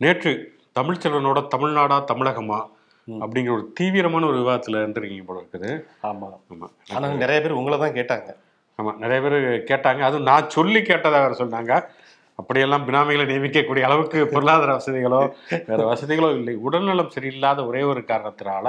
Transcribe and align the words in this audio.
நேற்று 0.00 0.32
தமிழ்ச்செல்வனோட 0.78 1.38
தமிழ்நாடா 1.54 1.96
தமிழகமா. 2.12 2.58
அப்படிங்கிற 3.08 3.52
ஒரு 3.52 3.64
தீவிரமான 3.74 4.26
ஒரு 4.26 4.38
விவாதத்தில் 4.38 4.80
இருந்திருக்கீங்க 4.80 5.24
போல 5.24 5.38
இருக்குது. 5.42 5.70
ஆமா. 6.02 6.28
ஆமாம் 6.52 6.72
ஆனா 6.94 7.08
நிறைய 7.22 7.38
பேர் 7.42 7.58
உங்களை 7.60 7.76
தான் 7.78 7.96
கேட்டாங்க. 7.98 8.30
ஆமாம் 8.78 8.98
நிறைய 8.98 9.18
பேர் 9.24 9.36
கேட்டாங்க. 9.70 10.00
அதுவும் 10.00 10.28
நான் 10.30 10.50
சொல்லி 10.56 10.80
கேட்டதா 10.80 11.20
வேறு 11.24 11.40
சொன்னாங்க. 11.42 11.72
அப்படியெல்லாம் 12.38 12.84
பினாமிகளை 12.86 13.24
நியமிக்கக்கூடிய 13.30 13.84
அளவுக்கு 13.88 14.18
பொருளாதார 14.34 14.72
வசதிகளோ 14.78 15.20
வேற 15.70 15.80
வசதிகளோ 15.92 16.30
இல்லை. 16.38 16.54
உடல்நலம் 16.66 17.14
சரியில்லாத 17.14 17.66
ஒரே 17.66 17.82
ஒரு 17.82 18.02
காரணத்தினால. 18.10 18.66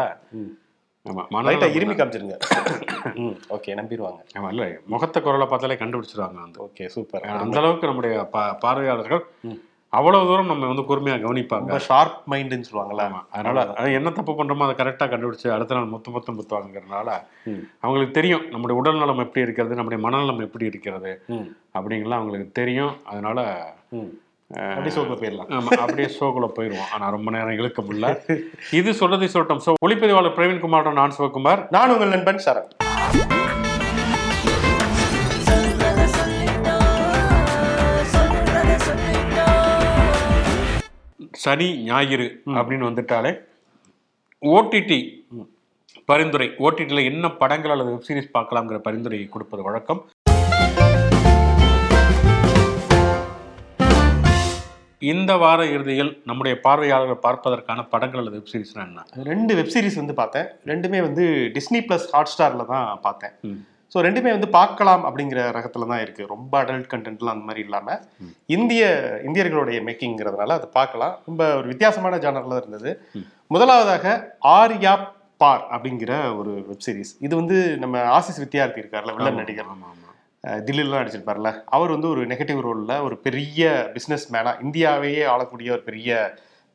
ஆமாம் 1.05 1.75
இருமி 1.77 1.95
காமிச்சிருங்க. 1.97 2.37
ஓகே 3.55 3.75
நம்பிடுவாங்க 3.79 4.21
ஆமாம் 4.37 4.51
இல்லை 4.53 4.69
முகத்தை 4.93 5.19
குரலை 5.21 5.47
பார்த்தாலே 5.47 5.77
கண்டுபிடிச்சிருவாங்க 5.81 6.39
வந்து. 6.45 6.59
Okay 6.67 6.85
super. 6.95 7.25
அந்த 7.43 7.59
அளவுக்கு 7.61 7.89
நம்முடைய 7.91 8.15
பா 8.35 8.43
பார்வையாளர்கள் 8.63 9.23
அவ்வளவு 9.93 10.27
தூரம் 10.27 10.45
நம்ம 10.45 10.67
வந்து 10.67 10.83
கூர்மையாக 10.83 11.23
கவனிப்பாங்க. 11.23 11.77
ஷார்ப் 11.85 12.17
மைண்டுன்னு 12.31 12.67
சொல்லுவாங்கல்ல. 12.69 13.03
ஆமா. 13.03 13.19
அதனால 13.31 13.59
அது 13.77 13.93
என்ன 13.93 14.09
தப்பு 14.11 14.33
பண்றோமோ 14.33 14.63
அதை 14.63 14.75
கரெக்டாக 14.75 15.09
கண்டுபிடிச்சு 15.09 15.47
அடுத்த 15.51 15.75
நாள் 15.75 15.85
மொத்த 15.85 16.11
மொத்தம் 16.11 16.37
முத்துவாங்கிறதுனால. 16.37 17.09
அவங்களுக்கு 17.81 18.13
தெரியும் 18.13 18.45
நம்முடைய 18.49 18.79
உடல் 18.79 18.97
நலம் 18.97 19.17
எப்படி 19.17 19.41
இருக்கிறது 19.41 19.75
நம்முடைய 19.75 20.01
மனநலம் 20.03 20.39
எப்படி 20.39 20.65
இருக்கிறது 20.65 21.11
அப்படிங்கலாம் 21.75 22.19
அவங்களுக்கு 22.19 22.51
தெரியும். 22.51 22.93
அதனால 23.05 23.39
ம். 23.91 24.09
அப்படி 24.71 24.89
சோக்குல 24.89 25.17
போயிடலாம். 25.17 25.49
ஆமா 25.51 25.71
அப்படியே 25.81 26.09
ஷோக்குள்ள 26.17 26.49
போயிடுவோம். 26.57 26.91
ஆனா 26.93 27.09
ரொம்ப 27.09 27.31
நேரம் 27.31 27.57
இழுக்க 27.57 27.81
முடியல. 27.81 28.09
இது 28.79 28.91
சொல்றதை 28.93 29.27
சொல்லட்டும். 29.27 29.63
ஸோ 29.65 29.73
ஒளிப்பதிவாளர் 29.85 30.37
பிரவீன்குமார் 30.37 30.93
நான் 30.93 31.15
சிவகுமார். 31.17 31.63
நான் 31.69 31.91
உங்கள் 31.91 32.09
நண்பன் 32.09 32.43
சரண். 32.45 32.69
சனி 41.47 41.67
ஞாயிறு 41.89 42.25
அப்படின்னு 42.59 42.87
வந்துட்டாலே 42.89 43.31
ஓடிடி 44.55 44.97
பரிந்துரை. 46.09 46.47
ஓடிடியில் 46.65 47.07
என்ன 47.09 47.25
படங்கள் 47.41 47.73
அல்லது 47.73 47.91
வெப் 47.93 48.07
சீரிஸ் 48.07 48.33
பார்க்கலாங்கிற 48.37 48.77
பரிந்துரை 48.87 49.19
கொடுப்பது 49.35 49.61
வழக்கம். 49.67 50.01
இந்த 55.13 55.31
வார 55.43 55.59
இறுதியில் 55.75 56.11
நம்முடைய 56.29 56.53
பார்வையாளர்கள் 56.65 57.23
பார்ப்பதற்கான 57.25 57.85
படங்கள் 57.93 58.21
அல்லது 58.21 58.37
வெப் 58.39 58.51
சீரிஸ்னா 58.53 58.83
என்ன? 58.89 59.05
ரெண்டு 59.31 59.55
வெப் 59.59 59.73
சீரிஸ் 59.75 59.99
வந்து 60.01 60.15
பார்த்தேன். 60.21 60.47
ரெண்டுமே 60.71 61.01
வந்து 61.07 61.25
டிஸ்னி 61.57 61.81
ப்ளஸ் 61.89 62.07
ஹாட் 62.15 62.33
ஸ்டாரில் 62.33 62.69
தான் 62.73 62.87
பார்த்தேன். 63.07 63.35
ஸோ 63.93 63.97
ரெண்டுமே 64.05 64.31
வந்து 64.35 64.49
பார்க்கலாம் 64.59 65.03
அப்படிங்கிற 65.07 65.41
ரகத்தில் 65.57 65.89
தான் 65.91 66.01
இருக்குது 66.05 66.31
ரொம்ப 66.33 66.53
அடல்ட் 66.63 66.89
கண்டென்ட்லாம் 66.93 67.35
அந்த 67.35 67.47
மாதிரி 67.49 67.61
இல்லாமல் 67.65 68.01
இந்திய 68.55 68.83
இந்தியர்களுடைய 69.27 69.79
மேக்கிங்கிறதுனால 69.87 70.55
அதை 70.59 70.67
பார்க்கலாம். 70.79 71.13
ரொம்ப 71.27 71.43
ஒரு 71.59 71.67
வித்தியாசமான 71.73 72.17
ஜானரில் 72.25 72.59
இருந்தது. 72.61 72.91
முதலாவதாக 73.55 74.15
ஆர்யா 74.57 74.95
பார் 75.41 75.63
அப்படிங்கிற 75.75 76.13
ஒரு 76.39 76.51
வெப் 76.67 76.83
சீரிஸ் 76.85 77.13
இது 77.25 77.33
வந்து 77.41 77.57
நம்ம 77.83 78.03
ஆசிஸ் 78.17 78.41
வித்யார்த்தி 78.43 78.83
இருக்கார்ல 78.83 79.15
வில்லன் 79.17 79.39
நடிகர். 79.41 79.71
தில்லிலாம் 80.67 81.01
நடிச்சிருப்பார்ல. 81.01 81.49
அவர் 81.75 81.93
வந்து 81.95 82.07
ஒரு 82.13 82.21
நெகட்டிவ் 82.31 82.59
ரோலில் 82.67 83.03
ஒரு 83.07 83.15
பெரிய 83.25 83.63
பிஸ்னஸ் 83.95 84.25
மேனாக 84.33 84.61
இந்தியாவையே 84.65 85.23
ஆளக்கூடிய 85.33 85.71
ஒரு 85.77 85.83
பெரிய 85.89 86.19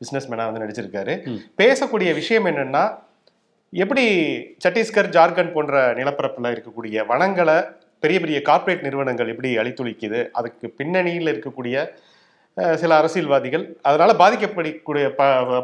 பிஸ்னஸ் 0.01 0.27
மேனாக 0.31 0.49
வந்து 0.49 0.63
நடிச்சிருக்காரு. 0.63 1.13
பேசக்கூடிய 1.61 2.09
விஷயம் 2.21 2.47
என்னன்னா 2.51 2.83
எப்படி 3.81 4.03
சத்தீஸ்கர் 4.63 5.07
ஜார்க்கண்ட் 5.15 5.53
போன்ற 5.53 5.75
நிலப்பரப்பில் 5.99 6.49
இருக்கக்கூடிய 6.53 7.05
வனங்களை 7.11 7.55
பெரிய 7.99 8.17
பெரிய 8.23 8.37
கார்ப்பரேட் 8.41 8.83
நிறுவனங்கள் 8.85 9.31
எப்படி 9.33 9.49
அழித்துளிக்குது 9.61 10.19
அதுக்கு 10.39 10.67
பின்னணியில் 10.79 11.31
இருக்கக்கூடிய 11.33 11.75
சில 12.81 12.91
அரசியல்வாதிகள் 13.01 13.63
அதனால 13.81 14.13
பாதிக்கப்படக்கூடிய 14.21 15.05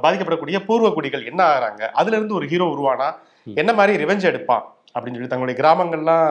பாதிக்கப்படக்கூடிய 0.06 0.60
பூர்வ 0.70 0.90
குடிகள் 0.90 1.28
என்ன 1.32 1.42
ஆகுறாங்க? 1.50 1.84
அதுல 2.02 2.18
இருந்து 2.18 2.38
ஒரு 2.40 2.48
ஹீரோ 2.52 2.68
உருவானா? 2.76 3.10
என்ன 3.62 3.74
மாதிரி 3.80 4.04
ரிவெஞ்ச் 4.04 4.30
எடுப்பான்? 4.32 4.64
அப்படின்னு 4.96 5.18
சொல்லி 5.18 5.34
தங்களுடைய 5.34 5.58
கிராமங்கள்லாம் 5.62 6.26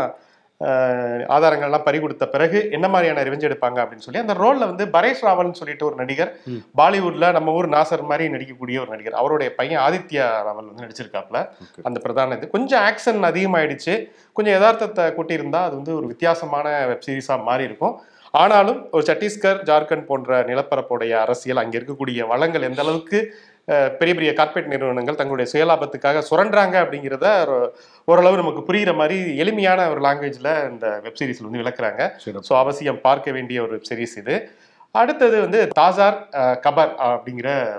ஆதாரங்கள்லாம் 1.34 1.84
பறி 1.84 1.98
கொடுத்த 2.00 2.28
பிறகு 2.28 2.70
என்ன 2.70 2.88
மாதிரியான 2.88 3.22
ரிவெஞ்ச் 3.22 3.46
எடுப்பாங்க 3.48 3.78
அப்படின்னு 3.82 4.06
சொல்லி 4.06 4.20
அந்த 4.20 4.34
ரோல்ல 4.34 4.66
வந்து 4.70 4.84
பரேஷ் 4.86 5.22
ராவல்னு 5.22 5.58
சொல்லிட்டு 5.60 5.86
ஒரு 5.86 5.94
நடிகர். 5.94 6.32
பாலிவுட்ல 6.80 7.32
நம்ம 7.32 7.52
ஊர் 7.52 7.68
நாசர் 7.68 8.02
மாதிரி 8.02 8.32
நடிக்கக்கூடிய 8.32 8.80
ஒரு 8.80 8.90
நடிகர். 8.90 9.12
அவருடைய 9.12 9.54
பையன் 9.54 9.82
ஆதித்யா 9.86 10.26
ராவல் 10.48 10.70
வந்து 10.70 10.86
நடிச்சிருக்காப்ல. 10.86 11.40
அந்த 11.82 12.00
பிரதான 12.00 12.34
இது. 12.34 12.48
கொஞ்சம் 12.50 12.82
ஆக்ஷன் 12.82 13.22
அதிகமாயிடுச்சு. 13.30 13.96
கொஞ்சம் 14.32 14.54
யதார்த்தத்தை 14.54 15.06
கூட்டியிருந்தா 15.18 15.62
அது 15.68 15.76
வந்து 15.76 15.94
ஒரு 15.94 16.06
வித்தியாசமான 16.06 16.86
வெப் 16.86 17.06
சீரிஸாக 17.08 17.42
மாறி 17.42 17.64
இருக்கும். 17.64 17.96
ஆனாலும் 18.30 18.88
ஒரு 18.90 19.02
சத்தீஸ்கர் 19.02 19.60
ஜார்க்கண்ட் 19.64 20.04
போன்ற 20.04 20.42
நிலப்பரப்புடைய 20.42 21.10
அரசியல் 21.10 21.56
அங்கே 21.56 21.78
இருக்கக்கூடிய 21.78 22.26
வளங்கள் 22.26 22.62
எந்த 22.62 22.82
அளவுக்கு 22.82 23.18
பெரிய 23.68 24.14
பெரிய 24.14 24.32
கார்ப்பரேட் 24.32 24.68
நிறுவனங்கள் 24.68 25.14
தங்களுடைய 25.14 25.50
சுயலாபத்துக்காக 25.52 26.22
சுரண்டுறாங்க 26.30 26.76
அப்படிங்கிறத 26.86 27.26
ஒரு- 27.46 27.70
ஓரளவு 28.04 28.36
நமக்கு 28.36 28.72
புரிகிற 28.72 28.94
மாதிரி 28.94 29.36
எளிமையான 29.36 29.90
ஒரு 29.90 30.00
லாங்குவேஜில் 30.00 30.70
இந்த 30.70 31.00
வெப் 31.02 31.16
சீரிஸில் 31.20 31.50
வந்து 31.50 31.58
விளக்குறாங்க. 31.58 32.10
ஸோ 32.48 32.58
அவசியம் 32.58 33.00
பார்க்க 33.00 33.32
வேண்டிய 33.32 33.62
ஒரு 33.62 33.70
வெப் 33.70 33.86
சீரிஸ் 33.90 34.18
இது. 34.18 34.50
அடுத்தது 34.90 35.40
வந்து 35.40 35.68
தாசார் 35.80 36.16
கபர் 36.36 36.90
அப்படிங்கிற 36.98 37.72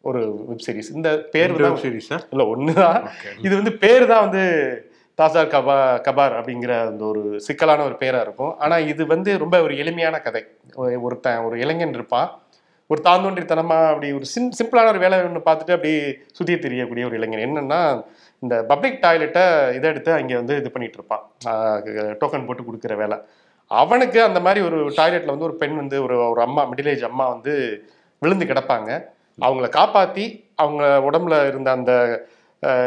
ஒரு 0.00 0.44
வெப் 0.46 0.62
சீரிஸ் 0.66 0.94
இந்த 0.94 1.18
பேர் 1.18 1.52
வெப் 1.52 1.78
சீரிஸா 1.82 2.18
இல்லை 2.30 2.46
ஒன்று 2.46 2.72
தான் 2.72 3.08
இது 3.42 3.54
வந்து 3.54 3.72
பேர் 3.72 4.06
தான் 4.06 4.20
வந்து 4.20 4.82
தாசார் 5.22 5.50
கபா 5.50 6.00
கபார் 6.00 6.32
அப்படிங்கிற 6.32 6.80
அந்த 6.86 7.04
ஒரு 7.04 7.40
சிக்கலான 7.40 7.84
ஒரு 7.84 7.94
பேரா 7.98 8.20
இருக்கும். 8.20 8.58
ஆனா 8.58 8.78
இது 8.78 9.06
வந்து 9.06 9.38
ரொம்ப 9.38 9.62
ஒரு 9.62 9.78
எளிமையான 9.78 10.18
கதை. 10.18 10.46
ஒரு- 10.76 11.00
ஒருத்தன் 11.00 11.38
ஒரு 11.38 11.58
இளைஞன் 11.58 11.94
இருப்பான். 11.94 12.42
ஒரு 12.90 13.00
தாந்தோன்றித்தனமா 13.06 13.78
அப்படி 13.90 14.08
ஒரு 14.18 14.26
சிம் 14.32 14.52
சிம்பிளான 14.58 14.90
ஒரு 14.92 15.00
வேலை 15.02 15.16
ஒன்று 15.24 15.40
பார்த்துட்டு 15.48 15.74
அப்படி 15.76 15.90
சுத்தி 16.36 16.54
தெரியக்கூடிய 16.66 17.06
ஒரு 17.08 17.16
இளைஞன். 17.18 17.42
என்னன்னா 17.46 17.80
இந்த 18.42 18.54
பப்ளிக் 18.70 19.02
டாய்லெட்டை 19.04 19.42
இதை 19.76 19.86
எடுத்து 19.92 20.10
அங்கே 20.18 20.36
வந்து 20.40 20.54
இது 20.60 20.70
பண்ணிட்டு 20.74 20.98
இருப்பான் 21.00 21.24
டோக்கன் 22.20 22.46
போட்டு 22.48 22.64
கொடுக்குற 22.68 22.94
வேலை. 23.02 23.16
அவனுக்கு 23.70 24.18
அந்த 24.28 24.40
மாதிரி 24.46 24.60
ஒரு 24.68 24.78
டாய்லெட்டில் 24.98 25.34
வந்து 25.34 25.48
ஒரு 25.48 25.56
பெண் 25.62 25.76
வந்து 25.82 25.96
ஒரு 26.06 26.16
ஒரு 26.32 26.40
அம்மா 26.46 26.62
மிடில் 26.70 26.90
ஏஜ் 26.92 27.06
அம்மா 27.10 27.26
வந்து 27.34 27.54
விழுந்து 28.22 28.44
கிடப்பாங்க. 28.52 28.90
அவங்கள 29.38 29.66
காப்பாற்றி 29.78 30.24
அவங்க 30.62 30.84
உடம்புல 31.08 31.34
இருந்த 31.50 31.70
அந்த 31.78 31.92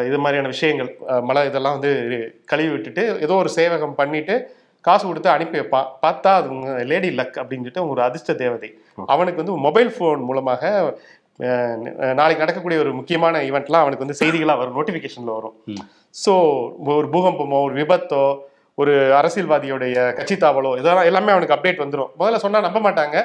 இது 0.07 0.17
மாதிரியான 0.23 0.49
விஷயங்கள் 0.53 0.89
மழை 1.09 1.19
மலை 1.27 1.41
இதெல்லாம் 1.49 1.75
வந்து 1.77 1.91
கழுவி 2.51 2.71
விட்டுட்டு 2.73 3.03
ஏதோ 3.25 3.35
ஒரு 3.43 3.51
சேவகம் 3.59 3.95
பண்ணிட்டு 3.99 4.35
காசு 4.87 5.03
கொடுத்து 5.07 5.29
அனுப்பி 5.33 5.57
வைப்பான் 5.59 5.89
பார்த்தா 6.03 6.31
அது 6.39 6.49
லேடி 6.91 7.09
லக் 7.19 7.39
அப்படின்னு 7.41 7.63
சொல்லிட்டு 7.63 7.89
ஒரு 7.93 8.01
அதிர்ஷ்ட 8.07 8.33
தேவதை. 8.43 8.69
அவனுக்கு 9.13 9.41
வந்து 9.41 9.55
மொபைல் 9.65 9.91
ஃபோன் 9.95 10.21
மூலமாக 10.29 10.71
நாளைக்கு 12.19 12.43
நடக்கக்கூடிய 12.43 12.79
ஒரு 12.83 12.91
முக்கியமான 12.99 13.41
ஈவெண்ட்லாம் 13.49 13.83
அவனுக்கு 13.83 14.05
வந்து 14.05 14.19
செய்திகளாக 14.21 14.59
வரும் 14.61 14.77
நோட்டிஃபிகேஷனில் 14.79 15.37
வரும். 15.37 15.55
ஸோ 16.23 16.33
ஒரு 16.95 17.07
பூகம்பமோ 17.13 17.59
ஒரு 17.67 17.75
விபத்தோ 17.81 18.23
ஒரு 18.77 18.93
அரசியல்வாதியோடைய 19.19 19.95
கட்சி 20.17 20.35
தாவலோ 20.43 20.71
இதெல்லாம் 20.79 21.07
எல்லாமே 21.09 21.33
அவனுக்கு 21.35 21.55
அப்டேட் 21.55 21.83
வந்துடும் 21.83 22.11
முதல்ல 22.19 22.41
சொன்னால் 22.43 22.65
நம்ப 22.67 22.79
மாட்டாங்க. 22.85 23.17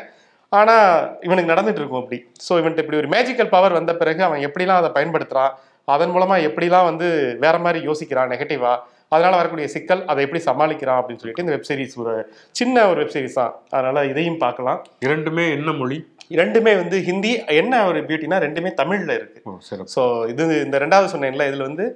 ஆனால் 0.52 0.84
இவனுக்கு 1.26 1.52
நடந்துட்டு 1.52 1.80
இருக்கும் 1.80 2.02
அப்படி. 2.02 2.18
ஸோ 2.46 2.52
இவன்ட்டு 2.60 2.82
இப்படி 2.84 2.98
ஒரு 3.02 3.08
மேஜிக்கல் 3.14 3.52
பவர் 3.54 3.78
வந்த 3.78 3.92
பிறகு 4.02 4.22
அவன் 4.28 4.44
எப்படிலாம் 4.48 4.80
அதை 4.82 4.90
பயன்படுத்துகிறான் 4.96 5.54
அதன் 5.94 6.12
மூலமாக 6.14 6.46
எப்படிலாம் 6.48 6.88
வந்து 6.90 7.08
வேற 7.44 7.56
மாதிரி 7.64 7.80
யோசிக்கிறான் 7.88 8.30
நெகட்டிவா 8.32 8.72
அதனால 9.12 9.32
வரக்கூடிய 9.40 9.66
சிக்கல் 9.74 10.02
அதை 10.10 10.20
எப்படி 10.26 10.40
சமாளிக்கிறான் 10.48 10.98
அப்படின்னு 11.00 11.22
சொல்லிட்டு 11.22 11.44
இந்த 11.44 11.54
வெப் 11.54 11.68
சீரிஸ் 11.68 11.96
ஒரு 12.02 12.14
சின்ன 12.60 12.86
ஒரு 12.90 12.98
வெப் 13.02 13.14
சீரிஸ் 13.16 13.38
தான். 13.40 13.54
அதனால 13.76 14.04
இதையும் 14.12 14.40
பார்க்கலாம். 14.44 14.80
இரண்டுமே 15.06 15.44
என்ன 15.56 15.72
மொழி? 15.80 15.98
ரெண்டுமே 16.40 16.72
வந்து 16.82 16.96
ஹிந்தி 17.08 17.32
என்ன 17.62 17.82
ஒரு 17.90 17.98
பியூட்டினா 18.08 18.38
ரெண்டுமே 18.46 18.72
தமிழ்ல 18.80 19.12
இருக்கு. 19.18 19.40
ஓ 19.48 19.58
சிறப்பு. 19.68 19.92
ஸோ 19.96 20.02
இது 20.32 20.44
இந்த 20.66 20.78
ரெண்டாவது 20.84 21.12
சொன்னேன்ல 21.14 21.46
இதுல 21.50 21.68
வந்து 21.70 21.86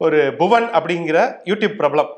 ஒரு 0.00 0.20
புவன் 0.40 0.68
அப்படிங்கிற 0.78 1.18
யூடியூப் 1.50 1.76
பிரபலம். 1.82 2.12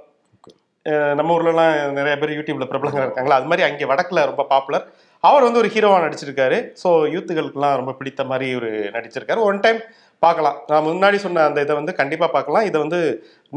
நம்ம 1.19 1.33
ஊர்லலாம் 1.37 1.73
நிறைய 1.97 2.15
பேர் 2.21 2.37
யூடியூப்ல 2.37 2.67
பிரபலங்கள் 2.71 3.05
இருக்காங்களா? 3.07 3.39
அது 3.41 3.49
மாதிரி 3.51 3.65
அங்கே 3.67 3.89
வடக்குல 3.91 4.21
ரொம்ப 4.31 4.43
பாப்புலர் 4.53 4.85
அவர் 5.25 5.47
வந்து 5.47 5.61
ஒரு 5.63 5.69
ஹீரோவா 5.75 5.97
நடிச்சிருக்காரு. 6.05 6.59
ஸோ 6.83 6.89
யூத்துகளுக்கெல்லாம் 7.15 7.79
ரொம்ப 7.81 7.93
பிடித்த 7.99 8.25
மாதிரி 8.31 8.47
ஒரு 8.59 8.71
நடிச்சிருக்காரு. 8.97 9.41
ஒன் 9.49 9.61
டைம் 9.65 9.81
பார்க்கலாம். 10.25 10.57
நான் 10.71 10.87
முன்னாடி 10.89 11.19
சொன்ன 11.25 11.45
அந்த 11.49 11.59
இதை 11.67 11.75
வந்து 11.81 11.93
கண்டிப்பா 12.01 12.27
பார்க்கலாம். 12.37 12.67
இதை 12.71 12.79
வந்து 12.85 13.01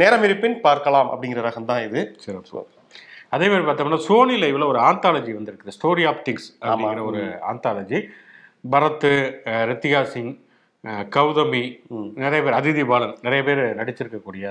நேரம் 0.01 0.25
இருப்பின் 0.27 0.57
பார்க்கலாம் 0.67 1.09
அப்படிங்கிற 1.13 1.41
ரகம் 1.47 1.69
தான் 1.71 1.83
இது 1.87 2.01
சிறப்பு 2.25 2.63
அதே 3.35 3.45
மாதிரி 3.49 3.65
பார்த்தோம்னா 3.67 4.03
சோனி 4.07 4.35
லைவ்ல 4.43 4.65
ஒரு 4.71 4.79
ஆந்தாலஜி 4.89 5.33
வந்திருக்கு 5.37 5.75
ஸ்டோரி 5.77 6.03
ஆஃப் 6.11 6.23
திங்ஸ் 6.27 6.47
அப்படிங்கிற 6.61 7.03
ஒரு 7.11 7.21
ஆந்தாலஜி 7.51 7.99
பரத் 8.63 9.05
ரித்திகா 9.69 10.01
சிங் 10.13 10.33
கௌதமி. 11.15 11.63
நிறைய 12.21 12.39
பேர் 12.43 12.55
அதிதி 12.59 12.83
பாலன் 12.91 13.17
நிறைய 13.21 13.41
பேர் 13.47 13.59
நடிச்சிருக்கக்கூடிய 13.79 14.45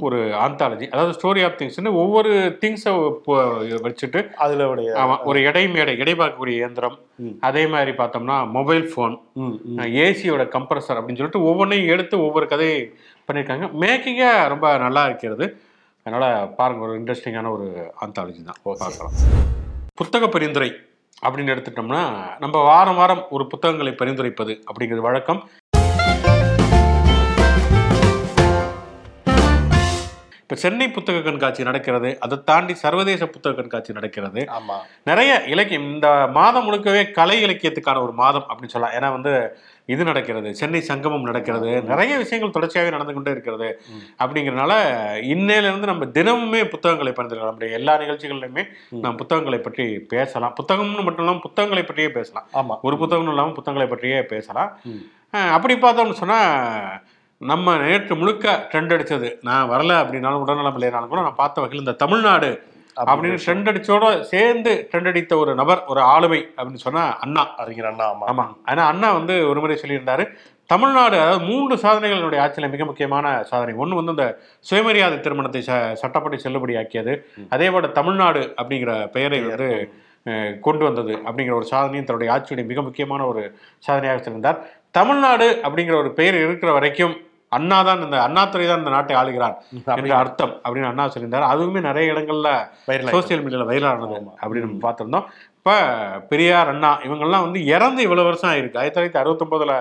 ஒரு 0.00 0.18
ஆந்தாலஜி 0.44 0.86
அதாவது 0.88 1.12
ஸ்டோரி 1.16 1.40
ஆஃப் 1.46 1.58
திங்ஸ்னு 1.58 1.90
ஒவ்வொரு 2.02 2.30
திங்ஸை 2.62 2.92
வச்சுட்டு 3.86 4.20
அதுல 4.44 4.68
உடைய 4.68 4.94
ஆமா 5.02 5.16
ஒரு 5.22 5.42
எடை 5.42 5.68
மேடை 5.68 5.98
எடை 5.98 6.14
பார்க்கக்கூடிய 6.14 6.54
இயந்திரம். 6.60 6.96
அதே 7.40 7.66
மாதிரி 7.66 7.92
பார்த்தோம்னா 8.00 8.38
மொபைல் 8.56 8.86
ஃபோன். 8.92 9.14
ஏசியோட 10.06 10.46
கம்ப்ரஸர் 10.56 10.98
அப்படின்னு 10.98 11.20
சொல்லிட்டு 11.20 11.44
ஒவ்வொன்றையும் 11.50 11.92
எடுத்து 11.96 12.24
ஒவ்வொரு 12.26 12.48
கதையை 12.54 12.80
பண்ணியிருக்காங்க. 13.28 13.68
மேக்கிங்காக 13.84 14.48
ரொம்ப 14.48 14.76
நல்லா 14.78 15.04
இருக்கிறது. 15.04 15.46
அதனால 16.02 16.26
பாருங்க 16.58 16.84
ஒரு 16.86 16.94
இன்ட்ரெஸ்டிங்கான 17.00 17.50
ஒரு 17.50 17.68
ஆந்தாலஜி 18.04 18.42
தான். 18.50 18.60
பார்க்கலாம். 18.64 19.16
புத்தக 19.94 20.26
பரிந்துரை. 20.28 20.70
அப்படின்னு 21.22 21.52
எடுத்துட்டோம்னா 21.54 22.02
நம்ம 22.38 22.56
வாரம் 22.62 22.96
வாரம் 22.96 23.22
ஒரு 23.30 23.46
புத்தகங்களை 23.46 23.92
பரிந்துரைப்பது 23.92 24.54
அப்படிங்கிறது 24.66 25.00
வழக்கம் 25.00 25.40
இப்போ 30.48 30.56
சென்னை 30.60 30.86
புத்தக 30.88 31.18
கண்காட்சி 31.24 31.62
நடக்கிறது 31.68 32.10
அதை 32.24 32.36
தாண்டி 32.50 32.74
சர்வதேச 32.82 33.22
புத்தக 33.32 33.52
கண்காட்சி 33.56 33.92
நடக்கிறது. 33.96 34.42
ஆமா. 34.58 34.76
நிறைய 35.08 35.32
இலக்கியம் 35.54 35.84
இந்த 35.94 36.10
மாதம் 36.36 36.64
முழுக்கவே 36.66 37.02
கலை 37.18 37.36
இலக்கியத்துக்கான 37.46 38.02
ஒரு 38.04 38.12
மாதம் 38.12 38.46
அப்படின்னு 38.50 38.74
சொல்லலாம். 38.74 38.94
ஏன்னா 38.98 39.08
வந்து 39.16 39.32
இது 39.94 40.02
நடக்கிறது 40.04 40.54
சென்னை 40.60 40.80
சங்கமம் 40.80 41.26
நடக்கிறது 41.30 41.68
நிறைய 41.90 42.14
விஷயங்கள் 42.22 42.54
தொடர்ச்சியாகவே 42.56 42.94
நடந்து 42.94 43.16
கொண்டே 43.16 43.34
இருக்கிறது. 43.36 43.68
அப்படிங்கிறனால 44.22 44.72
இன்னையிலிருந்து 45.34 45.90
நம்ம 45.92 46.08
தினமுமே 46.16 46.62
புத்தகங்களை 46.74 47.12
பரிந்துரைக்கலாம் 47.12 47.52
நம்முடைய 47.52 47.78
எல்லா 47.80 47.96
நிகழ்ச்சிகள்லையுமே. 48.04 48.64
நம்ம 49.04 49.14
புத்தகங்களை 49.16 49.60
பற்றி 49.68 49.86
பேசலாம். 50.14 50.56
புத்தகம்னு 50.62 51.06
மட்டும் 51.08 51.24
இல்லாமல் 51.26 51.44
புத்தகங்களை 51.46 51.84
பற்றியே 51.84 52.10
பேசலாம். 52.18 52.48
ஆமா. 52.62 52.76
ஒரு 52.88 52.98
புத்தகம்னு 53.02 53.34
இல்லாமல் 53.36 53.56
புத்தகங்களை 53.60 53.88
பற்றியே 53.92 54.22
பேசலாம். 54.34 54.72
அப்படி 55.56 55.74
பார்த்தோம்னு 55.74 56.20
சொன்னா 56.24 56.40
நம்ம 57.40 57.76
நேற்று 57.78 58.14
முழுக்க 58.16 58.46
ட்ரெண்ட் 58.70 58.92
அடிச்சது. 58.94 59.28
நான் 59.40 59.68
வரல 59.72 59.92
அப்படின்னாலும் 60.02 60.42
உடல்நலம் 60.44 60.76
இல்லைனாலும் 60.78 61.12
கூட 61.12 61.20
நான் 61.22 61.40
பார்த்த 61.42 61.60
வகையில் 61.60 61.84
இந்த 61.84 61.94
தமிழ்நாடு 62.02 62.48
அப்படின்னு 62.96 63.38
ட்ரெண்ட் 63.44 63.68
அடிச்சோட 63.70 64.04
சேர்ந்து 64.30 64.72
ட்ரெண்ட் 64.90 65.10
அடித்த 65.10 65.36
ஒரு 65.38 65.54
நபர் 65.54 65.82
ஒரு 65.86 66.00
ஆளுமை 66.12 66.40
அப்படின்னு 66.56 66.84
சொன்னா 66.86 67.04
அண்ணா. 67.24 67.42
அறிஞர் 67.62 67.88
அண்ணா 67.90 68.06
ஆமா. 68.12 68.24
ஆமா. 68.32 68.46
ஆனா 68.64 68.84
அண்ணா 68.86 69.12
வந்து 69.12 69.34
ஒரு 69.50 69.60
முறை 69.60 69.76
சொல்லியிருந்தாரு 69.82 70.24
தமிழ்நாடு 70.70 71.16
அதாவது 71.20 71.44
மூன்று 71.50 71.74
சாதனைகள் 71.84 72.18
என்னுடைய 72.18 72.42
ஆட்சியில் 72.44 72.72
மிக 72.72 72.84
முக்கியமான 72.84 73.26
சாதனை. 73.50 73.74
ஒன்று 73.74 73.98
வந்து 74.00 74.14
இந்த 74.16 74.26
சுயமரியாதை 74.66 75.18
திருமணத்தை 75.20 75.62
ச 75.68 75.72
சட்டப்படி 76.02 76.38
செல்லுபடியாக்கியது. 76.44 77.14
அதே 77.48 77.68
போல 77.70 77.88
தமிழ்நாடு 78.00 78.42
அப்படிங்கிற 78.60 78.92
பெயரை 79.08 79.40
வந்து 79.46 79.70
கொண்டு 80.60 80.84
வந்தது 80.84 81.12
அப்படிங்கிற 81.26 81.54
ஒரு 81.60 81.68
சாதனையும் 81.72 82.08
தன்னுடைய 82.08 82.32
ஆட்சியுடைய 82.34 82.66
மிக 82.66 82.82
முக்கியமான 82.82 83.22
ஒரு 83.26 83.42
சாதனையாக 83.84 84.20
சொல்லியிருந்தார். 84.20 84.60
தமிழ்நாடு 84.90 85.48
அப்படிங்கிற 85.64 85.96
ஒரு 86.02 86.12
பெயர் 86.12 86.36
இருக்கிற 86.44 86.70
வரைக்கும் 86.72 87.14
அண்ணா 87.56 87.76
தான் 87.88 88.02
இந்த 88.06 88.16
அண்ணாதுரை 88.26 88.64
தான் 88.70 88.80
இந்த 88.82 88.92
நாட்டை 88.94 89.14
ஆளுகிறான் 89.20 89.54
என்ற 89.98 90.14
அர்த்தம் 90.22 90.54
அப்படின்னு 90.64 90.90
அண்ணா 90.90 91.04
சொல்லியிருந்தார். 91.12 91.50
அதுவுமே 91.52 91.80
நிறைய 91.88 92.12
இடங்கள்ல 92.14 92.50
சோசியல் 93.14 93.44
மீடியாவில் 93.44 93.70
வைரலானது 93.70 94.18
அப்படின்னு 94.40 94.66
நம்ம 94.66 94.82
பார்த்துருந்தோம். 94.86 95.28
இப்போ 95.58 95.76
பெரியார் 96.32 96.72
அண்ணா 96.72 96.90
இவங்கெல்லாம் 97.06 97.46
வந்து 97.46 97.60
இறந்து 97.74 98.00
இவ்வளோ 98.06 98.26
வருஷம் 98.28 98.50
ஆயிருக்கு. 98.50 98.80
ஆயிரத்தி 98.80 98.98
தொள்ளாயிரத்தி 98.98 99.22
அறுபத்தொம்போதில் 99.22 99.74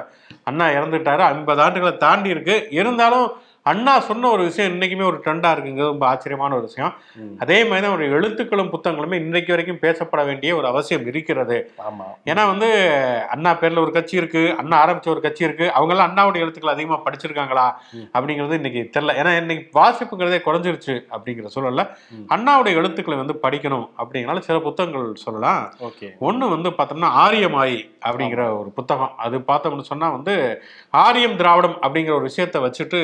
அண்ணா 0.49 0.65
இறந்துட்டாரு. 0.77 1.23
ஐம்பது 1.33 1.61
ஆண்டுகளை 1.65 1.93
தாண்டி 2.05 2.29
இருக்கு. 2.35 2.55
இருந்தாலும் 2.79 3.27
அண்ணா 3.67 3.93
சொன்ன 3.99 4.29
ஒரு 4.29 4.43
விஷயம் 4.43 4.71
இன்னைக்குமே 4.73 5.03
ஒரு 5.03 5.17
ட்ரெண்டாக 5.25 5.53
இருக்குங்கிறது 5.53 5.93
ரொம்ப 5.93 6.05
ஆச்சரியமான 6.07 6.55
ஒரு 6.55 6.61
விஷயம். 6.61 6.93
அதே 7.39 7.57
மாதிரி 7.63 7.83
தான் 7.85 7.95
ஒரு 7.95 8.05
எழுத்துக்களும் 8.11 8.71
புத்தகங்களுமே 8.73 9.13
இன்றைக்கு 9.13 9.53
வரைக்கும் 9.53 9.79
பேசப்பட 9.81 10.25
வேண்டிய 10.25 10.55
ஒரு 10.55 10.67
அவசியம் 10.67 11.05
இருக்கிறது. 11.07 11.57
ஆமா. 11.87 12.05
ஏன்னா 12.25 12.43
வந்து 12.47 12.69
அண்ணா 13.29 13.51
பேர்ல 13.61 13.79
ஒரு 13.79 13.91
கட்சி 13.91 14.15
இருக்கு 14.17 14.55
அண்ணா 14.57 14.77
ஆரம்பிச்ச 14.83 15.09
ஒரு 15.09 15.21
கட்சி 15.21 15.43
இருக்கு 15.43 15.73
அவங்க 15.73 15.93
எல்லாம் 15.93 16.09
அண்ணாவுடைய 16.09 16.43
எழுத்துக்கள் 16.45 16.73
அதிகமா 16.73 16.99
படிச்சிருக்காங்களா. 17.05 17.67
அப்படிங்கிறது 18.15 18.59
இன்னைக்கு 18.61 18.83
தெரியல. 18.95 19.15
ஏன்னா 19.21 19.33
இன்னைக்கு 19.41 19.65
வாசிப்புங்கிறதே 19.79 20.39
குறைஞ்சிருச்சு 20.47 20.95
அப்படிங்கிற 21.15 21.49
சூழல்ல. 21.55 21.85
அண்ணாவுடைய 22.35 22.73
எழுத்துக்களை 22.73 23.17
வந்து 23.17 23.37
படிக்கணும் 23.43 23.87
அப்படிங்கறனால 23.99 24.45
சில 24.49 24.59
புத்தகங்கள் 24.59 25.09
சொல்லலாம். 25.25 25.61
ஓகே. 25.89 26.09
ஒண்ணு 26.21 26.45
வந்து 26.55 26.69
பார்த்தோம்னா 26.69 27.11
ஆரியமாயி 27.25 27.79
அப்படிங்கிற 28.05 28.41
ஒரு 28.61 28.69
புத்தகம். 28.69 29.13
அது 29.17 29.37
பார்த்தோம்னு 29.51 29.89
சொன்னா 29.91 30.09
வந்து 30.09 30.35
ஆரியம் 31.03 31.35
திராவிடம் 31.35 31.77
அப்படிங்கிற 31.81 32.13
ஒரு 32.13 32.21
விஷயத்தை 32.21 32.61
வச்சுட்டு 32.61 33.01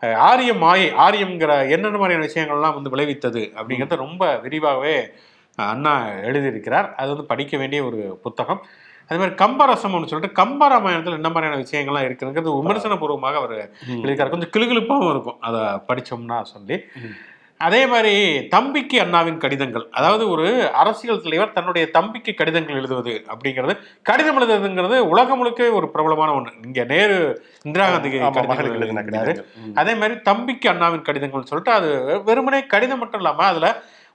ஆரிய 0.00 0.54
மாயை 0.54 0.90
ஆரியம்ங்கிற 0.90 1.70
என்னென்ன 1.70 1.98
மாதிரியான 1.98 2.26
விஷயங்கள்லாம் 2.26 2.74
வந்து 2.74 2.90
விளைவித்தது 2.90 3.52
அப்படிங்கிறத 3.56 3.96
ரொம்ப 3.96 4.38
விரிவாகவே 4.38 5.08
அண்ணா 5.56 6.02
எழுதியிருக்கிறார். 6.08 6.94
அது 6.94 7.08
வந்து 7.08 7.24
படிக்க 7.24 7.56
வேண்டிய 7.56 7.84
ஒரு 7.84 8.20
புத்தகம். 8.22 8.62
அதே 9.08 9.20
மாதிரி 9.20 9.36
கம்பரசம்னு 9.44 10.06
சொல்லிட்டு 10.06 10.42
கம்பராமாயணத்தில் 10.42 11.18
என்ன 11.20 11.28
மாதிரியான 11.28 11.56
விஷயங்கள்லாம் 11.56 12.04
இருக்குங்கிறது 12.04 12.60
விமர்சன 12.60 12.96
பூர்வமாக 12.96 13.36
அவர் 13.36 13.70
எழுதியிருக்காரு. 13.86 14.30
கொஞ்சம் 14.30 14.50
கிளுகிழுப்பாகவும் 14.56 15.10
இருக்கும். 15.10 15.40
அதை 15.40 15.60
படிச்சோம்னா 15.60 16.42
சொல்லி. 16.42 16.84
அதே 17.60 17.86
மாதிரி 17.86 18.12
தம்பிக்கு 18.46 19.00
அண்ணாவின் 19.00 19.38
கடிதங்கள். 19.38 19.88
அதாவது 19.90 20.28
ஒரு 20.28 20.46
அரசியல் 20.72 21.22
தலைவர் 21.22 21.52
தன்னுடைய 21.52 21.90
தம்பிக்கு 21.90 22.34
கடிதங்கள் 22.34 22.74
எழுதுவது 22.74 23.24
அப்படிங்கிறது 23.28 23.74
கடிதம் 24.02 24.38
எழுதுறதுங்கிறது 24.40 24.98
உலகம் 25.04 25.40
முழுக்கவே 25.40 25.72
ஒரு 25.72 25.90
பிரபலமான 25.90 26.32
ஒண்ணு. 26.32 26.64
இங்க 26.64 26.84
நேரு 26.84 27.16
இந்திரா 27.62 27.88
காந்திக்கு 27.88 28.20
கடிதங்கள். 28.56 29.08
ம். 29.62 29.74
அதே 29.74 29.94
மாதிரி 29.94 30.20
தம்பிக்கு 30.20 30.68
அண்ணாவின் 30.68 31.02
கடிதங்கள் 31.02 31.42
சொல்லிட்டு 31.42 31.72
அது 31.72 31.90
வெறுமனே 32.24 32.66
கடிதம் 32.66 32.98
மட்டும் 32.98 33.20
இல்லாம 33.20 33.44
அதுல 33.44 33.68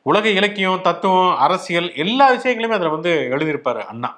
உலக 0.06 0.30
இலக்கியம் 0.30 0.82
தத்துவம் 0.82 1.38
அரசியல் 1.38 1.96
எல்லா 1.96 2.34
விஷயங்களையுமே 2.34 2.70
அதுல 2.70 2.90
வந்து 2.90 3.28
எழுதியிருப்பாரு 3.32 3.86
அண்ணா. 3.86 4.12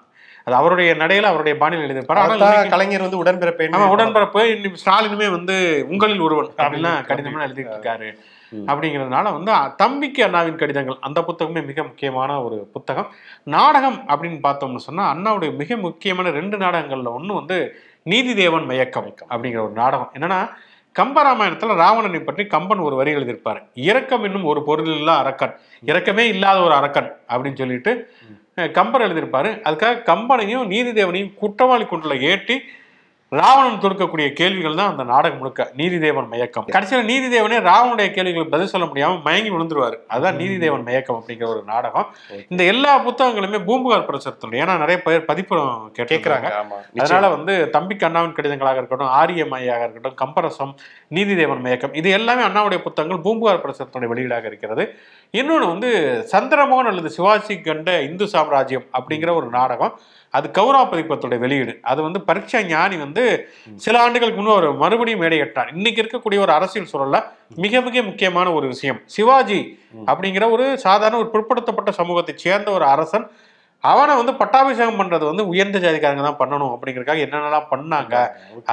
அது 0.43 0.55
அவருடைய 0.55 0.95
நடையில 0.95 1.21
அவருடைய 1.23 1.57
பாணியில் 1.57 1.85
எழுதியிருப்பாரு. 1.85 2.21
கலைஞர் 2.69 3.01
வந்து 3.01 3.23
உடன்பிறப்பு 3.23 4.43
இன்னும் 4.55 4.75
ஸ்டாலினுமே 4.75 5.31
வந்து 5.31 5.55
உங்களில் 5.89 6.19
ஒருவன் 6.19 6.49
அப்படின்னு 6.57 6.91
கடிதம்லாம் 7.07 7.47
எழுதிட்டு 7.47 7.73
இருக்காரு. 7.73 8.09
அப்படிங்கிறதுனால 8.69 9.25
வந்து 9.37 9.51
தம்பிக்கு 9.81 10.21
அண்ணாவின் 10.27 10.59
கடிதங்கள் 10.61 11.03
அந்த 11.07 11.21
புத்தகமே 11.27 11.61
மிக 11.69 11.79
முக்கியமான 11.89 12.39
ஒரு 12.47 12.57
புத்தகம். 12.75 13.09
நாடகம் 13.55 13.99
அப்படின்னு 14.13 14.39
பார்த்தோம்னு 14.47 14.85
சொன்னா 14.87 15.05
அண்ணாவுடைய 15.13 15.51
மிக 15.61 15.77
முக்கியமான 15.87 16.31
ரெண்டு 16.39 16.57
நாடகங்கள்ல 16.57 17.15
ஒண்ணு 17.17 17.39
வந்து 17.39 17.57
நீதிதேவன் 18.11 18.69
மயக்கம் 18.71 19.09
அப்படிங்கிற 19.31 19.61
ஒரு 19.67 19.75
நாடகம். 19.81 20.11
என்னன்னா 20.17 20.39
கம்பராமாயணத்துல 20.95 21.75
ராவணனை 21.81 22.19
பற்றி 22.23 22.43
கம்பன் 22.53 22.85
ஒரு 22.87 22.95
வரி 22.99 23.11
எழுதியிருப்பாரு. 23.15 23.61
இரக்கம் 23.89 24.25
என்னும் 24.27 24.49
ஒரு 24.51 24.61
பொருள் 24.67 24.91
இல்லா 24.97 25.15
அரக்கன் 25.23 25.53
இரக்கமே 25.91 26.25
இல்லாத 26.33 26.59
ஒரு 26.67 26.75
அரக்கன் 26.79 27.09
அப்படின்னு 27.31 27.61
சொல்லிட்டு 27.61 27.91
கம்பர் 28.77 29.03
எழுதியிருப்பாரு. 29.05 29.51
அதுக்காக 29.67 30.01
கம்பனையும் 30.09 30.65
நீதிதேவனையும் 30.73 31.33
குற்றவாளி 31.41 31.85
குண்டுல 31.91 32.15
ஏற்றி 32.31 32.57
ராவணன் 33.39 33.79
தொடுக்கக்கூடிய 33.83 34.33
கேள்விகள் 34.39 34.75
தான் 34.75 34.89
அந்த 34.91 35.03
நாடகம் 35.11 35.37
முழுக்க. 35.37 35.61
நீதிதேவன் 35.77 36.27
மயக்கம். 36.31 36.65
கடைசியில் 36.65 37.07
நீதிதேவனே 37.11 37.57
ராவனுடைய 37.67 38.07
கேள்விகளுக்கு 38.15 38.53
பதில் 38.55 38.71
சொல்ல 38.73 38.85
முடியாம 38.87 39.21
மயங்கி 39.27 39.51
விழுந்துருவாரு. 39.51 39.97
அதுதான் 40.07 40.37
நீதிதேவன் 40.41 40.83
மயக்கம் 40.87 41.17
அப்படிங்கிற 41.19 41.47
ஒரு 41.53 41.61
நாடகம். 41.65 42.07
இந்த 42.47 42.63
எல்லா 42.63 42.91
புத்தகங்களுமே 43.05 43.59
பூம்புகார் 43.69 44.07
பிரசுரத்தினுடைய. 44.09 44.63
ஏன்னா 44.63 44.75
நிறைய 44.77 45.01
பேர் 45.01 45.25
பதிப்புறம் 45.31 45.71
கேக்குறாங்க 45.97 46.11
கேட்கிறாங்க 46.13 46.49
அதனால 47.03 47.29
வந்து 47.35 47.69
தம்பிக்கு 47.69 48.07
அண்ணாவின் 48.09 48.35
கடிதங்களாக 48.39 48.81
இருக்கட்டும் 48.81 49.13
ஆரியமையாக 49.21 49.81
இருக்கட்டும் 49.85 50.19
கம்பரசம் 50.23 50.73
நீதிதேவன் 51.17 51.63
மயக்கம் 51.67 51.93
இது 51.93 52.09
எல்லாமே 52.19 52.43
அண்ணாவுடைய 52.49 52.81
புத்தகங்கள் 52.87 53.25
பூம்புகார் 53.27 53.63
பிரசுரத்தினுடைய 53.65 54.11
வெளியீடாக 54.13 54.45
இருக்கிறது. 54.45 54.85
இன்னொன்று 55.31 55.67
வந்து 55.67 55.91
சந்திரமோகன் 56.31 56.91
அல்லது 56.91 57.09
சிவாஜி 57.09 57.55
கண்ட 57.61 58.01
இந்து 58.01 58.27
சாம்ராஜ்யம் 58.27 58.85
அப்படிங்கிற 58.99 59.33
ஒரு 59.35 59.49
நாடகம். 59.59 59.95
அது 60.33 60.47
கௌரா 60.57 60.81
பதிப்பத்துடைய 60.91 61.39
வெளியீடு. 61.43 61.73
அது 61.91 61.99
வந்து 62.07 62.19
பரீட்சா 62.29 62.59
ஞானி 62.71 62.95
வந்து 63.05 63.23
சில 63.85 63.95
ஆண்டுகளுக்கு 64.03 64.39
முன்னே 64.39 64.53
ஒரு 64.59 64.69
மறுபடியும் 64.83 65.21
மேடையேற்றார். 65.23 65.69
இன்னைக்கு 65.77 66.01
இருக்கக்கூடிய 66.03 66.39
ஒரு 66.45 66.53
அரசியல் 66.57 66.89
சூழல்ல 66.91 67.19
மிக 67.65 67.81
மிக 67.87 68.03
முக்கியமான 68.09 68.47
ஒரு 68.53 68.67
விஷயம். 68.73 68.99
சிவாஜி 69.15 69.61
அப்படிங்கிற 70.07 70.45
ஒரு 70.55 70.67
சாதாரண 70.85 71.19
ஒரு 71.23 71.31
பிற்படுத்தப்பட்ட 71.35 71.91
சமூகத்தை 72.01 72.35
சேர்ந்த 72.45 72.71
ஒரு 72.77 72.87
அரசன் 72.93 73.27
அவனை 73.83 74.13
வந்து 74.19 74.33
பட்டாபிஷேகம் 74.41 74.99
பண்றது 74.99 75.23
வந்து 75.29 75.43
உயர்ந்த 75.51 75.77
ஜாதிக்காரங்க 75.85 76.23
தான் 76.25 76.41
பண்ணணும் 76.41 76.73
அப்படிங்கறதுக்காக 76.75 77.23
என்னென்னலாம் 77.25 77.71
பண்ணாங்க 77.71 78.13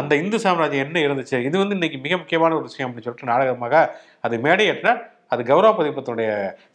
அந்த 0.01 0.13
இந்து 0.23 0.39
சாம்ராஜ்யம் 0.45 0.85
என்ன 0.87 1.01
இருந்துச்சு 1.07 1.39
இது 1.47 1.57
வந்து 1.59 1.77
இன்னைக்கு 1.79 1.99
மிக 1.99 2.17
முக்கியமான 2.17 2.55
ஒரு 2.55 2.67
விஷயம் 2.69 2.89
அப்படின்னு 2.89 3.07
சொல்லிட்டு 3.07 3.31
நாடகமாக 3.33 3.81
அது 4.21 4.37
மேடையேற்றார் 4.39 5.01
அது 5.31 5.43
கௌரவ 5.49 5.73
பதிப்பத்துடைய 5.79 6.29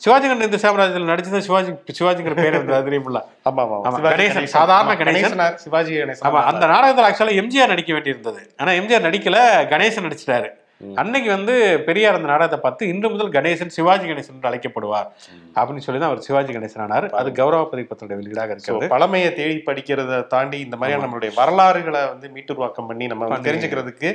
சிவாஜி 0.03 0.25
கண்ட 0.27 0.47
இந்து 0.47 0.59
சாம்ராஜ்யத்தில் 0.63 1.09
நடிச்சது 1.11 1.39
சிவாஜி 1.47 1.71
சிவாஜிங்கிற 1.97 2.35
பேர் 2.37 2.55
இருந்தது 2.57 2.85
தெரியுமில்ல 2.89 3.21
ஆமா 3.49 3.63
ஆமா 3.65 4.01
கணேசன், 4.05 4.51
சாதாரண 4.57 4.93
கணேசன். 5.01 5.41
சிவாஜி 5.63 5.93
கணேசன். 6.01 6.27
ஆமா 6.29 6.41
அந்த 6.51 6.65
நாடகத்தில் 6.73 7.07
ஆக்சுவலாக 7.07 7.41
எம்ஜிஆர் 7.41 7.73
நடிக்க 7.73 7.91
வேண்டியிருந்தது. 7.95 8.43
ஆனா 8.61 8.73
எம்ஜிஆர் 8.81 9.07
நடிக்கல 9.07 9.39
கணேசன் 9.73 10.07
நடிச்சிட்டாரு. 10.07 10.49
அன்னைக்கு 11.01 11.29
வந்து 11.33 11.53
பெரியார் 11.87 12.17
அந்த 12.17 12.29
நாடகத்தை 12.31 12.57
பார்த்து 12.63 12.89
இன்று 12.93 13.07
முதல் 13.13 13.33
கணேசன் 13.35 13.73
சிவாஜி 13.75 14.05
கணேசன் 14.09 14.35
என்று 14.37 14.49
அழைக்கப்படுவார். 14.49 15.07
அப்படின்னு 15.57 15.83
சொல்லி 15.85 15.99
தான் 16.01 16.09
அவர் 16.11 16.23
சிவாஜி 16.27 16.53
கணேசன் 16.55 16.83
ஆனார். 16.85 17.07
அது 17.19 17.29
கௌரவ 17.39 17.61
பதிப்பத்துடைய 17.73 18.17
வெளியீடாக 18.19 18.49
So, 18.49 18.55
இருக்கிறது. 18.57 18.89
பழமையை 18.93 19.29
தேடி 19.39 19.57
படிக்கிறத 19.69 20.21
தாண்டி 20.33 20.59
இந்த 20.65 20.77
மாதிரியான 20.79 21.05
நம்மளுடைய 21.05 21.33
வரலாறுகளை 21.41 22.01
வந்து 22.13 22.29
மீட்டுருவாக்கம் 22.35 22.89
பண்ணி 22.91 23.07
நம்ம. 23.13 23.39
தெரிஞ்சுக்கிறதுக்கு 23.49 24.11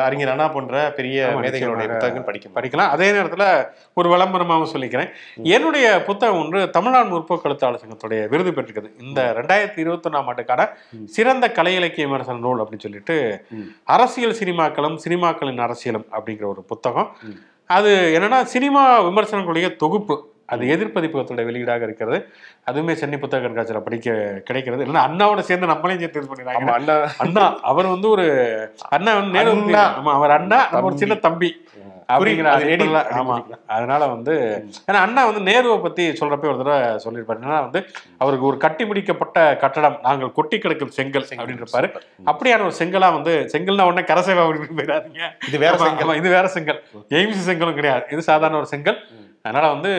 அறிஞர் 0.00 0.28
அண்ணா 0.28 0.48
போன்ற 0.48 0.92
பெரிய 0.96 1.32
மேதைகளுடைய. 1.36 1.88
புத்தகங்கள் 1.88 2.34
படிக்கணும் 2.34 2.56
படிக்கலாம். 2.56 2.92
அதே 2.94 3.10
நேரத்துல 3.10 3.68
ஒரு 3.94 4.08
விளம்பரமாகவும் 4.08 4.72
சொல்லிக்கிறேன். 4.72 5.10
என்னுடைய 5.42 6.02
புத்தகம் 6.06 6.38
ஒன்று 6.38 6.70
தமிழ்நாடு 6.70 7.08
முற்போக்கு 7.08 7.42
எழுத்தாளர் 7.42 7.80
சங்கத்துடைய 7.84 8.28
விருது 8.28 8.50
பெற்றிருக்குது. 8.50 8.90
இந்த 9.02 9.32
ரெண்டாயிரத்தி 9.36 9.80
இருபத்தொன்னாம் 9.84 10.26
ஆண்டுக்கான 10.26 10.68
சிறந்த 11.04 11.52
கலை 11.52 11.74
இலக்கிய 11.74 12.06
விமர்சன 12.06 12.38
நூல் 12.38 12.60
அப்படின்னு 12.60 12.78
சொல்லிட்டு. 12.78 13.44
அரசியல் 13.84 14.36
சினிமாக்களும் 14.38 14.98
சினிமாக்களின் 15.08 15.62
அரசியலும் 15.68 16.08
அப்படிங்கிற 16.12 16.44
ஒரு 16.44 16.62
புத்தகம். 16.62 17.16
அது 17.66 18.18
என்னன்னா 18.18 18.42
சினிமா 18.42 19.02
விமர்சனங்களுடைய 19.02 19.76
தொகுப்பு 19.76 20.30
அது 20.46 20.66
எதிர்ப்பதிப்பகத்துடைய 20.66 21.44
வெளியீடாக 21.48 21.82
இருக்கிறது. 21.82 22.28
அதுவுமே 22.66 22.92
சென்னை 22.92 23.18
புத்தக 23.18 23.42
கண்காட்சியில் 23.42 23.86
படிக்க 23.86 24.10
கிடைக்கிறது. 24.48 24.84
இல்லைன்னா 24.84 25.04
அண்ணாவோட 25.08 25.40
சேர்ந்து 25.40 25.70
நம்மளையும் 25.72 26.02
சேர்த்து 26.02 26.20
இது 26.20 26.30
பண்ணிடுறாங்க. 26.32 26.72
அண்ணா. 26.78 26.96
அண்ணா 27.24 27.44
அவர் 27.70 27.86
வந்து 27.86 28.08
ஒரு 28.08 28.26
அண்ணா 28.96 29.12
வந்து 29.14 29.36
நேரு 29.38 29.52
அவர் 30.18 30.36
அண்ணா 30.38 30.58
ஒரு. 30.82 31.00
சின்ன 31.02 31.14
தம்பி. 31.26 31.50
அதனால 33.66 34.06
வந்து 34.06 34.34
ஏன்னா 34.90 35.00
அண்ணா 35.06 35.22
வந்து 35.28 35.42
நேருவை 35.50 35.76
பத்தி 35.82 36.04
சொல்றப்ப 36.20 36.48
ஒரு 36.52 36.58
தடவை 36.60 36.78
சொல்லியிருப்பாரு. 37.04 37.38
என்னன்னா 37.40 37.60
வந்து 37.66 37.80
அவருக்கு 38.18 38.46
ஒரு 38.46 38.56
கட்டி 38.56 38.84
முடிக்கப்பட்ட 38.84 39.38
கட்டடம் 39.62 39.98
நாங்கள் 40.02 40.32
கொட்டி 40.38 40.58
கிடக்கும் 40.58 40.94
செங்கல் 40.98 41.26
அப்படின்னு 41.36 41.62
இருப்பாரு 41.64 41.90
அப்படியான 42.30 42.66
ஒரு 42.68 42.76
செங்கலா 42.80 43.10
வந்து 43.18 43.34
செங்கல்னா 43.52 43.86
உடனே 43.90 44.04
கரசேவா 44.10 44.44
அப்படின்னு 44.46 44.78
போயிடாதீங்க. 44.80 45.22
இது 45.48 45.58
வேற 45.58 45.76
செங்கல். 45.84 46.16
இது 46.22 46.30
வேற 46.36 46.48
செங்கல். 46.56 46.80
எய்ம்ஸ் 47.20 47.46
செங்கலும் 47.50 47.78
கிடையாது. 47.80 48.04
இது 48.14 48.22
சாதாரண 48.30 48.60
ஒரு 48.62 48.70
செங்கல். 48.74 48.98
அதனால 49.46 49.66
வந்து 49.74 49.92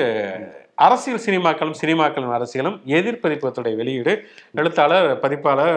அரசியல் 0.83 1.23
சினிமாக்களும் 1.25 1.75
சினிமாக்களும் 1.81 2.33
அரசியலும் 2.37 2.77
எதிர்பதிப்பத்துடைய 2.97 3.75
வெளியீடு 3.75 4.13
எழுத்தாளர் 4.55 5.19
பதிப்பாளர் 5.19 5.75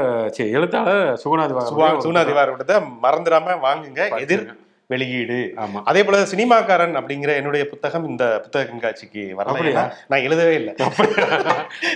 எழுத்தாளர் 0.51 1.03
சுகுணாதி 1.25 1.55
சுபா 1.69 1.89
சுகுணாதிவாரோட 2.05 2.63
மறந்துடாம 3.03 3.57
வாங்குங்க. 3.67 4.03
எதிர் 4.19 4.45
வெளியீடு. 4.89 5.53
ஆமா. 5.57 5.81
அதே 5.85 6.05
போல 6.05 6.19
சினிமாக்காரன் 6.23 6.95
அப்படிங்கிற 6.99 7.35
என்னுடைய 7.35 7.69
புத்தகம் 7.69 8.09
இந்த 8.09 8.25
புத்தக 8.43 8.65
கண்காட்சிக்கு 8.71 9.23
வரல. 9.39 9.53
அப்படியா? 9.53 9.85
ஏன்னா 9.85 9.93
நான் 10.09 10.21
எழுதவே 10.21 10.55
இல்லை. 10.55 10.75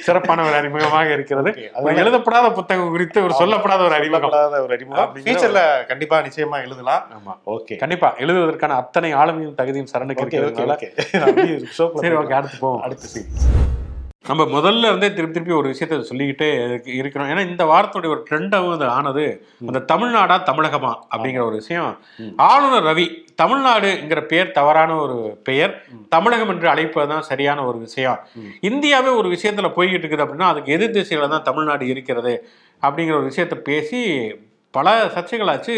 சிறப்பான 0.01 0.47
ஒரு 0.49 0.57
அறிமுகமாக 0.61 1.13
இருக்கிறது. 1.13 1.71
எழுதப்படாத 1.85 2.51
புத்தகம் 2.53 2.89
குறித்து 2.89 3.23
ஒரு 3.23 3.35
சொல்லப்படாத 3.39 3.85
ஒரு 3.85 3.95
அறிமுகம். 3.95 4.31
ஒரு 4.63 4.73
அறிமுகம். 4.79 5.17
ஃபியூச்சர்ல 5.17 5.87
கண்டிப்பா 5.87 6.19
நிச்சயமா 6.21 6.65
எழுதலாம். 6.65 7.05
ஆமா. 7.19 7.35
ஓகே. 7.51 7.77
கண்டிப்பா 7.77 8.15
எழுதுவதற்கான 8.19 8.77
அத்தனை 8.83 9.15
ஆளுமையும் 9.15 9.55
தகுதியும் 9.55 9.91
சரணுக்கு 9.93 10.25
இருக்கிறதுனால 10.25 10.77
சரி 12.01 12.15
ஓகே 12.15 12.39
அடுத்து 12.41 12.59
போவோம். 12.61 12.83
அடுத்த 12.83 13.07
சீன் 13.07 13.31
நம்ம 14.25 14.45
முதல்ல 14.45 14.87
இருந்தே 14.87 15.13
திருப்பி 15.13 15.33
திருப்பி 15.33 15.53
ஒரு 15.53 15.69
விஷயத்த 15.71 16.01
சொல்லிக்கிட்டே 16.01 16.57
இருக்கு- 16.57 16.95
இருக்கிறோம். 16.95 17.29
ஏன்னா 17.29 17.49
இந்த 17.49 17.65
வாரத்துடைய 17.65 18.09
ஒரு 18.09 18.25
ட்ரெண்டாகவும் 18.31 18.73
அது 18.73 18.87
ஆனது 18.89 19.25
அந்த 19.67 19.85
தமிழ்நாடா 19.93 20.37
தமிழகமா 20.43 20.91
அப்படிங்கிற 21.11 21.43
ஒரு 21.45 21.55
விஷயம். 21.55 21.99
ஆளுநர் 22.37 22.83
ரவி 22.83 23.07
தமிழ்நாடுங்கிற 23.43 24.27
பெயர் 24.27 24.51
தவறான 24.51 24.95
ஒரு 24.97 25.17
பெயர் 25.45 25.73
தமிழகம் 26.09 26.49
என்று 26.49 26.69
அழைப்பதுதான் 26.69 27.21
சரியான 27.21 27.65
ஒரு 27.65 27.79
விஷயம். 27.79 28.19
இந்தியாவே 28.61 29.09
ஒரு 29.09 29.29
விஷயத்துல 29.31 29.71
போய்கிட்டு 29.77 30.07
இருக்குது 30.07 30.27
அப்படின்னா 30.27 30.49
அதுக்கு 30.49 30.73
எதிர் 30.73 30.91
திசையில 30.91 31.29
தான் 31.29 31.43
தமிழ்நாடு 31.43 31.87
இருக்கிறது 31.87 32.35
அப்படிங்கிற 32.83 33.13
ஒரு 33.13 33.29
விஷயத்த 33.29 33.55
பேசி 33.63 34.01
பல 34.75 34.89
சர்ச்சைகளாச்சு. 35.15 35.75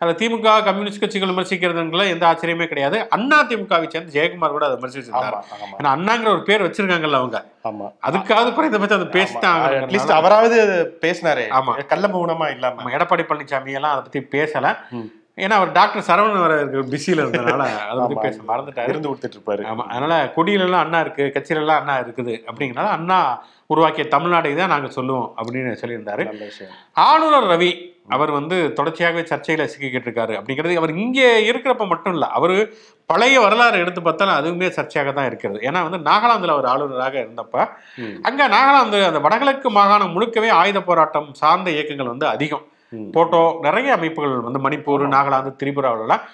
அதில் 0.00 0.18
திமுக 0.20 0.48
கம்யூனிஸ்ட் 0.64 1.00
கட்சிகள் 1.00 1.30
விமர்சிக்கிறதுங்கள 1.30 2.02
எந்த 2.08 2.24
ஆச்சரியமே 2.26 2.66
கிடையாது. 2.66 3.08
அண்ணா 3.08 3.38
திமுகவை 3.42 3.86
சேர்ந்த 3.86 4.12
ஜெயக்குமார் 4.16 4.54
கூட 4.56 4.64
அதை 4.66 4.76
ஆமா 5.16 5.76
ஏன்னா 5.78 5.92
அண்ணாங்கிற 5.96 6.28
ஒரு 6.28 6.42
பேர் 6.42 6.64
வச்சிருக்காங்கல்ல 6.66 7.20
அவங்க. 7.22 7.38
ஆமா. 7.64 7.86
அதுக்காவது 8.04 8.50
குறைந்தபட்சம் 8.54 8.98
அதை 9.00 9.08
பேசிட்டாங்க 9.16 9.70
அட்லீஸ்ட் 9.78 10.18
அவராவது 10.18 10.58
பேசினாரே. 11.02 11.46
ஆமா. 11.52 11.74
கள்ள 11.84 12.08
மௌனமா 12.08 12.48
இல்லாம. 12.50 12.76
நம்ம 12.76 12.94
எடப்பாடி 12.98 13.24
பழனிசாமி 13.30 13.72
எல்லாம் 13.72 13.94
அதை 13.94 14.02
பத்தி 14.02 14.22
பேசல. 14.36 14.74
ஏன்னா 15.38 15.52
அவர் 15.52 15.72
டாக்டர் 15.72 16.06
சரவணன் 16.06 16.44
வர 16.44 16.54
பிஸியில 16.92 17.24
இருந்தனால 17.24 17.62
அதை 17.88 18.02
ஆமா. 18.04 18.20
பேச 18.22 18.38
மறந்துட்டாரு. 18.46 18.88
இருந்து 18.88 19.08
கொடுத்துட்டு 19.08 19.36
இருப்பாரு 19.38 19.64
ஆமா. 19.72 19.84
அதனால 19.88 20.14
கொடியில 20.36 20.66
எல்லாம் 20.68 20.84
அண்ணா 20.84 21.00
இருக்கு 21.00 21.32
கட்சியில 21.34 21.62
எல்லாம் 21.64 21.80
அண்ணா 21.80 21.96
இருக்குது 21.98 22.34
அப்படிங்கறனால 22.48 22.90
அண்ணா 22.90 23.18
உருவாக்கிய 23.70 24.06
தமிழ்நாடை 24.10 24.54
தான் 24.54 24.68
நாங்க 24.68 24.88
சொல்லுவோம் 24.90 25.28
அப்படின்னு 25.38 25.80
சொல்லியிருந்தாரு. 25.80 26.24
ஆளுநர் 27.06 27.50
ரவி 27.52 27.70
அவர் 28.08 28.30
வந்து 28.30 28.56
தொடர்ச்சியாகவே 28.78 29.22
சர்ச்சையில 29.30 29.66
சிக்கிக்கிட்டு 29.72 30.08
இருக்காரு 30.08 30.34
அப்படிங்கிறது 30.38 30.78
அவர் 30.80 30.92
இங்கே 30.96 31.28
இருக்கிறப்ப 31.50 31.86
மட்டும் 31.86 32.14
இல்ல 32.16 32.26
அவரு 32.38 32.56
பழைய 33.10 33.40
வரலாறு 33.40 33.76
எடுத்து 33.78 34.00
பார்த்தாலும் 34.02 34.36
அதுவுமே 34.38 34.68
சர்ச்சையாக 34.76 35.12
தான் 35.12 35.28
இருக்கிறது. 35.30 35.58
ஏன்னா 35.68 35.80
வந்து 35.82 35.98
நாகாலாந்துல 36.08 36.54
அவர் 36.56 36.70
ஆளுநராக 36.72 37.16
இருந்தப்ப. 37.24 37.56
அங்க 38.22 38.48
நாகாலாந்து 38.56 39.00
அந்த 39.08 39.20
வடகிழக்கு 39.20 39.70
மாகாணம் 39.70 40.14
முழுக்கவே 40.16 40.50
ஆயுத 40.60 40.80
போராட்டம் 40.80 41.28
சார்ந்த 41.34 41.70
இயக்கங்கள் 41.70 42.12
வந்து 42.14 42.26
அதிகம். 42.26 42.64
போட்டோ 43.14 43.42
நிறைய 43.62 43.92
அமைப்புகள் 43.92 44.46
வந்து 44.48 44.60
மணிப்பூர் 44.66 45.04
நாகாலாந்து 45.14 45.52
திரிபுராவிலலாம் 45.62 46.24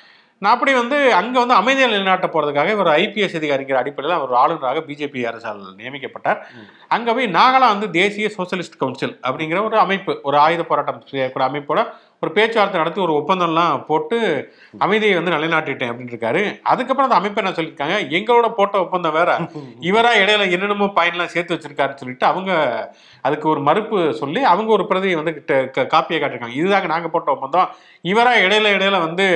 நான் 0.42 0.54
அப்படி 0.54 0.72
வந்து 0.72 0.96
அங்க 1.12 1.36
வந்து 1.38 1.54
அமைதியை 1.54 1.88
நிலைநாட்ட 1.90 2.26
போறதுக்காக 2.26 2.76
ஒரு 2.76 2.90
ஐபிஎஸ் 2.92 3.36
அதிகாரிங்கிற 3.40 3.76
அடிப்படையில் 3.80 4.18
அவர் 4.18 4.32
ஆளுநராக 4.34 4.80
பிஜேபி 4.88 5.20
அரசால் 5.30 5.60
நியமிக்கப்பட்டார். 5.76 6.40
அங்க 6.88 7.08
போய் 7.14 7.28
நாகாலாந்து 7.36 7.88
தேசிய 7.98 8.28
சோசியலிஸ்ட் 8.36 8.80
கவுன்சில் 8.80 9.14
அப்படிங்கிற 9.26 9.60
ஒரு 9.64 9.78
அமைப்பு 9.78 10.14
ஒரு 10.22 10.38
ஆயுத 10.38 10.62
போராட்டம் 10.62 11.02
செய்யக்கூடிய 11.10 11.48
அமைப்போட 11.50 11.82
ஒரு 12.22 12.30
பேச்சுவார்த்தை 12.32 12.80
நடத்தி 12.80 13.00
ஒரு 13.00 13.12
ஒப்பந்தம்லாம் 13.12 13.84
போட்டு 13.86 14.16
அமைதியை 14.78 15.14
வந்து 15.14 15.34
நிலைநாட்டிட்டேன் 15.36 15.90
அப்படின்னு 15.90 16.12
இருக்காரு. 16.14 16.42
அதுக்கப்புறம் 16.62 17.08
அந்த 17.08 17.18
அமைப்பு 17.20 17.40
என்ன 17.42 17.52
சொல்லியிருக்காங்க? 17.56 17.96
எங்களோட 18.18 18.48
போட்ட 18.54 18.76
ஒப்பந்தம் 18.78 19.16
வேற. 19.18 19.30
இவரா 19.88 20.12
இடையில 20.22 20.46
என்னென்னமோ 20.54 20.88
பாயிண்ட்லாம் 20.98 21.32
சேர்த்து 21.34 21.56
வச்சிருக்காருன்னு 21.56 22.00
சொல்லிட்டு 22.02 22.26
அவங்க 22.26 22.52
அதுக்கு 23.24 23.48
ஒரு 23.48 23.60
மறுப்பு 23.60 23.98
சொல்லி 24.20 24.42
அவங்க 24.52 24.70
ஒரு 24.72 24.86
பிரதியை 24.86 25.16
வந்து 25.20 25.34
காப்பியை 25.94 26.20
காட்டிருக்காங்க 26.20 26.58
இதுதாங்க 26.60 26.88
நாங்க 26.94 27.08
போட்ட 27.08 27.30
ஒப்பந்தம். 27.36 27.68
இவரா 28.04 28.34
இடையில 28.44 28.72
இடையில 28.76 29.00
வந்து 29.00 29.26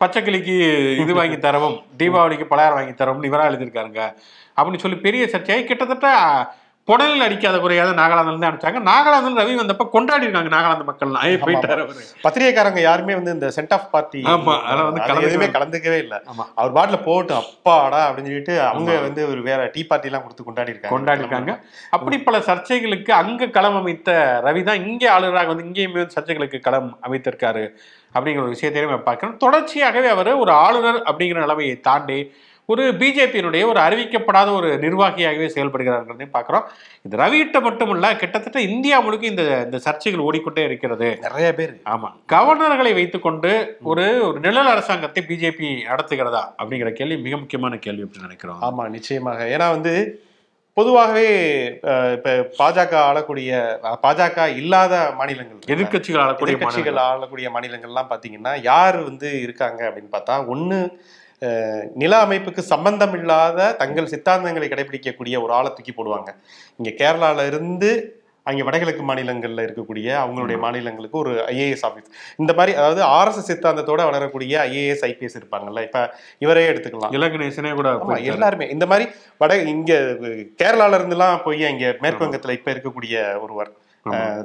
பச்சைக்கிளிக்கு 0.00 0.54
இது 0.98 1.14
வாங்கி 1.14 1.38
தரவும் 1.38 1.76
தீபாவளிக்கு 1.98 2.44
பலகாரம் 2.44 2.78
வாங்கி 2.78 2.94
தரவும் 2.94 3.24
இவரா 3.24 3.46
எழுதியிருக்காருங்க. 3.48 4.02
அப்படின்னு 4.56 4.78
சொல்லி 4.78 4.96
பெரிய 4.96 5.24
சர்ச்சையாகி 5.24 5.64
கிட்டத்தட்ட 5.64 6.08
புடலில் 6.88 7.24
அடிக்காத 7.24 7.56
குறையாத 7.58 7.90
நாகாலாந்துல 7.98 8.32
இருந்து 8.32 8.48
அனுப்பிச்சாங்க 8.48 8.80
நாகாலாந்துல 8.86 9.40
ரவி 9.40 9.54
வந்தப்ப 9.58 9.84
கொண்டாடி 9.92 10.24
இருக்காங்க 10.26 10.50
நாகாலாந்து 10.54 10.86
மக்கள்லாம். 10.88 11.24
போயிட்டாரு 11.42 11.82
பத்திரிகைக்காரங்க 12.24 12.80
யாருமே 12.84 13.16
வந்து 13.18 13.34
இந்த 13.36 13.48
சென்ட் 13.56 13.74
ஆஃப் 13.76 13.88
பார்ட்டி 13.92 14.20
ஆமா, 14.32 14.54
அதெல்லாம் 14.62 14.88
வந்து 14.90 15.02
கலந்துக்கவே 15.54 15.98
இல்ல. 16.04 16.14
ஆமா. 16.30 16.44
அவர் 16.58 16.74
பாட்டுல 16.76 16.98
போட்டு 17.04 17.34
அப்பாடா 17.38 18.00
அப்படின்னு 18.06 18.30
சொல்லிட்டு 18.30 18.56
அவங்க 18.68 18.90
வந்து 19.06 19.22
ஒரு 19.30 19.42
வேற 19.48 19.60
டீ 19.74 19.84
பார்ட்டி 19.84 20.10
எல்லாம் 20.10 20.24
கொடுத்து 20.24 20.46
கொண்டாடி 20.48 20.72
இருக்காங்க. 20.72 20.94
கொண்டாடி 20.94 21.22
இருக்காங்க 21.24 21.52
அப்படி 21.92 22.18
பல 22.22 22.40
சர்ச்சைகளுக்கு 22.48 23.12
அங்க 23.20 23.50
களம் 23.56 23.78
அமைத்த 23.80 24.10
ரவி 24.46 24.62
தான் 24.64 24.82
இங்கே 24.86 25.08
ஆளுநராக 25.14 25.52
வந்து 25.52 25.68
இங்கேயுமே 25.68 26.00
வந்து 26.00 26.16
சர்ச்சைகளுக்கு 26.16 26.60
களம் 26.62 26.90
அமைத்திருக்காரு 27.06 27.64
அப்படிங்கிற 28.14 28.44
ஒரு 28.44 28.54
விஷயத்தையும் 28.54 28.90
நம்ம 28.90 29.06
பார்க்கிறோம். 29.06 29.38
தொடர்ச்சியாகவே 29.42 30.10
அவர் 30.14 30.30
ஒரு 30.42 30.52
ஆளுநர் 30.62 31.00
அப்படிங்கிற 31.08 31.40
நிலைமையை 31.44 31.74
தாண்டி 31.86 32.20
ஒரு 32.68 32.82
பிஜேபியினுடைய 32.98 33.62
ஒரு 33.66 33.80
அறிவிக்கப்படாத 33.82 34.48
ஒரு 34.56 34.70
நிர்வாகியாகவே 34.82 35.46
செயல்படுகிறார்ங்கிறதையும் 35.52 36.34
பார்க்குறோம். 36.34 36.64
இது 37.04 37.20
ரவியிட்ட 37.20 37.58
மட்டுமல்ல 37.66 38.10
கிட்டத்தட்ட 38.18 38.60
இந்தியா 38.68 38.96
முழுக்க 39.00 39.26
இந்த 39.26 39.44
இந்த 39.62 39.78
சர்ச்சைகள் 39.84 40.24
ஓடிக்கொண்டே 40.26 40.64
இருக்கிறது. 40.64 41.08
நிறைய 41.24 41.48
பேர். 41.54 41.72
ஆமா. 41.92 42.10
கவர்னர்களை 42.32 42.92
வைத்துக்கொண்டு 42.94 43.52
ஒரு 43.90 44.04
ஒரு 44.26 44.38
நிழல் 44.40 44.72
அரசாங்கத்தை 44.74 45.22
பிஜேபி 45.26 45.70
நடத்துகிறதா 45.88 46.42
அப்படிங்கிற 46.58 46.92
கேள்வி 46.98 47.18
மிக 47.22 47.36
முக்கியமான 47.38 47.78
கேள்வி 47.78 48.04
அப்படின்னு 48.04 48.28
நினைக்கிறோம். 48.28 48.60
ஆமா 48.68 48.84
நிச்சயமாக. 48.96 49.40
ஏன்னா 49.54 49.68
வந்து 49.70 49.94
பொதுவாகவே 50.76 51.28
இப்ப 52.16 52.30
பாஜக 52.58 52.92
ஆளக்கூடிய 53.04 53.52
பாஜக 54.04 54.36
இல்லாத 54.58 54.92
மாநிலங்கள் 55.16 55.54
இருக்குல்ல? 55.54 55.74
எதிர்க்கட்சிகள் 55.74 56.22
ஆளக்கூடிய 56.24 56.56
மாநிலங்கள். 56.58 56.68
ஆளக்கூடிய 57.08 57.48
மாநிலங்கள்லாம் 57.54 58.10
பாத்தீங்கன்னா 58.12 58.52
யார் 58.68 58.98
வந்து 59.04 59.30
இருக்காங்க 59.46 59.80
அப்படின்னு 59.88 60.12
பார்த்தா 60.12 60.36
அஹ், 60.42 60.90
நில 61.94 62.26
அமைப்புக்கு 62.26 62.58
சம்பந்தம் 62.58 63.12
இல்லாத 63.12 63.72
தங்கள் 63.72 64.06
சித்தாந்தங்களை 64.06 64.68
கடைபிடிக்கக்கூடிய 64.68 65.42
ஒரு 65.42 65.52
ஆளை 65.52 65.72
தூக்கி 65.74 65.92
போடுவாங்க. 65.92 66.30
இங்க 66.76 66.90
கேரளால 66.90 67.46
இருந்து 67.46 68.16
அங்கே 68.42 68.62
வடகிழக்கு 68.62 69.02
மாநிலங்கள்ல 69.02 69.64
இருக்கக்கூடிய 69.66 70.06
அவங்களுடைய 70.20 70.58
மாநிலங்களுக்கு 70.58 71.18
ஒரு 71.18 71.32
ஐஏஎஸ் 71.54 71.84
ஆஃபீஸ் 71.88 72.06
இந்த 72.36 72.52
மாதிரி 72.52 72.72
அதாவது 72.76 73.02
ஆர்எஸ்எஸ் 73.02 73.50
சித்தாந்தத்தோட 73.50 74.04
வளரக்கூடிய 74.10 74.60
ஐஏஎஸ் 74.68 75.04
ஐபிஎஸ் 75.08 75.36
இருப்பாங்கல்ல 75.40 75.82
இப்ப 75.82 76.14
இவரே 76.38 76.68
எடுத்துக்கலாம். 76.70 77.12
இலகணேசனே 77.18 77.74
கூட. 77.74 77.88
எல்லாருமே. 78.32 78.68
இந்த 78.68 78.86
மாதிரி 78.86 79.10
வட 79.38 79.56
இங்க 79.74 79.92
கேரளால 80.62 80.98
இருந்துலாம் 81.00 81.42
போய் 81.42 81.64
அங்க 81.64 81.96
மேற்கு 82.00 82.24
வங்கத்துல 82.24 82.50
இப்ப 82.50 82.72
இருக்கக்கூடிய 82.72 83.40
ஒருவர். 83.40 83.70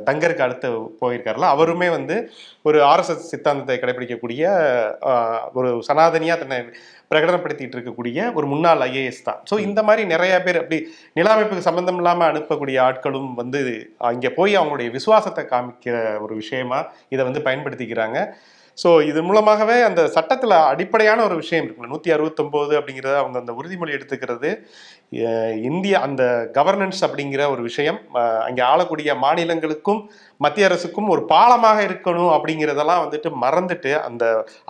தங்கருக்கு 0.08 0.46
அடுத்து 0.46 0.70
போயிருக்காருல 1.01 1.50
அவருமே 1.55 1.88
வந்து 1.98 2.15
ஒரு 2.67 2.79
ஆர்எஸ்எஸ் 2.91 3.29
சித்தாந்தத்தை 3.32 3.77
கடைபிடிக்கக்கூடிய 3.79 4.43
ஒரு 5.60 5.70
சனாதனியா 5.89 6.38
தன்னை 6.41 6.60
பிரகடனப்படுத்திட்டு 7.12 7.75
இருக்கக்கூடிய 7.77 8.20
ஒரு 8.38 8.46
முன்னாள் 8.53 8.84
ஐஏஎஸ் 8.88 9.25
தான். 9.27 9.39
ஸோ 9.50 9.55
இந்த 9.67 9.79
மாதிரி 9.88 10.03
நிறைய 10.13 10.34
பேர் 10.46 10.62
அப்படி 10.62 10.79
நில 11.20 11.27
அமைப்புக்கு 11.36 11.67
சம்பந்தம் 11.70 12.00
இல்லாம 12.01 12.25
அனுப்பக்கூடிய 12.32 12.79
ஆட்களும் 12.88 13.32
வந்து 13.41 13.62
அங்க 14.12 14.29
போய் 14.39 14.58
அவங்களுடைய 14.60 14.89
விசுவாசத்தை 14.98 15.46
காமிக்கிற 15.53 15.96
ஒரு 16.25 16.36
விஷயமா 16.41 16.79
இதை 17.15 17.24
வந்து 17.29 17.48
பயன்படுத்திக்கிறாங்க. 17.48 18.20
ஸோ 18.82 18.89
இது 19.10 19.20
மூலமாகவே 19.27 19.75
அந்த 19.88 20.01
சட்டத்தில் 20.15 20.56
அடிப்படையான 20.72 21.20
ஒரு 21.27 21.36
விஷயம் 21.42 21.65
இருக்குல்ல 21.65 21.92
நூற்றி 21.92 22.12
அறுபத்தொம்போது 22.15 22.74
அப்படிங்கிறத 22.80 23.15
அவங்க 23.22 23.38
அந்த 23.42 23.53
உறுதிமொழி 23.60 23.96
எடுத்துக்கிறது. 23.98 24.50
இந்திய 25.70 25.96
அந்த 26.06 26.24
கவர்னன்ஸ் 26.58 27.01
அப்படிங்கிற 27.08 27.42
ஒரு 27.53 27.62
விஷயம் 27.70 28.00
அங்கே 28.48 28.63
ஆளக்கூடிய 28.70 29.15
மாநிலங்களுக்கும் 29.24 30.01
மத்திய 30.46 30.70
அரசுக்கும் 30.70 31.12
ஒரு 31.15 31.22
பாலமாக 31.34 31.82
இருக்கணும் 31.88 32.32
அப்படிங்கிறதெல்லாம் 32.38 33.03
வந்துட்டு 33.03 33.32
மறந்துட்டு 33.44 33.92
அந்த 34.08 34.24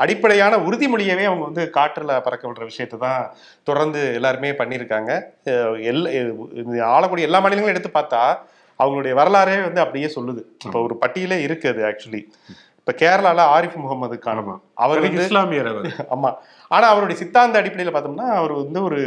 அடிப்படையான 0.06 0.60
உறுதிமொழியவே 0.68 1.28
அவங்க 1.30 1.46
வந்து 1.50 1.66
காற்றில் 1.78 2.14
பறக்க 2.28 2.44
விடுற 2.50 2.66
விஷயத்தை 2.72 3.00
தான் 3.06 3.24
தொடர்ந்து 3.70 4.02
எல்லாருமே 4.20 4.52
பண்ணியிருக்காங்க. 4.62 5.12
எல் 5.92 6.04
ஆளக்கூடிய 6.96 7.30
எல்லா 7.30 7.42
மாநிலங்களும் 7.46 7.76
எடுத்து 7.76 7.92
பார்த்தா 8.00 8.24
அவங்களுடைய 8.80 9.14
வரலாறே 9.22 9.58
வந்து 9.68 9.84
அப்படியே 9.86 10.08
சொல்லுது. 10.18 10.42
இப்போ 10.66 10.78
ஒரு 10.88 10.96
பட்டியலே 11.02 11.40
இருக்குது 11.48 11.82
ஆக்சுவலி 11.90 12.22
இப்ப 12.88 12.94
கேரளால 13.00 13.42
ஆரிஃப் 13.52 13.76
முகமது 13.76 14.16
கான் 14.20 14.40
ஆமா. 14.40 14.54
அவர் 14.78 15.02
வந்து 15.04 15.22
இஸ்லாமியர் 15.22 15.70
அவர். 15.70 15.84
ஆமா. 16.16 16.30
ஆனா 16.72 16.86
அவருடைய 16.88 17.18
சித்தாந்த 17.20 17.60
அடிப்படையில 17.62 17.92
பார்த்தோம்னா 17.94 18.28
அவர் 18.34 18.54
வந்து 18.54 18.80
ஒரு 18.84 19.00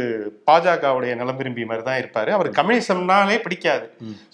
பாஜகவுடைய 0.47 1.11
நலம் 1.15 1.37
விரும்பி 1.37 1.65
மாதிரி 1.65 1.83
தான் 1.83 1.99
இருப்பாரு. 1.99 2.29
அவர் 2.29 2.49
கம்யூனிசம்னாலே 2.51 3.37
பிடிக்காது. 3.43 3.85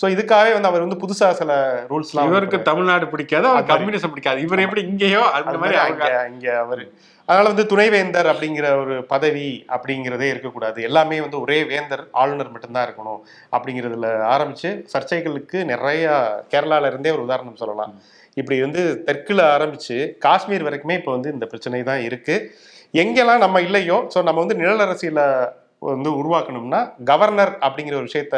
சோ 0.01 0.07
இதுக்காகவே 0.15 0.51
வந்து 0.53 0.69
அவர் 0.71 0.85
வந்து 0.85 0.99
புதுசா 1.03 1.29
சில 1.33 1.51
ரூல்ஸ்லாம் 1.89 2.29
இவருக்கு 2.31 2.59
தமிழ்நாடு 2.61 3.07
பிடிக்காது 3.07 3.47
அவர். 3.47 3.67
கம்யூனிசம் 3.73 4.13
பிடிக்காது. 4.13 4.41
இவர் 4.41 4.65
எப்படி 4.65 4.83
இங்கேயோ 4.87 5.23
அந்த 5.39 5.57
மாதிரி 5.57 5.79
அங்க 5.83 6.05
இங்க 6.31 6.47
அவரு. 6.61 6.85
அதனால 7.27 7.47
வந்து 7.47 7.65
துணைவேந்தர் 7.65 8.29
அப்படிங்கிற 8.31 8.65
ஒரு 8.79 8.95
பதவி 9.05 9.45
அப்படிங்கிறதே 9.69 10.27
இருக்கக்கூடாது. 10.29 10.79
எல்லாமே 10.83 11.21
வந்து 11.21 11.41
ஒரே 11.41 11.63
வேந்தர் 11.65 12.03
ஆளுநர் 12.15 12.51
மட்டும்தான் 12.51 12.87
இருக்கணும் 12.87 13.21
அப்படிங்கிறதுல 13.53 14.07
ஆரம்பிச்சு 14.33 14.71
சர்ச்சைகளுக்கு 14.93 15.59
நிறைய 15.65 16.07
கேரளால 16.51 16.87
இருந்தே 16.87 17.11
ஒரு 17.11 17.23
உதாரணம் 17.23 17.55
சொல்லலாம். 17.55 17.93
இப்படி 18.37 18.57
வந்து 18.61 18.81
தெற்குல 19.07 19.41
ஆரம்பிச்சு 19.55 19.97
காஷ்மீர் 20.19 20.65
வரைக்குமே 20.67 20.95
இப்போ 20.99 21.11
வந்து 21.11 21.31
இந்த 21.31 21.45
பிரச்சனை 21.45 21.83
தான் 21.83 22.01
இருக்கு. 22.01 22.35
எங்கெல்லாம் 22.93 23.43
நம்ம 23.45 23.61
இல்லையோ 23.61 23.97
ஸோ 24.13 24.19
நம்ம 24.23 24.39
வந்து 24.39 24.55
நிழல் 24.55 24.79
அரசியலை 24.79 25.25
வந்து 25.91 26.11
உருவாக்கணும்னா 26.21 26.81
கவர்னர் 27.03 27.53
அப்படிங்கிற 27.61 27.95
ஒரு 27.95 28.07
விஷயத்த 28.09 28.37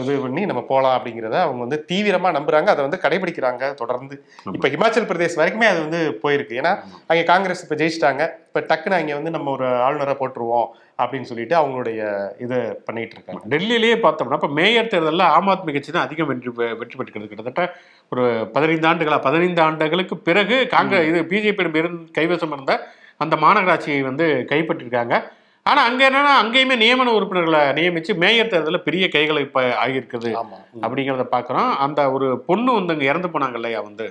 இது 0.00 0.12
பண்ணி 0.24 0.42
நம்ம 0.50 0.60
போகலாம் 0.68 0.94
அப்படிங்கிறத 0.96 1.36
அவங்க 1.46 1.60
வந்து 1.64 1.78
தீவிரமா 1.88 2.28
நம்புறாங்க. 2.36 2.68
அதை 2.74 2.82
வந்து 2.86 3.00
கடைபிடிக்கிறாங்க 3.02 3.64
தொடர்ந்து. 3.80 4.14
இப்ப 4.56 4.68
ஹிமாச்சல் 4.74 5.08
பிரதேஷ் 5.10 5.36
வரைக்குமே 5.40 5.66
அது 5.72 5.80
வந்து 5.86 6.00
போயிருக்கு. 6.22 6.54
ஏன்னா 6.60 6.72
அங்கே 7.10 7.24
காங்கிரஸ் 7.32 7.62
இப்போ 7.64 7.76
ஜெயிச்சிட்டாங்க. 7.80 8.22
இப்போ 8.48 8.60
டக்குன்னு 8.70 8.98
அங்கே 9.00 9.14
வந்து 9.18 9.32
நம்ம 9.36 9.50
ஒரு 9.56 9.66
ஆளுநரை 9.86 10.14
போட்டுருவோம் 10.20 10.68
அப்படின்னு 11.02 11.28
சொல்லிட்டு 11.30 11.56
அவங்களுடைய 11.60 12.00
இதை 12.44 12.58
பண்ணிட்டு 12.86 13.14
இருக்காங்க. 13.16 13.42
டெல்லியிலேயே 13.54 13.98
பார்த்தோம்னா 14.06 14.40
இப்போ 14.40 14.50
மேயர் 14.60 14.90
தேர்தலில் 14.94 15.26
ஆம் 15.36 15.50
ஆத்மி 15.54 15.74
கட்சி 15.76 15.92
தான் 15.92 16.06
அதிகம் 16.06 16.30
வெற்றி 16.32 16.50
வெற்றி 16.80 16.96
பெற்றுக்கிறது. 16.98 17.30
கிட்டத்தட்ட 17.32 17.62
ஒரு 18.14 18.24
பதினைந்து 18.56 18.90
ஆண்டுகளா 18.92 19.20
பதினைந்து 19.28 19.62
ஆண்டுகளுக்கு 19.68 20.18
பிறகு 20.30 20.58
காங்கிரஸ் 20.76 21.10
இது 21.12 21.22
பிஜேபியிடம் 21.34 21.78
இருந்து 21.82 22.02
கைவசம் 22.18 22.56
இருந்த 22.56 22.74
அந்த 23.24 23.34
மாநகராட்சியை 23.44 24.00
வந்து 24.10 24.26
கைப்பற்றிருக்காங்க. 24.50 25.14
ஆனால் 25.66 25.86
அங்கே 25.88 26.04
என்னன்னா 26.06 26.30
அங்கேயுமே 26.38 26.76
நியமன 26.78 27.12
உறுப்பினர்களை 27.16 27.60
நியமித்து 27.76 28.12
மேயர் 28.22 28.50
தேர்தலில் 28.52 28.84
பெரிய 28.86 29.04
கைகளை 29.08 29.40
இப்போ 29.44 29.60
ஆகியிருக்குது 29.82 30.30
அப்படிங்கிறத 30.82 31.24
பார்க்குறோம் 31.32 31.70
அந்த 31.84 32.00
ஒரு 32.14 32.28
பொண்ணு 32.48 32.70
வந்து 32.78 32.94
அங்கே 32.94 33.08
இறந்து 33.10 33.28
போனாங்க 33.34 33.58
இல்லையா 33.60 33.80
வந்து. 33.84 34.06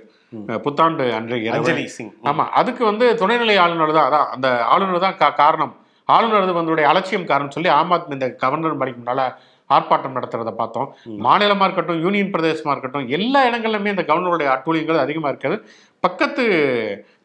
புத்தாண்டு 0.59 1.05
அன்றைய 1.17 1.41
இரவு. 1.41 1.57
அஞ்சலி 1.59 1.85
சிங். 1.95 2.13
ஆமா. 2.29 2.45
அதுக்கு 2.59 2.83
வந்து 2.87 3.05
துணைநிலை 3.21 3.55
ஆளுநர் 3.63 3.97
தான் 3.97 4.07
அதான் 4.09 4.27
அந்த 4.35 4.47
ஆளுநர் 4.71 5.05
தான் 5.05 5.17
கா- 5.19 5.35
காரணம். 5.41 5.73
ஆளுநர் 6.09 6.57
வந்துடைய 6.59 6.85
அலட்சியம் 6.91 7.27
காரணம் 7.27 7.55
சொல்லி 7.55 7.69
ஆம் 7.75 7.93
ஆத்மி 7.93 8.15
இந்த 8.17 8.29
கவர்னர் 8.41 8.79
மலைக்கு 8.79 9.01
முன்னால 9.01 9.23
ஆர்ப்பாட்டம் 9.69 10.15
நடத்துறத 10.15 10.51
பார்த்தோம். 10.55 10.87
மாநிலமா 11.25 11.65
இருக்கட்டும் 11.67 12.01
யூனியன் 12.03 12.33
பிரதேசமா 12.33 12.71
இருக்கட்டும் 12.73 13.05
எல்லா 13.15 13.41
இடங்கள்லுமே 13.49 13.93
இந்த 13.93 14.03
கவர்னருடைய 14.09 14.49
அட்டூழியங்கள் 14.55 15.03
அதிகமா 15.03 15.29
இருக்குது 15.31 15.57
பக்கத்து 16.03 16.43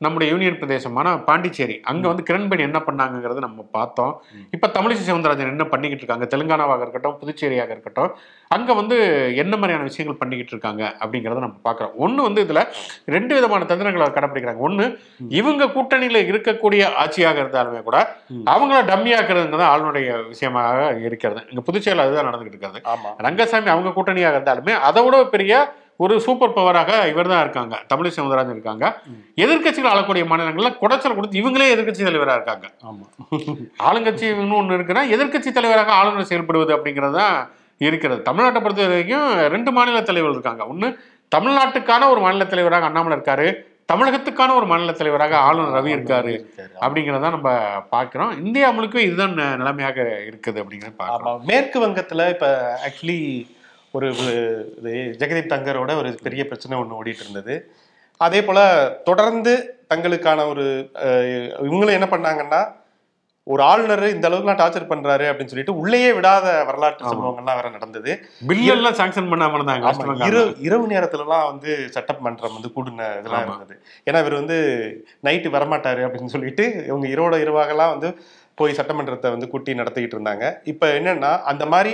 நம்முடைய 0.04 0.26
யூனியன் 0.32 0.58
பிரதேசமான 0.60 1.12
பாண்டிச்சேரி 1.28 1.76
அங்க 1.90 2.04
வந்து 2.08 2.24
கிரண்பேடி 2.28 2.62
என்ன 2.66 2.78
பண்ணாங்கங்கிறத 2.86 3.42
நம்ம 3.44 3.60
பார்த்தோம். 3.76 4.10
இப்ப 4.54 4.68
தமிழிசை 4.74 5.04
சவுந்தரராஜன் 5.06 5.52
என்ன 5.52 5.64
பண்ணிக்கிட்டு 5.64 6.02
இருக்காங்க? 6.02 6.26
தெலுங்கானாவாக 6.32 6.84
இருக்கட்டும் 6.84 7.16
புதுச்சேரியாக 7.20 7.70
இருக்கட்டும் 7.74 8.10
அங்க 8.56 8.74
வந்து 8.80 8.96
என்ன 9.42 9.54
மாதிரியான 9.56 9.86
விஷயங்கள் 9.90 10.18
பண்ணிக்கிட்டு 10.22 10.52
இருக்காங்க 10.54 10.82
அப்படிங்கறத 11.02 11.44
நம்ம 11.46 11.58
பார்க்குறோம். 11.68 11.94
ஒண்ணு 12.04 12.26
வந்து 12.28 12.44
இதுல 12.46 12.62
ரெண்டு 13.16 13.32
விதமான 13.38 13.68
தந்திரங்களை 13.70 14.10
கடைப்பிடிக்கிறாங்க. 14.18 14.62
ஒண்ணு 14.68 14.86
இவங்க 15.40 15.70
கூட்டணியில 15.76 16.20
இருக்கக்கூடிய 16.32 16.82
ஆட்சியாக 17.04 17.42
இருந்தாலுமே 17.44 17.82
கூட. 17.88 17.96
அவங்கள 18.54 18.82
டம்மியாக்குறதுங்கிறது 18.92 19.68
ஆளுநருடைய 19.72 20.10
விஷயமாக 20.34 20.92
இருக்கிறது. 21.08 21.42
இங்க 21.50 21.64
புதுச்சேரியில் 21.70 22.06
அதுதான் 22.06 22.30
நடந்துகிட்டு 22.30 22.58
இருக்காது 22.58 22.80
ஆமா. 22.94 23.12
ரங்கசாமி 23.28 23.74
அவங்க 23.76 23.96
கூட்டணியாக 23.98 24.36
இருந்தாலுமே 24.36 24.76
அதை 24.90 25.02
விட 25.06 25.24
பெரிய 25.34 25.54
ஒரு 26.00 26.20
சூப்பர் 26.20 26.54
பவராக 26.54 27.08
இவர் 27.08 27.28
தான் 27.28 27.40
இருக்காங்க. 27.40 27.74
தமிழிசை 27.88 28.16
சவுந்தரராஜன் 28.16 28.50
இருக்காங்க. 28.50 28.84
ம். 29.06 29.20
எதிர்க்கட்சிகள் 29.36 29.90
ஆளக்கூடிய 29.90 30.24
மாநிலங்கள்ல 30.24 30.76
குடைச்சல் 30.80 31.14
கொடுத்து 31.14 31.40
இவங்களே 31.42 31.68
எதிர்க்கட்சி 31.74 32.02
தலைவராக 32.04 32.34
இருக்காங்க. 32.34 32.66
ஆமா. 32.84 33.06
ஆளுங்கட்சி 33.88 34.26
ஒன்று 34.54 34.78
இருக்குன்னா 34.78 35.04
எதிர்க்கட்சி 35.10 35.52
தலைவராக 35.52 35.92
ஆளுநர் 35.92 36.30
செயல்படுவது 36.30 36.72
அப்படிங்கிறது 36.76 37.12
தான் 37.12 37.36
இருக்கிறது. 37.80 38.22
தமிழ்நாட்டை 38.22 38.62
பொறுத்த 38.62 38.86
வரைக்கும் 38.86 39.38
ரெண்டு 39.48 39.72
மாநில 39.72 40.02
தலைவர்கள் 40.02 40.36
இருக்காங்க. 40.36 40.66
ஒன்று 40.66 40.88
தமிழ்நாட்டுக்கான 41.32 42.08
ஒரு 42.10 42.20
மாநில 42.20 42.44
தலைவராக 42.44 42.84
அண்ணாமலை 42.84 43.16
இருக்காரு. 43.18 43.48
தமிழகத்துக்கான 43.92 44.54
ஒரு 44.54 44.66
மாநில 44.66 44.92
தலைவராக 44.92 45.34
ஆளுநர் 45.38 45.76
ரவி 45.76 45.90
இருக்காரு 45.96 46.32
அப்படிங்கிறத 46.80 47.30
நம்ம 47.30 47.50
பார்க்கிறோம். 47.90 48.44
இந்தியா 48.44 48.70
முழுக்க 48.70 49.00
இதுதான் 49.00 49.34
நிலைமையாக 49.56 49.98
இருக்குது 50.26 50.60
அப்படிங்கிறத 50.62 51.42
மேற்கு 51.44 51.80
வங்கத்துல 51.86 52.28
இப்ப 52.28 52.48
ஆக்சுவலி 52.86 53.18
ஒரு 53.96 54.08
ஜெகதீப் 55.22 55.52
தங்கரோட 55.54 55.92
ஒரு 56.00 56.10
பெரிய 56.26 56.44
பிரச்சனை 56.50 56.80
ஒண்ணு 56.80 56.98
ஓடிட்டு 57.00 57.24
இருந்தது 57.24 57.56
அதே 58.20 58.40
போல 58.44 58.58
தொடர்ந்து 59.08 59.52
தங்களுக்கான 59.92 60.44
ஒரு 60.52 60.64
இவங்களும் 61.66 61.96
என்ன 61.98 62.08
பண்ணாங்கன்னா 62.12 62.60
ஒரு 63.46 63.62
ஆளுநர் 63.62 64.02
இந்த 64.14 64.26
அளவுக்குலாம் 64.28 64.58
டார்ச்சர் 64.60 64.88
பண்றாரு 64.92 65.26
அப்படின்னு 65.30 65.52
சொல்லிட்டு 65.52 65.74
உள்ளேயே 65.80 66.08
விடாத 66.16 66.46
வரலாற்று. 66.68 67.04
சம்பவங்கள்லாம் 67.10 67.58
வேற 67.58 67.68
நடந்தது 67.74 68.12
பில் 68.48 68.62
எல்லாம் 68.74 68.96
சாங்ஷன் 69.00 69.28
பண்ணாம 69.32 69.58
இருந்தாங்க. 69.58 69.92
இரவு 70.28 70.48
இரவு 70.68 70.86
நேரத்துலலாம் 70.94 71.46
வந்து 71.50 71.70
சட்டமன்றம் 71.96 72.56
வந்து 72.56 72.70
கூடின 72.76 73.06
இதெல்லாம். 73.20 73.44
இருந்தது 73.46 73.76
ஏன்னா 74.06 74.20
இவர் 74.24 74.38
வந்து 74.40 74.56
நைட்டு 75.28 75.54
வரமாட்டாரு 75.56 76.02
அப்படின்னு 76.06 76.34
சொல்லிட்டு 76.34 76.66
இவங்க 76.90 77.06
இரவோட 77.14 77.38
இரவாகலாம் 77.44 77.94
வந்து 77.94 78.10
போய் 78.58 78.78
சட்டமன்றத்தை 78.80 79.30
வந்து 79.36 79.50
கூட்டி 79.54 79.78
நடத்திக்கிட்டு 79.82 80.18
இருந்தாங்க 80.18 80.44
இப்போ 80.72 80.88
என்னன்னா 80.98 81.32
அந்த 81.52 81.64
மாதிரி 81.74 81.92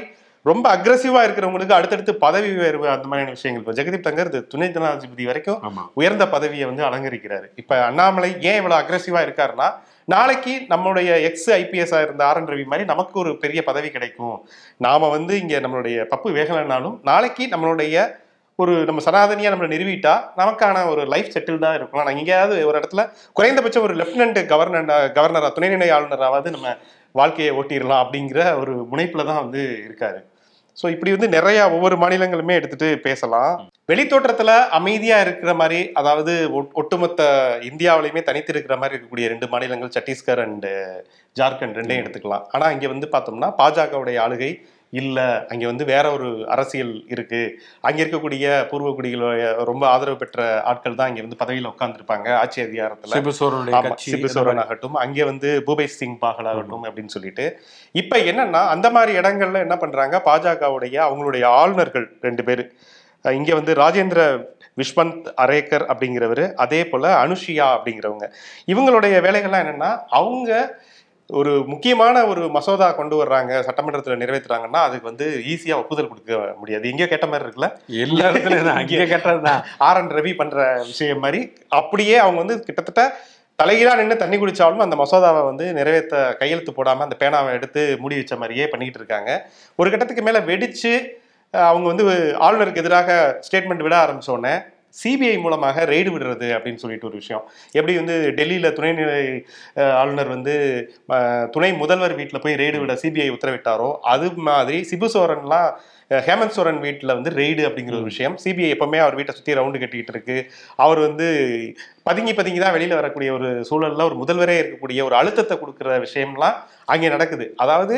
ரொம்ப 0.50 0.66
அக்ரஸிவா 0.76 1.20
இருக்கிறவங்களுக்கு 1.24 1.74
அடுத்தடுத்து 1.76 2.12
பதவி 2.22 2.48
உயர்வு 2.60 2.86
அந்த 2.92 3.06
மாதிரியான 3.10 3.34
விஷயங்கள். 3.36 3.62
இப்போ 3.62 3.74
ஜெகதீப் 3.78 4.06
தங்கர் 4.06 4.30
துணை 4.52 4.68
ஜனாதிபதி 4.76 5.24
வரைக்கும் 5.28 5.60
உயர்ந்த 6.00 6.24
பதவியை 6.34 6.64
வந்து 6.70 6.82
அலங்கரிக்கிறாரு. 6.88 7.46
இப்ப 7.60 7.78
அண்ணாமலை 7.88 8.30
ஏன் 8.50 8.58
இவ்வளவு 8.60 8.80
அக்ரெசிவா 8.80 9.20
இருக்காருன்னா 9.26 9.68
நாளைக்கு 10.14 10.54
நம்மளுடைய 10.72 11.10
எக்ஸ் 11.28 11.48
ஐபிஎஸ் 11.58 11.94
இருந்த 12.06 12.22
ஆர் 12.28 12.40
என் 12.40 12.48
ரவி 12.52 12.64
மாதிரி 12.70 12.86
நமக்கு 12.92 13.16
ஒரு 13.22 13.32
பெரிய 13.44 13.60
பதவி 13.68 13.90
கிடைக்கும். 13.96 14.36
நாம 14.86 15.10
வந்து 15.14 15.34
இங்க 15.42 15.60
நம்மளுடைய 15.66 16.06
பப்பு 16.14 16.32
வேகலைனாலும் 16.38 16.96
நாளைக்கு 17.10 17.46
நம்மளுடைய 17.54 18.04
ஒரு 18.58 18.72
நம்ம 18.88 19.02
சனாதனியா 19.06 19.52
நம்மளை 19.52 19.70
நிறுவிட்டா 19.74 20.14
நமக்கான 20.40 20.82
ஒரு 20.94 21.04
லைஃப் 21.12 21.32
செட்டில்டா 21.36 21.70
இருக்கும். 21.78 22.02
நான் 22.06 22.18
எங்கேயாவது 22.22 22.66
ஒரு 22.70 22.76
இடத்துல 22.80 23.04
குறைந்தபட்சம் 23.38 23.86
ஒரு 23.88 23.94
லெப்டினன்ட் 24.00 24.40
கவர்னர் 24.52 24.90
கவர்னரா 25.18 25.52
துணைநிலை 25.58 25.88
ஆளுநராவது 25.98 26.50
நம்ம 26.56 26.74
வாழ்க்கையை 27.20 27.54
ஓட்டிடலாம் 27.60 28.04
அப்படிங்கிற 28.04 28.42
ஒரு 28.60 28.74
முனைப்புல 28.92 29.24
தான் 29.30 29.42
வந்து 29.44 29.62
இருக்காரு. 29.86 30.20
ஸோ 30.82 30.90
இப்படி 30.90 31.10
வந்து 31.10 31.28
நிறைய 31.28 31.70
ஒவ்வொரு 31.70 31.96
மாநிலங்களுமே 31.96 32.50
எடுத்துட்டு 32.50 32.98
பேசலாம். 32.98 33.70
வெளித்தோற்றத்தில் 33.86 34.68
அமைதியா 34.70 35.20
இருக்கிற 35.20 35.54
மாதிரி 35.54 35.92
அதாவது 35.92 36.60
ஒட்- 36.60 36.72
ஒட்டுமொத்த 36.72 37.22
இந்தியாவிலையுமே 37.60 38.22
தனித்து 38.22 38.52
இருக்கிற 38.52 38.76
மாதிரி 38.76 38.96
இருக்கக்கூடிய 38.96 39.26
ரெண்டு 39.26 39.48
மாநிலங்கள் 39.48 39.88
சத்தீஸ்கர் 39.88 40.40
அண்டு 40.40 40.72
ஜார்க்கண்ட் 41.40 41.76
ரெண்டையும் 41.78 42.04
எடுத்துக்கலாம். 42.04 42.44
ஆனால் 42.50 42.72
இங்கே 42.72 42.86
வந்து 42.86 43.08
பார்த்தோம்னா 43.12 43.52
பாஜகவுடைய 43.58 44.18
ஆளுகை 44.18 44.50
இல்ல 44.92 45.18
அங்க 45.48 45.64
வந்து 45.66 45.84
வேற 45.84 46.06
ஒரு 46.12 46.28
அரசியல் 46.48 46.92
இருக்கு. 47.08 47.40
அங்க 47.80 47.98
இருக்கக்கூடிய 48.04 48.46
பூர்வ 48.70 48.88
குடிகளுடைய 48.90 49.44
ரொம்ப 49.70 49.84
ஆதரவு 49.88 50.16
பெற்ற 50.16 50.46
ஆட்கள் 50.70 50.98
தான் 50.98 51.10
இங்க 51.12 51.22
வந்து 51.26 51.38
பதவியில 51.42 51.70
உட்கார்ந்துருப்பாங்க 51.72 52.28
ஆட்சி 52.36 52.60
அதிகாரத்துல. 52.62 53.14
சிபு 53.16 53.32
சோரனுடைய 53.38 53.76
ஆமா, 53.78 53.88
கட்சி 53.88 54.10
சிபு 54.14 54.30
சோரன் 54.34 54.62
ஆகட்டும் 54.64 54.94
அங்கே 54.94 55.24
வந்து 55.24 55.50
பூபேஷ் 55.66 55.98
சிங் 56.00 56.18
பாகல் 56.18 56.50
ஆகட்டும் 56.52 56.84
அப்படின்னு 56.84 57.14
சொல்லிட்டு. 57.16 57.46
இப்ப 57.94 58.18
என்னன்னா 58.32 58.62
அந்த 58.74 58.90
மாதிரி 58.90 59.18
இடங்கள்ல 59.18 59.64
என்ன 59.66 59.76
பண்றாங்க 59.76 60.22
பாஜகவுடைய 60.28 60.96
அவங்களுடைய 61.08 61.44
ஆளுநர்கள் 61.60 62.08
ரெண்டு 62.20 62.44
பேர். 62.44 62.64
இங்க 63.24 63.50
வந்து 63.54 63.72
ராஜேந்திர 63.74 64.20
விஸ்வந்த் 64.80 65.26
அரேக்கர் 65.44 65.84
அப்படிங்கிறவர் 65.92 66.44
அதே 66.64 66.78
போல 66.86 67.04
அனுஷியா 67.24 67.66
அப்படிங்கிறவங்க. 67.76 68.26
இவங்களுடைய 68.72 69.14
வேலைகள்லாம் 69.26 69.62
என்னன்னா 69.64 69.90
அவங்க 70.20 70.50
ஒரு 71.30 71.52
முக்கியமான 71.68 72.16
ஒரு 72.26 72.42
மசோதா 72.50 72.88
கொண்டு 72.92 73.14
வர்றாங்க 73.18 73.52
சட்டமன்றத்துல 73.66 74.16
நிறைவேற்றுறாங்கன்னா 74.20 74.80
அதுக்கு 74.86 75.06
வந்து 75.08 75.26
ஈஸியா 75.52 75.74
ஒப்புதல் 75.80 76.08
கொடுக்க 76.08 76.32
முடியாது. 76.60 76.84
எங்கேயோ 76.90 77.08
கேட்ட 77.08 77.26
மாதிரி 77.28 77.46
இருக்குல்ல? 77.46 77.68
எல்லா 78.02 78.24
இடத்துலயும் 78.30 78.68
தான். 78.68 78.80
இங்கே 78.84 79.06
கேட்டதுதான். 79.06 79.60
ஆர் 79.80 80.00
என் 80.00 80.12
ரவி 80.16 80.32
பண்ற 80.36 80.58
விஷயம் 80.90 81.22
மாதிரி 81.24 81.40
அப்படியே 81.78 82.16
அவங்க 82.18 82.40
வந்து 82.42 82.56
கிட்டத்தட்ட 82.66 83.04
தலைகீழா 83.58 83.94
நின்று 83.96 84.16
தண்ணி 84.16 84.36
குடிச்சாலும் 84.38 84.84
அந்த 84.84 84.96
மசோதாவை 84.98 85.42
வந்து 85.46 85.64
நிறைவேற்ற 85.74 86.12
கையெழுத்து 86.38 86.72
போடாம 86.76 87.04
அந்த 87.06 87.16
பேனாவை 87.18 87.50
எடுத்து 87.56 87.82
மூடி 88.00 88.16
வச்ச 88.18 88.36
மாதிரியே 88.38 88.66
பண்ணிக்கிட்டு 88.68 89.00
இருக்காங்க. 89.02 89.30
ஒரு 89.78 89.90
கட்டத்துக்கு 89.90 90.22
மேல 90.22 90.40
வெடிச்சு 90.48 90.92
அஹ், 91.54 91.68
அவங்க 91.68 91.86
வந்து 91.88 92.04
ஆளுநருக்கு 92.42 92.82
எதிராக 92.82 93.10
ஸ்டேட்மெண்ட் 93.46 93.82
விட 93.82 93.96
ஆரம்பிச்ச 94.02 94.30
உடனே 94.34 94.54
சிபிஐ 95.00 95.36
மூலமாக 95.44 95.84
ரெய்டு 95.92 96.10
விடுறது 96.14 96.48
அப்படின்னு 96.56 96.82
சொல்லிட்டு 96.82 97.08
ஒரு 97.10 97.16
விஷயம். 97.22 97.44
எப்படி 97.78 97.94
வந்து 98.00 98.16
டெல்லியில 98.38 98.70
துணைநிலை 98.78 99.22
ஆளுநர் 100.00 100.30
வந்து 100.36 100.54
துணை 101.54 101.70
முதல்வர் 101.82 102.18
வீட்டில் 102.20 102.44
போய் 102.44 102.60
ரெய்டு 102.62 102.80
விட 102.82 102.94
சிபிஐ 103.02 103.28
உத்தரவிட்டாரோ 103.36 103.90
அது 104.14 104.28
மாதிரி 104.50 104.80
சிபு 104.92 105.08
சோரன்லாம் 105.16 105.70
ஹேமந்த் 106.26 106.54
சோரன் 106.56 106.80
வீட்டில் 106.84 107.14
வந்து 107.16 107.30
ரெய்டு 107.38 107.62
அப்படிங்கிற 107.66 107.94
ஒரு 107.98 108.08
விஷயம். 108.10 108.34
சிபிஐ 108.42 108.70
எப்பவுமே 108.74 108.98
அவர் 109.04 109.16
வீட்டை 109.18 109.32
சுற்றி 109.36 109.56
ரவுண்டு 109.58 109.80
கட்டிக்கிட்டு 109.82 110.12
இருக்கு. 110.14 110.36
அவர் 110.84 111.00
வந்து 111.06 111.26
பதுங்கி 112.08 112.32
பதுங்கி 112.40 112.60
தான் 112.64 112.74
வெளியில 112.76 112.98
வரக்கூடிய 113.00 113.30
ஒரு 113.38 113.50
சூழல்ல 113.68 114.04
ஒரு 114.10 114.18
முதல்வரே 114.22 114.56
இருக்கக்கூடிய 114.62 115.00
ஒரு 115.08 115.16
அழுத்தத்தை 115.20 115.56
கொடுக்குற 115.62 115.96
விஷயம்லாம் 116.06 116.58
அங்கே 116.94 117.10
நடக்குது. 117.14 117.46
அதாவது 117.64 117.96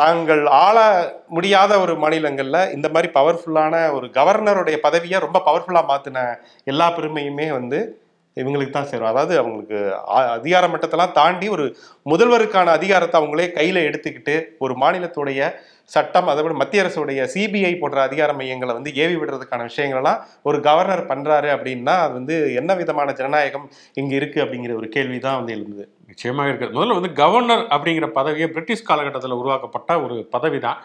தாங்கள் 0.00 0.42
ஆள 0.64 0.78
முடியாத 1.36 1.72
ஒரு 1.84 1.94
மாநிலங்களில் 2.02 2.70
இந்த 2.76 2.86
மாதிரி 2.94 3.08
பவர்ஃபுல்லான 3.16 3.74
ஒரு 3.96 4.06
கவர்னருடைய 4.18 4.76
பதவியை 4.86 5.18
ரொம்ப 5.26 5.38
பவர்ஃபுல்லாக 5.48 5.90
மாற்றின 5.90 6.20
எல்லா 6.72 6.86
பெருமையுமே 6.98 7.48
வந்து 7.58 7.80
இவங்களுக்கு 8.36 8.72
தான் 8.74 8.88
சேரும். 8.90 9.10
அதாவது 9.12 9.34
அவங்களுக்கு 9.40 9.78
அதிகார 10.36 10.64
மட்டத்தெல்லாம் 10.72 11.16
தாண்டி 11.18 11.46
ஒரு 11.56 11.64
முதல்வருக்கான 12.06 12.72
அதிகாரத்தை 12.78 13.16
அவங்களே 13.20 13.46
கையில் 13.58 13.86
எடுத்துக்கிட்டு 13.88 14.34
ஒரு 14.64 14.74
மாநிலத்துடைய 14.82 15.48
சட்டம் 15.90 16.28
அதை 16.32 16.40
விட 16.42 16.54
மத்திய 16.58 16.82
அரசுடைய 16.84 17.20
சிபிஐ 17.32 17.72
போன்ற 17.78 17.98
அதிகார 18.08 18.32
மையங்களை 18.40 18.72
வந்து 18.76 18.90
ஏவி 19.04 19.16
விடுறதுக்கான 19.20 19.64
விஷயங்களெல்லாம் 19.70 20.20
ஒரு 20.48 20.58
கவர்னர் 20.68 21.08
பண்ணுறாரு 21.10 21.48
அப்படின்னா 21.56 21.94
அது 22.04 22.14
வந்து 22.18 22.36
என்ன 22.60 22.74
விதமான 22.82 23.14
ஜனநாயகம் 23.20 23.66
இங்கே 24.00 24.16
இருக்குது 24.20 24.44
அப்படிங்கிற 24.44 24.74
ஒரு 24.80 24.90
கேள்வி 24.96 25.18
தான் 25.26 25.38
வந்து 25.40 25.54
எழுந்தது. 25.56 25.86
நிச்சயமாக 26.10 26.50
இருக்குது 26.50 26.74
முதல்ல 26.76 26.96
வந்து 26.98 27.12
கவர்னர் 27.22 27.64
அப்படிங்கிற 27.74 28.08
பதவியை 28.18 28.48
பிரிட்டிஷ் 28.54 28.88
காலகட்டத்தில் 28.88 29.38
உருவாக்கப்பட்ட 29.40 30.00
ஒரு 30.04 30.16
பதவி 30.34 30.60
தான் 30.66 30.80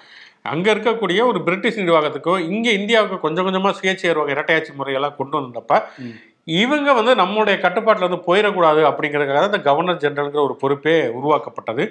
அங்கே 0.51 0.69
இருக்கக்கூடிய 0.73 1.19
ஒரு 1.31 1.39
பிரிட்டிஷ் 1.45 1.81
நிர்வாகத்துக்கும் 1.81 2.43
இங்கே 2.49 2.71
இந்தியாவுக்கு 2.79 3.17
கொஞ்சம் 3.19 3.45
கொஞ்சமாக 3.47 3.75
சுயேட்சை 3.79 4.07
நிர்வாக 4.09 4.33
இரட்டையாட்சி 4.35 4.73
முறையெல்லாம் 4.79 5.19
கொண்டு 5.19 5.35
வந்தப்ப 5.39 5.79
இவங்க 6.61 6.89
வந்து 6.97 7.13
நம்மளுடைய 7.21 7.55
கட்டுப்பாட்டில் 7.61 8.07
வந்து 8.07 8.25
போயிடக்கூடாது 8.27 8.81
அப்படிங்கிறதுக்காக 8.89 9.49
இந்த 9.51 9.59
கவர்னர் 9.67 10.03
ஜெனரல்ங்கிற 10.03 10.41
ஒரு 10.47 10.55
பொறுப்பே 10.61 10.93
உருவாக்கப்பட்டது. 11.19 11.83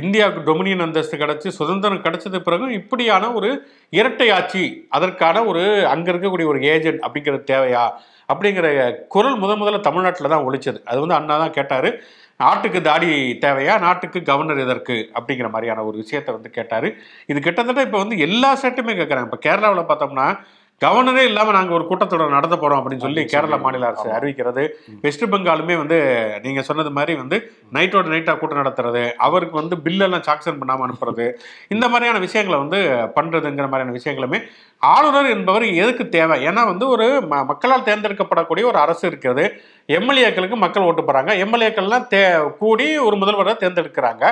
இந்தியாவுக்கு 0.00 0.40
டொமினியன் 0.48 0.84
அந்தஸ்து 0.84 1.16
கிடச்சி 1.22 1.48
சுதந்திரம் 1.58 2.04
கிடைச்சது 2.04 2.38
பிறகு 2.46 2.66
இப்படியான 2.80 3.30
ஒரு 3.38 3.50
இரட்டை 3.92 4.28
ஆட்சி 4.36 4.64
அதற்கான 4.96 5.44
ஒரு 5.50 5.62
அங்கே 5.92 6.10
இருக்கக்கூடிய 6.12 6.48
ஒரு 6.52 6.60
ஏஜென்ட் 6.74 7.02
அப்படிங்கிறது 7.06 7.44
தேவையா 7.52 7.84
அப்படிங்கிற 8.28 8.68
குரல் 9.14 9.40
முத 9.42 9.52
முதல்ல 9.60 9.80
தமிழ்நாட்டில் 9.80 10.32
தான் 10.34 10.46
ஒழிச்சது 10.48 10.80
அது 10.90 10.98
வந்து 11.04 11.18
அண்ணா 11.18 11.36
தான் 11.42 11.56
கேட்டார். 11.58 11.90
நாட்டுக்கு 12.40 12.80
தாடி 12.82 13.08
தேவையா? 13.44 13.74
நாட்டுக்கு 13.80 14.18
கவர்னர் 14.22 14.64
எதற்கு? 14.64 14.96
அப்படிங்கிற 15.14 15.48
மாதிரியான 15.50 15.84
ஒரு 15.84 15.96
விஷயத்தை 15.96 16.34
வந்து 16.34 16.50
கேட்டார். 16.50 16.88
இது 17.26 17.38
கிட்டத்தட்ட 17.40 17.82
இப்போ 17.82 17.98
வந்து 17.98 18.18
எல்லா 18.26 18.50
ஸ்டேட்டுமே 18.60 18.94
கேட்குறாங்க 19.00 19.28
இப்போ 19.28 19.40
கேரளாவில் 19.46 19.88
பார்த்தோம்னா 19.90 20.26
கவர்னரே 20.82 21.22
இல்லாமல் 21.28 21.56
நாங்கள் 21.56 21.76
ஒரு 21.76 21.84
கூட்டத்தொடர் 21.88 22.34
நடத்த 22.34 22.56
போகிறோம் 22.56 22.80
அப்படின்னு 22.80 23.04
சொல்லி 23.04 23.22
கேரள 23.24 23.56
மாநில 23.62 23.86
அரசு. 23.86 24.08
அறிவிக்கிறது. 24.16 24.64
வெஸ்ட் 25.04 25.24
பெங்காலுமே 25.32 25.76
வந்து 25.76 25.96
நீங்கள் 26.44 26.66
சொன்னது 26.68 26.90
மாதிரி 26.90 27.14
வந்து 27.14 27.36
நைட்டோட 27.76 28.06
நைட்டாக 28.12 28.38
கூட்டம் 28.38 28.60
நடத்துறது 28.60 29.02
அவருக்கு 29.26 29.56
வந்து 29.60 29.76
பில்லெல்லாம் 29.84 30.24
சாக்சன் 30.28 30.60
பண்ணாமல் 30.60 30.86
அனுப்புறது 30.86 31.26
இந்த 31.68 31.88
மாதிரியான 31.88 32.20
விஷயங்களை 32.26 32.58
வந்து 32.64 32.80
பண்ணுறதுங்கிற 33.16 33.66
மாதிரியான 33.72 33.96
விஷயங்களுமே 33.98 34.40
ஆளுநர் 34.82 35.32
என்பவர் 35.36 35.66
எதுக்கு 35.82 36.08
தேவை? 36.08 36.36
ஏன்னா 36.46 36.64
வந்து 36.72 36.88
ஒரு 36.88 37.08
ம 37.32 37.42
மக்களால் 37.50 37.86
தேர்ந்தெடுக்கப்படக்கூடிய 37.88 38.64
ஒரு 38.72 38.80
அரசு 38.84 39.04
இருக்கிறது. 39.08 39.46
எம்எல்ஏக்களுக்கு 39.98 40.58
மக்கள் 40.64 40.86
ஓட்டு 40.90 41.02
போகிறாங்க 41.02 41.34
எம்எல்ஏக்கள்லாம் 41.44 42.08
தே 42.14 42.22
கூடி 42.62 42.88
ஒரு 42.98 43.16
முதல்வரை 43.16 43.56
தேர்ந்தெடுக்கிறாங்க. 43.64 44.24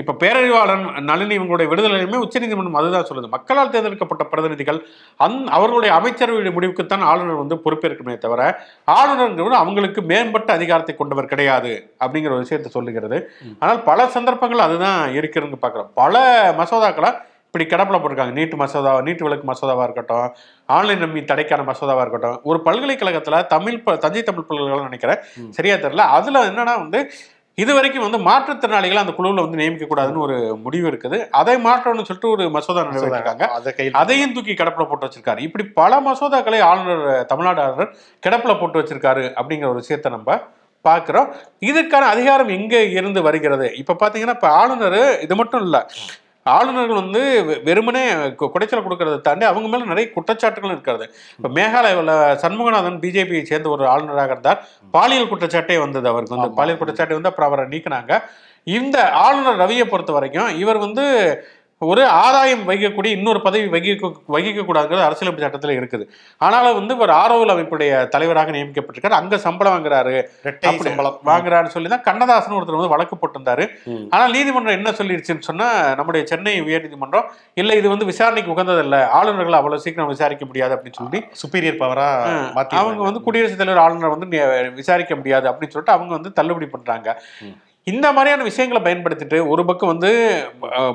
இப்போ 0.00 0.26
பேரறிவாளன் 0.26 1.00
நளினி 1.00 1.38
இவங்களுடைய 1.38 1.68
விடுதலையுமே 1.68 2.16
உச்சநீதிமன்றம் 2.16 2.74
அதுதான் 2.74 3.06
சொல்லுது. 3.08 3.28
மக்களால் 3.28 3.70
தேர்ந்தெடுக்கப்பட்ட 3.70 4.24
பிரதிநிதிகள் 4.24 4.86
அந் 5.16 5.46
அவர்களுடைய 5.46 5.94
அமைச்சரவை 5.94 6.46
முடிவுக்குத்தான் 6.46 7.00
ஆளுநர் 7.00 7.34
வந்து 7.34 7.54
பொறுப்பேற்கணுமே 7.54 8.18
தவிர 8.18 8.60
ஆளுநர்ங்கிறவர் 8.86 9.58
அவங்களுக்கு 9.62 10.02
மேம்பட்ட 10.02 10.52
அதிகாரத்தை 10.52 10.96
கொண்டவர் 10.96 11.24
கிடையாது 11.24 11.94
அப்படிங்கிற 12.00 12.24
ஒரு 12.24 12.38
விஷயத்தை 12.38 12.70
சொல்லுகிறது. 12.70 13.30
ஆனால் 13.58 13.82
பல 13.82 14.06
சந்தர்ப்பங்கள் 14.06 14.58
அதுதான் 14.58 15.10
இருக்குதுன்னு 15.10 15.58
பார்க்குறோம். 15.62 15.90
பல 15.94 16.50
மசோதாக்களை 16.58 17.28
இப்படி 17.52 17.64
கிடப்பில் 17.64 18.02
போட்டிருக்காங்க. 18.02 18.32
நீட்டு 18.32 18.56
மசோதா 18.56 19.00
நீட்டு 19.00 19.24
விளக்கு 19.24 19.52
மசோதாவாக 19.52 19.82
இருக்கட்டும் 19.82 20.34
ஆன்லைன் 20.66 20.98
நம்பி 20.98 21.20
தடைக்கான 21.20 21.62
மசோதாவாக 21.62 22.00
இருக்கட்டும் 22.00 22.40
ஒரு 22.42 22.62
பல்கலைக்கழகத்தில் 22.62 23.46
தமிழ் 23.46 23.82
ப- 23.82 23.96
தஞ்சை 23.96 24.22
தமிழ் 24.22 24.42
பல்கலைக்கழகம் 24.42 24.90
நினைக்கிறேன். 24.90 25.50
சரியா 25.52 25.74
தெரியல. 25.74 26.08
அதில் 26.08 26.50
என்னன்னா 26.50 26.78
வந்து 26.78 27.10
இது 27.62 27.72
வரைக்கும் 27.76 28.04
வந்து 28.06 28.18
மாற்றுத்திறனாளிகளை 28.26 29.00
அந்த 29.02 29.12
குழுவில் 29.16 29.42
வந்து 29.44 29.58
நியமிக்க 29.60 29.86
கூடாதுன்னு 29.88 30.22
ஒரு 30.26 30.36
முடிவு 30.64 30.86
இருக்குது. 30.90 31.18
அதை 31.40 31.54
மாற்றணும்னு 31.66 32.06
சொல்லிட்டு 32.08 32.30
ஒரு 32.34 32.44
மசோதா 32.56 32.84
நிறைவேற்றிருக்காங்க. 32.86 33.46
அதையும் 34.02 34.34
தூக்கி 34.36 34.54
கிடப்பில் 34.60 34.88
போட்டு 34.90 35.06
வச்சிருக்காரு. 35.06 35.40
இப்படி 35.48 35.66
பல 35.80 36.00
மசோதாக்களை 36.06 36.60
ஆளுநர் 36.70 37.04
தமிழ்நாடு 37.32 37.62
ஆளுநர் 37.66 37.92
கிடப்பில் 38.26 38.58
போட்டு 38.60 38.80
வச்சிருக்காரு 38.80 39.24
அப்படிங்கிற 39.38 39.68
ஒரு 39.72 39.82
விஷயத்தை 39.84 40.10
நம்ம 40.16 40.38
பார்க்குறோம். 40.84 41.28
இதுக்கான 41.70 42.08
அதிகாரம் 42.14 42.50
எங்கே 42.58 42.80
இருந்து 42.98 43.22
வருகிறது? 43.28 43.66
இப்போ 43.82 43.94
பார்த்தீங்கன்னா 44.02 44.36
இப்போ 44.38 44.50
ஆளுநர் 44.60 45.00
இது 45.26 45.34
மட்டும் 45.40 45.64
இல்லை 45.66 45.82
ஆளுநர்கள் 46.56 47.00
வந்து 47.02 47.22
வெறுமனே 47.68 48.02
குடைச்சல் 48.42 48.84
கொடுக்கறதை 48.86 49.18
தாண்டி 49.28 49.46
அவங்க 49.50 49.68
மேல 49.72 49.88
நிறைய 49.92 50.06
குற்றச்சாட்டுகளும் 50.16 50.76
இருக்கிறது. 50.76 51.06
இப்போ 51.36 51.50
மேகாலயாவில் 51.58 52.14
சண்முகநாதன் 52.44 53.00
பிஜேபியை 53.04 53.42
சேர்ந்த 53.52 53.70
ஒரு 53.76 53.86
ஆளுநராக 53.94 54.36
இருந்தார். 54.36 54.60
பாலியல் 54.96 55.30
குற்றச்சாட்டே 55.32 55.78
வந்தது 55.84 56.08
அவருக்கு 56.12 56.36
வந்து. 56.36 56.56
பாலியல் 56.60 56.80
குற்றச்சாட்டு 56.82 57.18
வந்து 57.18 57.32
அப்புறம் 57.32 57.50
அவரை 57.50 57.66
நீக்கினாங்க. 57.74 58.12
இந்த 58.78 58.96
ஆளுநர் 59.24 59.60
ரவியை 59.62 59.84
பொறுத்த 59.90 60.12
வரைக்கும் 60.16 60.50
இவர் 60.62 60.78
வந்து 60.86 61.04
ஒரு 61.82 62.02
ஆதாயம் 62.22 62.62
வகிக்கக்கூடிய 62.68 63.10
இன்னொரு 63.16 63.40
பதவி 63.44 63.66
வகிக்க 63.74 64.08
வகிக்கக்கூடாதுங்கிறது 64.34 65.04
அரசியலமைப்பு 65.04 65.44
சட்டத்தில் 65.44 65.78
இருக்குது. 65.78 66.04
ஆனாலும் 66.40 66.76
வந்து 66.78 66.94
இவர் 66.94 67.12
ஆரோவில் 67.20 67.52
அமைப்புடைய 67.54 67.92
தலைவராக 68.08 68.52
நியமிக்கப்பட்டிருக்காரு. 68.56 69.16
அங்க 69.20 69.38
சம்பளம் 69.38 69.74
வாங்குறாரு. 69.74 70.16
சம்பளம். 70.88 71.16
வாங்குறாருன்னு 71.30 71.74
சொல்லி 71.76 71.88
தான் 71.88 72.04
கண்ணதாசன் 72.08 72.56
ஒருத்தர் 72.58 72.78
வந்து 72.78 72.92
வழக்கு 72.94 73.16
போட்டிருந்தாரு. 73.16 73.66
ஆனால் 74.10 74.34
நீதிமன்றம் 74.36 74.76
என்ன 74.78 74.92
சொல்லிடுச்சுன்னு 75.00 75.48
சொன்னா 75.48 75.68
நம்முடைய 76.00 76.24
சென்னை 76.32 76.54
உயர்நீதிமன்றம் 76.60 77.26
இல்லை 77.54 77.76
இது 77.76 77.88
வந்து 77.88 78.10
விசாரணைக்கு 78.12 78.54
உகந்ததில்லை. 78.56 79.00
ஆளுநர்கள் 79.20 79.60
அவ்வளவு 79.60 79.84
சீக்கிரம் 79.86 80.12
விசாரிக்க 80.14 80.46
முடியாது 80.46 80.74
அப்படின்னு 80.76 81.00
சொல்லி 81.02 81.22
சுப்பீரியர் 81.42 81.82
பவரா 81.84 82.10
மாத்தி 82.58 82.80
அவங்க 82.82 83.02
வந்து 83.02 83.24
குடியரசுத் 83.28 83.62
தலைவர் 83.64 83.84
ஆளுநர் 83.86 84.14
வந்து 84.16 84.28
விசாரிக்க 84.82 85.14
முடியாது 85.16 85.48
அப்படின்னு 85.52 85.74
சொல்லிட்டு 85.76 85.96
அவங்க 85.98 86.14
வந்து 86.18 86.32
தள்ளுபடி 86.32 86.66
பண்றாங்க. 86.76 87.08
ம். 87.48 87.56
இந்த 87.86 88.06
மாதிரியான 88.14 88.44
விஷயங்களை 88.48 88.80
பயன்படுத்திட்டு 88.86 89.38
ஒரு 89.52 89.62
பக்கம் 89.68 89.90
வந்து 89.92 90.10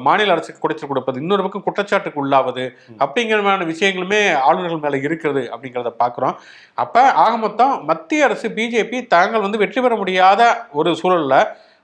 மாநில 0.08 0.34
அரசுக்கு 0.36 0.62
குடைச்சல் 0.64 0.92
கொடுப்பது 0.92 1.22
இன்னொரு 1.24 1.44
பக்கம் 1.46 1.64
குற்றச்சாட்டுக்கு 1.68 2.22
உள்ளாவது 2.24 2.64
அப்படிங்கிற 3.04 3.40
மாதிரியான 3.46 3.68
விஷயங்களுமே 3.72 4.20
ஆளுநர்கள் 4.48 4.84
மேல 4.86 5.00
இருக்கிறது 5.06 5.44
அப்படிங்கிறத 5.54 5.92
பார்க்குறோம். 6.02 6.36
அப்ப 6.84 7.06
ஆக 7.24 7.32
மொத்தம் 7.46 7.74
மத்திய 7.90 8.28
அரசு 8.28 8.50
பிஜேபி 8.58 9.00
தாங்கள் 9.16 9.46
வந்து 9.46 9.62
வெற்றி 9.64 9.82
பெற 9.86 9.96
முடியாத 10.02 10.42
ஒரு 10.80 10.92
சூழல்ல 11.02 11.38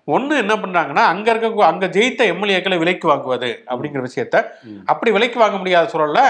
ஒண்ணு 0.07 0.35
என்ன 0.43 0.53
பண்றாங்கன்னா 0.61 1.03
அங்க 1.13 1.27
இருக்க 1.31 1.65
அங்க 1.71 1.87
ஜெயித்த 1.97 2.21
எம்எல்ஏக்களை 2.33 2.77
விலைக்கு 2.83 3.07
வாங்குவது 3.11 3.49
அப்படிங்கிற 3.71 4.01
விஷயத்த. 4.07 4.37
அப்படி 4.91 5.11
விலைக்கு 5.17 5.37
வாங்க 5.43 5.57
முடியாத 5.61 5.89
சூழல்ல 5.93 6.21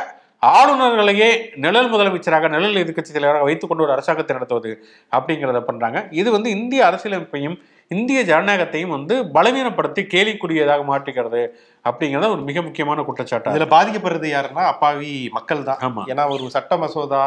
ஆளுநர்களையே 0.58 1.30
நிழல் 1.64 1.92
முதலமைச்சராக 1.92 2.48
நிழல் 2.54 2.80
எதிர்க்கட்சி 2.82 3.12
தலைவராக 3.16 3.46
வைத்துக்கொண்டு 3.48 3.86
ஒரு 3.86 3.94
அரசாங்கத்தை 3.96 4.34
நடத்துவது 4.38 4.72
அப்படிங்கிறத 5.18 5.60
பண்றாங்க. 5.68 6.00
இது 6.22 6.30
வந்து 6.38 6.50
இந்திய 6.58 6.82
அரசியலமைப்பையும் 6.90 7.58
இந்திய 7.92 8.20
ஜனநாயகத்தையும் 8.24 8.94
வந்து 8.96 9.16
பலவீனப்படுத்தி 9.34 10.02
கேலிக்குரியதாக 10.12 10.84
மாற்றிக்கிறது 10.86 11.42
அப்படிங்கிறத 11.86 12.30
ஒரு 12.32 12.42
மிக 12.42 12.62
முக்கியமான 12.62 13.04
குற்றச்சாட்டு 13.04 13.54
இதுல 13.54 13.68
பாதிக்கப்படுறது 13.72 14.28
யாருன்னா 14.32 14.64
அப்பாவி 14.66 15.14
மக்கள் 15.32 15.64
தான். 15.64 15.80
ஆமா. 15.82 16.04
ஏன்னா 16.08 16.26
ஒரு 16.34 16.46
சட்ட 16.50 16.78
மசோதா 16.78 17.24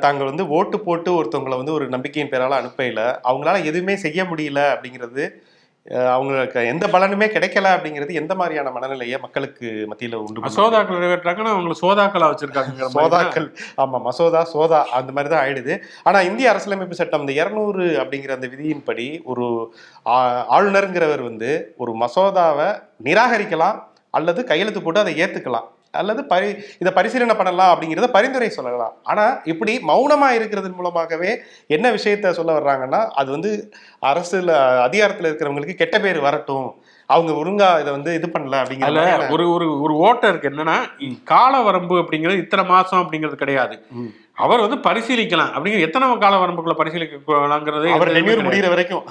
தாங்கள் 0.00 0.30
வந்து 0.30 0.44
ஓட்டு 0.50 0.76
போட்டு 0.80 1.10
ஒருத்தவங்களை 1.16 1.56
வந்து 1.56 1.72
ஒரு 1.72 1.86
நம்பிக்கையின் 1.88 2.32
பேரால 2.32 2.58
அனுப்பையில 2.60 3.00
அவங்களால 3.24 3.62
எதுவுமே 3.64 3.94
செய்ய 3.96 4.20
முடியல 4.24 4.60
அப்படிங்கிறது 4.72 5.24
அவங்களுக்கு 5.94 6.60
எந்த 6.66 6.86
பலனுமே 6.86 7.26
கிடைக்கல 7.34 7.72
அப்படிங்கிறது 7.76 8.12
எந்த 8.14 8.34
மாதிரியான 8.34 8.70
மனநிலையை 8.70 9.18
மக்களுக்கு 9.20 9.66
மத்தியில 9.90 10.14
உண்டு? 10.14 10.54
சோதாக்கள் 10.56 10.98
நிறைவேற்றாங்கன்னா 10.98 11.52
அவங்களை 11.54 11.76
சோதாக்களா 11.82 12.30
வச்சிருக்காங்க 12.32 12.88
சோதாக்கள் 12.96 13.48
ஆமா 13.76 14.00
மசோதா 14.00 14.44
சோதா 14.44 14.80
அந்த 14.90 15.12
மாதிரி 15.12 15.34
தான் 15.34 15.44
ஆயிடுது. 15.46 15.76
ஆனா 16.02 16.20
இந்திய 16.20 16.50
அரசியலமைப்பு 16.50 16.94
சட்டம் 16.94 17.20
இந்த 17.20 17.32
இருநூறு 17.32 17.86
அப்படிங்கிற 18.02 18.30
அந்த 18.30 18.46
விதியின்படி 18.46 19.08
ஒரு 19.24 19.46
ஆளுநருங்கிறவர் 20.56 21.22
வந்து 21.22 21.74
ஒரு 21.76 21.92
மசோதாவை 21.92 22.68
நிராகரிக்கலாம் 23.04 23.80
அல்லது 24.10 24.44
கையெழுத்து 24.44 24.82
போட்டு 24.82 25.00
அதை 25.00 25.22
ஏத்துக்கலாம். 25.22 25.66
அல்லது 25.94 26.22
பரி 26.32 26.48
இதை 26.78 26.90
பரிசீலனை 26.96 27.34
பண்ணலாம் 27.36 27.70
அப்படிங்கிறத 27.72 28.08
பரிந்துரை 28.16 28.48
சொல்லலாம். 28.56 28.94
ஆனா 29.02 29.24
இப்படி 29.52 29.74
மௌனமா 29.90 30.28
இருக்கிறதன் 30.38 30.76
மூலமாகவே 30.78 31.30
என்ன 31.76 31.86
விஷயத்த 31.96 32.32
சொல்ல 32.38 32.58
வர்றாங்கன்னா 32.58 33.00
அது 33.20 33.30
வந்து 33.36 33.52
அரசுல 34.10 34.58
அதிகாரத்துல 34.86 35.30
இருக்கிறவங்களுக்கு 35.30 35.80
கெட்ட 35.80 35.98
பேர் 36.00 36.26
வரட்டும். 36.26 36.68
அவங்க 37.10 37.32
ஒழுங்கா 37.40 37.70
இதை 37.80 37.90
வந்து 37.96 38.12
இது 38.18 38.28
பண்ணல 38.34 38.60
அப்படிங்கிற 38.62 39.32
ஒரு 39.34 39.44
ஒரு 39.54 39.66
ஒரு 39.84 39.94
ஓட்டம் 40.06 40.30
இருக்கு. 40.30 40.50
என்னன்னா 40.52 40.76
கால 41.32 41.60
வரம்பு 41.66 41.96
அப்படிங்கிறது 42.02 42.42
இத்தனை 42.44 42.64
மாசம் 42.72 43.02
அப்படிங்கிறது 43.02 43.42
கிடையாது. 43.42 43.76
அவர் 44.44 44.62
வந்து 44.64 44.76
பரிசீலிக்கலாம். 44.86 45.52
அப்படிங்கிற 45.56 45.84
எத்தனை 45.86 46.06
கால 46.22 46.34
வரம்புக்குள்ள 46.40 46.74
பரிசீலிக்கலாங்கிறது 46.78 47.86
அவர் 47.96 48.08
கிடையாது. 48.08 48.44
முடிகிற 48.46 48.68
வரைக்கும். 48.72 49.04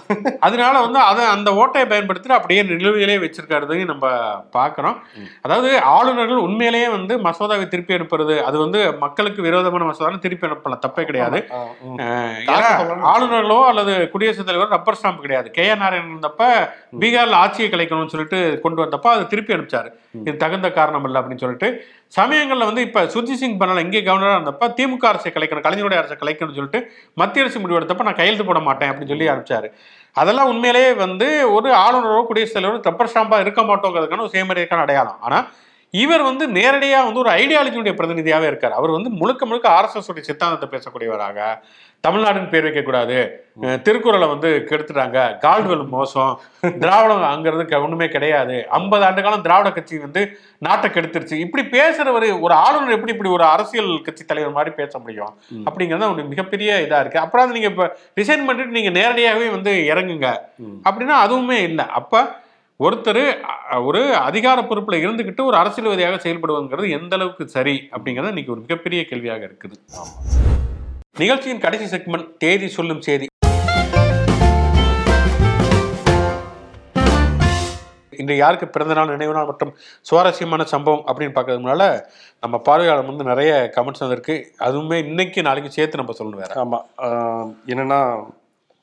அதனால 0.47 0.73
வந்து 0.85 0.99
அதை 1.11 1.23
அந்த 1.35 1.49
ஓட்டையை 1.61 1.85
பயன்படுத்திட்டு 1.93 2.37
அப்படியே 2.37 2.61
நிலுவையிலே 2.71 3.15
வச்சிருக்கிறதையும் 3.23 3.91
நம்ம 3.91 4.11
பார்க்குறோம். 4.57 4.97
அதாவது 5.45 5.71
ஆளுநர்கள் 5.95 6.43
உண்மையிலேயே 6.47 6.89
வந்து 6.95 7.15
மசோதாவை 7.27 7.67
திருப்பி 7.73 7.97
அனுப்புறது 7.97 8.35
அது 8.49 8.59
வந்து 8.63 8.81
மக்களுக்கு 9.03 9.41
விரோதமான 9.47 9.87
மசோதான்னு 9.89 10.23
திருப்பி 10.25 10.47
அனுப்பலாம். 10.47 10.83
தப்பே 10.85 11.05
கிடையாது. 11.09 11.41
ஆளுநர்களோ 13.13 13.59
அல்லது 13.71 13.95
குடியரசுத் 14.13 14.49
தலைவர் 14.51 14.73
ரப்பர் 14.75 14.99
ஸ்டாம்ப் 15.01 15.23
கிடையாது. 15.25 15.47
கே 15.57 15.67
ஆர் 15.69 15.83
நாராயணன் 15.83 16.13
இருந்தப்ப 16.15 16.43
பீகார்ல 17.03 17.41
ஆட்சியை 17.43 17.69
கலைக்கணும்னு 17.71 18.13
சொல்லிட்டு 18.15 18.41
கொண்டு 18.65 18.83
வந்தப்ப 18.83 19.15
அதை 19.15 19.25
திருப்பி 19.33 19.53
அனுப்பிச்சாரு. 19.53 19.91
இது 20.27 20.35
தகுந்த 20.43 20.67
காரணம் 20.77 21.05
இல்லை 21.07 21.19
அப்படின்னு 21.21 21.43
சொல்லிட்டு 21.43 21.67
சமயங்களில் 22.17 22.67
வந்து 22.69 22.83
இப்போ 22.87 23.01
சுர்ஜித் 23.13 23.41
சிங் 23.41 23.57
பண்ணல 23.61 23.83
இங்கே 23.85 24.01
கவர்னராக 24.07 24.37
இருந்தப்ப 24.37 24.69
திமுக 24.77 25.05
அரசை 25.11 25.31
கலைக்கணும் 25.35 25.65
கலைஞருடைய 25.67 25.99
அரசை 26.01 26.17
கலைக்கணும்னு 26.21 26.59
சொல்லிட்டு 26.59 26.81
மத்திய 27.21 27.45
அரசு 27.45 27.61
முடிவெடுத்தப்ப 27.63 28.07
நான் 28.09 28.19
கையெழுத்து 28.21 28.47
போட 28.49 28.61
மாட்டேன் 28.69 28.91
அப்படின்னு 28.91 29.13
சொல்லி 29.13 29.29
ஆரம்பிச்சாரு. 29.33 29.69
அதெல்லாம் 30.15 30.49
உண்மையிலேயே 30.53 30.91
வந்து 31.05 31.27
ஒரு 31.57 31.69
ஆளுநரோ 31.85 32.19
குடியரசுத் 32.29 32.57
தலைவரோ 32.57 32.81
ரப்பர் 32.89 33.11
ஸ்டாம்பாக 33.13 33.45
இருக்க 33.45 33.61
மாட்டோங்கிறதுக்கான 33.69 34.25
ஒரு 34.27 34.35
செய்முறைக்கான 34.35 34.83
அடையாளம். 34.85 35.19
ஆனால் 35.27 35.45
இவர் 36.03 36.23
வந்து 36.29 36.45
நேரடியா 36.59 36.99
வந்து 37.07 37.21
ஒரு 37.23 37.31
ஐடியாலஜியுடைய 37.39 37.93
பிரதிநிதியாவே 37.97 38.47
இருக்கார். 38.51 38.77
அவர் 38.79 38.95
வந்து 38.97 39.09
முழுக்க 39.21 39.45
முழுக்க 39.45 39.67
ஆர்எஸ்எஸ் 39.77 40.11
உடைய 40.11 40.27
சித்தாந்தத்தை 40.29 40.67
பேசக்கூடியவராக. 40.73 41.39
தமிழ்நாடுன்னு 42.07 42.51
பேர் 42.53 42.65
வைக்கக்கூடாது. 42.65 43.17
திருக்குறளை 43.85 44.27
வந்து 44.31 44.49
கெடுத்துட்டாங்க. 44.69 45.19
கால்டுவெல் 45.45 45.85
மோசம். 45.93 46.33
திராவிடம் 46.83 47.23
அங்கிறது 47.31 47.81
ஒண்ணுமே 47.85 48.07
கிடையாது. 48.15 48.55
ஐம்பது 48.79 49.05
ஆண்டு 49.07 49.23
காலம் 49.25 49.45
திராவிட 49.45 49.69
கட்சி 49.77 49.95
வந்து 50.05 50.23
நாட்டை 50.67 50.89
கெடுத்துருச்சு. 50.89 51.35
இப்படி 51.45 51.63
பேசுறவர் 51.77 52.27
ஒரு 52.45 52.55
ஆளுநர் 52.65 52.95
எப்படி 52.97 53.13
இப்படி 53.15 53.31
ஒரு 53.37 53.45
அரசியல் 53.53 53.91
கட்சி 54.07 54.25
தலைவர் 54.25 54.57
மாதிரி 54.57 54.73
பேச 54.81 54.99
முடியும்? 55.05 55.33
அப்படிங்கிறது 55.67 56.11
ஒரு 56.13 56.25
மிகப்பெரிய 56.33 56.71
இதா 56.87 56.99
இருக்கு. 57.03 57.23
அப்புறம் 57.25 57.55
நீங்க 57.57 57.69
இப்ப 57.73 57.87
ரிசைன் 58.21 58.47
பண்ணிட்டு 58.49 58.77
நீங்க 58.79 58.93
நேரடியாகவே 58.99 59.49
வந்து 59.57 59.73
இறங்குங்க. 59.93 60.29
அப்படின்னா 60.89 61.17
அதுவுமே 61.25 61.59
இல்லை. 61.69 61.85
அப்ப 62.01 62.43
ஒருத்தர் 62.79 63.21
ஒரு 63.83 64.15
அதிகார 64.19 64.63
பொறுப்பில் 64.63 65.01
இருந்துக்கிட்டு 65.03 65.43
ஒரு 65.43 65.57
அரசியல்வாதியாக 65.57 66.17
செயல்படுவங்கிறது 66.23 66.87
எந்த 66.89 67.15
அளவுக்கு 67.15 67.47
சரி 67.47 67.75
அப்படிங்கிறது 67.91 68.33
இன்னைக்கு 68.33 68.51
ஒரு 68.51 68.61
மிகப்பெரிய 68.61 69.01
கேள்வியாக 69.05 69.47
இருக்குது. 69.49 69.75
நிகழ்ச்சியின் 71.19 71.59
கடைசி 71.59 71.85
செக்மெண்ட் 71.95 72.27
தேதி 72.37 72.67
சொல்லும் 72.67 73.01
செய்தி 73.01 73.27
இன்று 78.13 78.35
யாருக்கு 78.37 78.67
பிறந்த 78.67 78.93
நாள் 78.93 79.11
நினைவு 79.13 79.33
நாள் 79.33 79.45
மற்றும் 79.45 79.71
சுவாரஸ்யமான 80.05 80.63
சம்பவம் 80.63 81.03
அப்படின்னு 81.07 81.35
பார்க்கறதுனால 81.35 81.83
நம்ம 82.43 82.57
பார்வையாளர் 82.57 83.09
வந்து 83.09 83.23
நிறைய 83.23 83.71
கமெண்ட்ஸ் 83.75 84.03
வந்திருக்கு 84.03 84.35
அதுவுமே 84.59 84.97
இன்னைக்கு 85.05 85.41
நாளைக்கு 85.41 85.71
சேர்த்து 85.71 85.97
நம்ம 85.97 86.15
சொல்லணும் 86.19 86.43
வேற. 86.43 86.53
ஆமாம் 86.59 86.85
என்னன்னா 87.67 87.99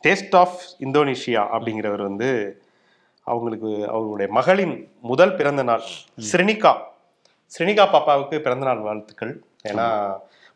டேஸ்ட் 0.04 0.36
ஆஃப் 0.36 0.58
இந்தோனேஷியா 0.80 1.42
அப்படிங்கிறவர் 1.54 2.08
வந்து 2.10 2.30
அவங்களுக்கு 3.26 3.70
அவங்களுடைய 3.94 4.28
மகளின் 4.38 4.74
முதல் 5.10 5.34
பிறந்த 5.38 5.62
நாள் 5.70 5.84
ஸ்ரினிகா. 6.28 6.72
ஸ்ரினிகா 7.52 7.84
பாப்பாவுக்கு 7.94 8.36
பிறந்த 8.46 8.64
நாள் 8.68 8.86
வாழ்த்துக்கள். 8.86 9.32
ஏன்னா 9.70 9.86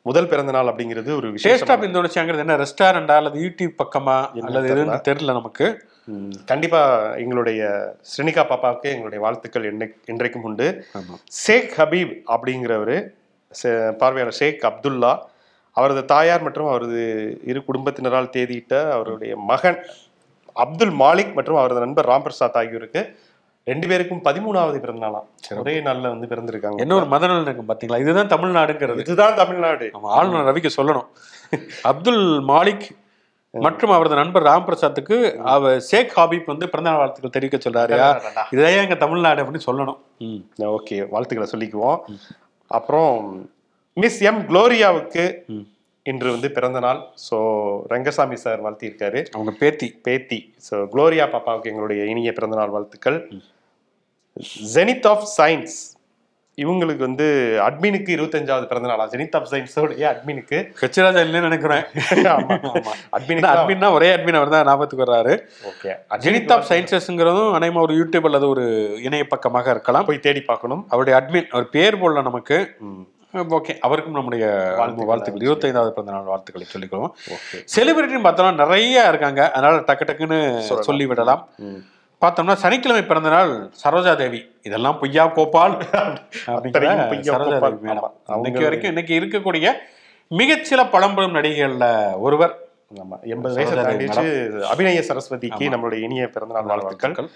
முதல் 0.06 0.28
பிறந்த 0.30 0.52
நாள் 0.56 0.68
அப்படிங்கிறது 0.70 1.10
ஒரு 1.18 1.28
டேஸ்ட் 1.28 1.36
விசேஷம் 1.38 1.72
ஆஃப் 1.74 1.84
இந்தோனேஷியாங்கிறது 1.88 2.42
என்ன? 2.44 2.56
ரெஸ்டாரண்டா 2.62 3.14
அல்லது 3.20 3.38
யூடியூப் 3.44 3.74
பக்கமா? 3.82 4.16
அல்லது 4.48 4.68
எதுன்னு 4.74 4.98
தெரியல 5.08 5.36
நமக்கு. 5.40 5.68
கண்டிப்பா 6.50 6.80
எங்களுடைய 7.22 7.60
ஸ்ரினிகா 8.10 8.42
பாப்பாவுக்கு 8.50 8.88
எங்களுடைய 8.94 9.20
வாழ்த்துக்கள் 9.24 9.68
என்னை 9.70 9.86
இன்றைக்கும் 10.12 10.46
உண்டு. 10.50 10.66
ஷேக் 11.44 11.72
ஹபீப் 11.80 12.12
அப்படிங்கிறவர் 12.34 12.96
பார்வையாளர் 14.02 14.38
ஷேக் 14.40 14.62
அப்துல்லா 14.70 15.12
அவரது 15.76 16.02
தாயார் 16.12 16.44
மற்றும் 16.46 16.68
அவரது 16.72 17.00
இரு 17.50 17.60
குடும்பத்தினரால் 17.68 18.32
தேதியிட்ட 18.36 18.74
அவருடைய 18.96 19.32
மகன் 19.50 19.78
அப்துல் 20.56 20.90
மாலிக் 20.90 21.32
மற்றும் 21.32 21.56
அவரது 21.56 21.80
நண்பர் 21.80 22.08
ராம் 22.08 22.20
பிரசாத் 22.20 22.56
ஆகியோருக்கு 22.56 23.02
ரெண்டு 23.64 23.88
பேருக்கும் 23.88 24.22
பதிமூணாவது 24.24 24.78
பிறந்த 24.78 25.06
நாளாம் 25.06 25.58
ஒரே 25.58 25.80
நாள்ல 25.80 26.18
வந்து 26.18 26.26
பிறந்திருக்காங்க. 26.26 26.76
என்ன 26.76 26.94
ஒரு 26.94 27.06
மதநலன் 27.06 27.42
இருக்கும் 27.42 27.68
பாத்தீங்களா 27.68 27.98
இதுதான் 27.98 28.28
தமிழ்நாடுங்கிறது. 28.28 28.98
இதுதான் 28.98 29.34
தமிழ்நாடு. 29.34 29.88
நம்ம 29.92 30.10
ஆளுநர் 30.10 30.54
ரவிக்கு 30.54 30.70
சொல்லணும். 30.76 31.06
அப்துல் 31.82 32.24
மாலிக் 32.48 32.86
மற்றும் 33.50 33.90
அவரது 33.90 34.14
நண்பர் 34.14 34.42
ராம் 34.42 34.68
பிரசாத்துக்கு 34.68 35.36
அவ 35.36 35.80
ஷேக் 35.80 36.12
ஹாபிப் 36.16 36.46
வந்து 36.46 36.68
பிறந்தநாள் 36.68 36.98
வாழ்த்துக்கள் 36.98 37.30
தெரிவிக்க 37.30 37.70
சொல்றாருயா 37.70 38.08
இதே 38.50 38.76
எங்க 38.76 38.94
தமிழ்நாடு 38.94 39.42
அப்படின்னு 39.42 39.60
சொல்லணும். 39.66 39.98
ம். 40.18 40.44
ஓகே 40.58 41.06
வாழ்த்துக்களை 41.08 41.46
சொல்லிக்குவோம். 41.52 41.98
அப்புறம் 42.68 43.50
மிஸ் 43.94 44.20
எம் 44.20 44.48
குளோரியாவுக்கு. 44.48 45.24
இன்று 46.06 46.30
வந்து 46.30 46.50
பிறந்த 46.52 46.80
நாள். 46.80 47.00
ஸோ 47.26 47.36
ரங்கசாமி 47.88 48.36
சார் 48.36 48.62
வாழ்த்தியிருக்காரு. 48.64 49.20
அவங்க 49.32 49.52
பேத்தி. 49.60 49.88
பேத்தி. 50.02 50.38
ஸோ 50.68 50.76
குளோரியா 50.92 51.26
பாப்பாவுக்கு 51.26 51.70
எங்களுடைய 51.72 52.04
இனிய 52.04 52.32
பிறந்தநாள் 52.32 52.74
வாழ்த்துக்கள். 52.76 53.18
ஜெனித் 54.74 55.06
ஆஃப் 55.06 55.26
சயின்ஸ் 55.38 55.76
இவங்களுக்கு 56.58 57.02
வந்து 57.06 57.24
அட்மினுக்கு 57.64 58.10
இருபத்தஞ்சாவது 58.14 58.66
பிறந்த 58.66 58.88
நாளா? 58.88 59.04
ஜெனித் 59.06 59.34
ஆஃப் 59.36 59.48
சயின்ஸோடைய 59.50 60.04
அட்மினுக்கு 60.12 60.58
கச்சிராஜா 60.80 61.22
இல்லைன்னு 61.24 61.48
நினைக்கிறேன். 61.48 61.82
அட்மின் 63.16 63.42
அட்மின்னா 63.50 63.90
ஒரே 63.96 64.08
அட்மின் 64.14 64.38
அவர் 64.40 64.54
தான் 64.54 64.66
ஞாபகத்துக்கு 64.66 65.04
வர்றாரு. 65.04 65.34
ஓகே 65.70 65.90
ஜெனித் 66.24 66.52
ஆஃப் 66.52 66.66
சயின்சஸ்ங்கிறதும் 66.70 67.52
அனைமா 67.58 67.82
ஒரு 67.86 67.96
யூடியூப் 67.96 68.28
அல்லது 68.30 68.48
ஒரு 68.48 68.64
இணைய 69.00 69.26
பக்கமாக 69.26 69.70
இருக்கலாம். 69.70 70.04
போய் 70.04 70.24
தேடி 70.28 70.42
பார்க்கணும். 70.44 70.82
அவருடைய 70.88 71.20
அட்மின் 71.20 71.50
அவர் 71.50 71.68
பேர் 71.70 72.00
போடல 72.02 72.22
நமக்கு. 72.22 72.58
ஓகே 73.36 73.78
அவருக்கும் 73.78 74.14
நம்முடைய 74.14 74.74
வாழ்த்துக்கள். 74.76 75.48
இருபத்தைந்தாவது 75.48 75.90
பிறந்த 75.90 76.12
நாள் 76.12 76.22
வாழ்த்துக்களை 76.22 76.66
சொல்லிக்கிறோம் 76.72 77.10
செலிபிரிட்டின்னு 77.76 78.26
பார்த்தோம்னா 78.26 78.54
நிறைய 78.54 79.08
இருக்காங்க. 79.08 79.50
அதனால 79.50 79.80
டக்கு 79.80 80.04
டக்குன்னு. 80.04 80.58
சொல்லி 80.58 81.06
விடலாம். 81.06 81.48
பார்த்தோம்னா 82.20 82.52
சனிக்கிழமை 82.54 83.04
பிறந்த 83.04 83.28
நாள் 83.28 83.70
சரோஜா 83.84 84.16
தேவி 84.16 84.50
இதெல்லாம் 84.62 84.98
பொய்யா 84.98 85.26
கோபால். 85.26 85.82
இன்னைக்கு 88.34 88.60
வரைக்கும் 88.60 88.96
இன்னைக்கு 88.96 89.20
இருக்கக்கூடிய 89.20 89.72
மிகச்சில 90.30 90.90
பழம்பெரும் 90.90 91.34
நடிகைகள்ல 91.34 92.18
ஒருவர். 92.18 92.58
எண்பது 93.22 93.54
வயசை 93.56 94.62
அபிநய 94.62 95.02
சரஸ்வதிக்கு. 95.08 95.58
நம்மளுடைய 95.70 96.00
இனிய 96.00 96.28
பிறந்தநாள் 96.28 96.64
வாழ்த்துக்கள். 96.64 97.28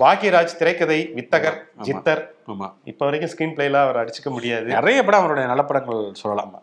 பாக்யராஜ் 0.00 0.58
திரைக்கதை 0.60 1.00
வித்தகர். 1.16 1.58
ஜித்தர். 1.88 2.22
ஆமா. 2.52 2.68
இப்ப 2.84 3.04
வரைக்கும் 3.04 3.32
ஸ்கிரீன் 3.32 3.56
பிளேல 3.56 3.80
அவர் 3.86 3.98
அடிச்சுக்க 4.02 4.30
முடியாது. 4.30 4.68
நிறைய 4.68 5.04
படம் 5.04 5.20
அவருடைய 5.20 5.48
நல்ல 5.48 5.64
படங்கள் 5.64 6.00
சொல்லலாம். 6.22 6.54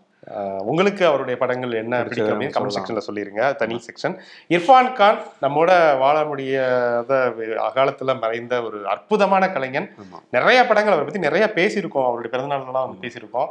உங்களுக்கு 0.62 1.06
அவருடைய 1.06 1.38
படங்கள் 1.40 1.72
என்ன 1.82 2.02
பிடிக்கும் 2.04 2.32
அப்படின்னு 2.32 2.56
கமெண்ட். 2.56 2.76
செக்ஷன்ல 2.76 3.02
சொல்லிருங்க. 3.08 3.56
தனி 3.56 3.76
செக்ஷன் 3.88 4.16
இர்ஃபான் 4.50 4.94
கான் 4.94 5.20
நம்மோட 5.42 5.98
வாழ 5.98 6.26
முடியாத 6.26 7.34
அகாலத்துல 7.68 8.20
மறைந்த 8.20 8.62
ஒரு 8.62 8.88
அற்புதமான 8.88 9.50
கலைஞன். 9.52 9.90
நிறைய 10.30 10.60
படங்கள் 10.68 10.94
அவரை 10.94 11.08
பத்தி 11.08 11.20
நிறைய 11.20 11.48
பேசியிருக்கோம். 11.56 12.08
அவருடைய 12.10 12.32
பிறந்தநாள்லாம் 12.36 12.86
வந்து 12.86 13.04
பேசியிருக்கோம். 13.06 13.50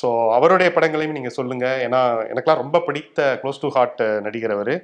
ஸோ 0.00 0.08
அவருடைய 0.36 0.72
படங்களையும் 0.72 1.16
நீங்க 1.18 1.28
சொல்லுங்க. 1.28 1.66
ஏன்னா 1.86 2.00
எனக்கெல்லாம் 2.32 2.62
ரொம்ப 2.64 2.80
பிடித்த 2.80 3.38
க்ளோஸ் 3.42 3.60
டு 3.60 3.68
ஹார்ட் 3.68 4.02
நடிகர் 4.20 4.50
அவரு. 4.50 4.76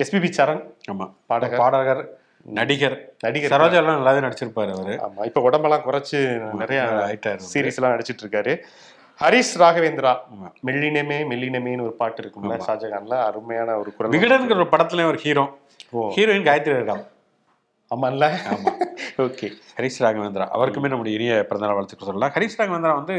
எஸ்பிபி 0.00 0.30
சரண் 0.38 0.62
ஆமா. 0.92 1.06
பாடகர். 1.26 1.60
பாடகர். 1.64 2.02
நடிகர். 2.44 2.96
நடிகர் 3.20 3.50
சரோஜா 3.50 3.72
எல்லாம் 3.72 4.06
நல்லாவே 4.06 4.20
நடிச்சிருப்பாரு 4.26 4.72
அவரு. 4.72 4.94
ஆமா 5.06 5.24
இப்ப 5.24 5.40
உடம்பெல்லாம் 5.40 5.80
குறைச்சு 5.80 6.18
நிறைய 6.52 6.82
ஆயிட்டாரு 7.06 7.40
சீரிஸ் 7.54 7.76
எல்லாம் 7.76 7.94
நடிச்சிட்டு 7.94 8.24
இருக்காரு 8.24 8.52
ஹரிஷ் 9.20 9.54
ராகவேந்திரா. 9.58 10.12
மெல்லினமே 10.66 11.18
மெல்லினமேன்னு 11.30 11.82
ஒரு 11.82 11.92
பாட்டு 11.92 12.22
இருக்கும்ல 12.22 12.56
ஷாஜகான்ல 12.66 13.22
அருமையான 13.24 13.78
ஒரு 13.78 13.94
குரல் 13.94 14.12
விகடன்கிற 14.12 14.54
ஒரு 14.54 14.68
படத்துலயும் 14.70 15.06
ஒரு 15.06 15.18
ஹீரோ. 15.18 15.44
ஹீரோயின் 15.92 16.46
காயத்ரி 16.48 16.74
இருக்காங்க 16.74 17.06
ஆமால்ல? 17.90 18.24
ஓகே. 19.18 19.46
ஹரிஷ் 19.76 19.98
ராகவேந்திரா. 19.98 20.46
அவருக்குமே 20.54 20.88
நம்முடைய 20.88 21.18
இனிய 21.18 21.46
பிறந்தநாள் 21.46 21.74
வாழ்த்துக்கள் 21.74 22.06
சொல்லலாம். 22.06 22.32
ஹரிஷ் 22.34 22.58
ராகவேந்திரா 22.58 22.94
வந்து 22.94 23.16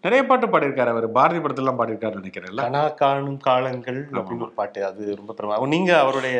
நிறைய 0.00 0.26
பாட்டு 0.26 0.46
பாடியிருக்காரு 0.46 0.86
அவர். 0.86 1.10
பாரதி 1.10 1.38
படத்துல 1.38 1.74
பாடியிருக்காரு 1.78 2.20
நினைக்கிறேன்ல. 2.20 2.62
கனா 2.62 2.94
காணும் 2.94 3.36
காலங்கள் 3.38 4.08
அப்படின்னு 4.12 4.40
ஒரு 4.40 4.52
பாட்டு 4.52 4.84
அது 4.84 5.16
ரொம்ப 5.16 5.32
பெருமை. 5.32 5.66
நீங்க 5.66 5.98
அவருடைய 5.98 6.38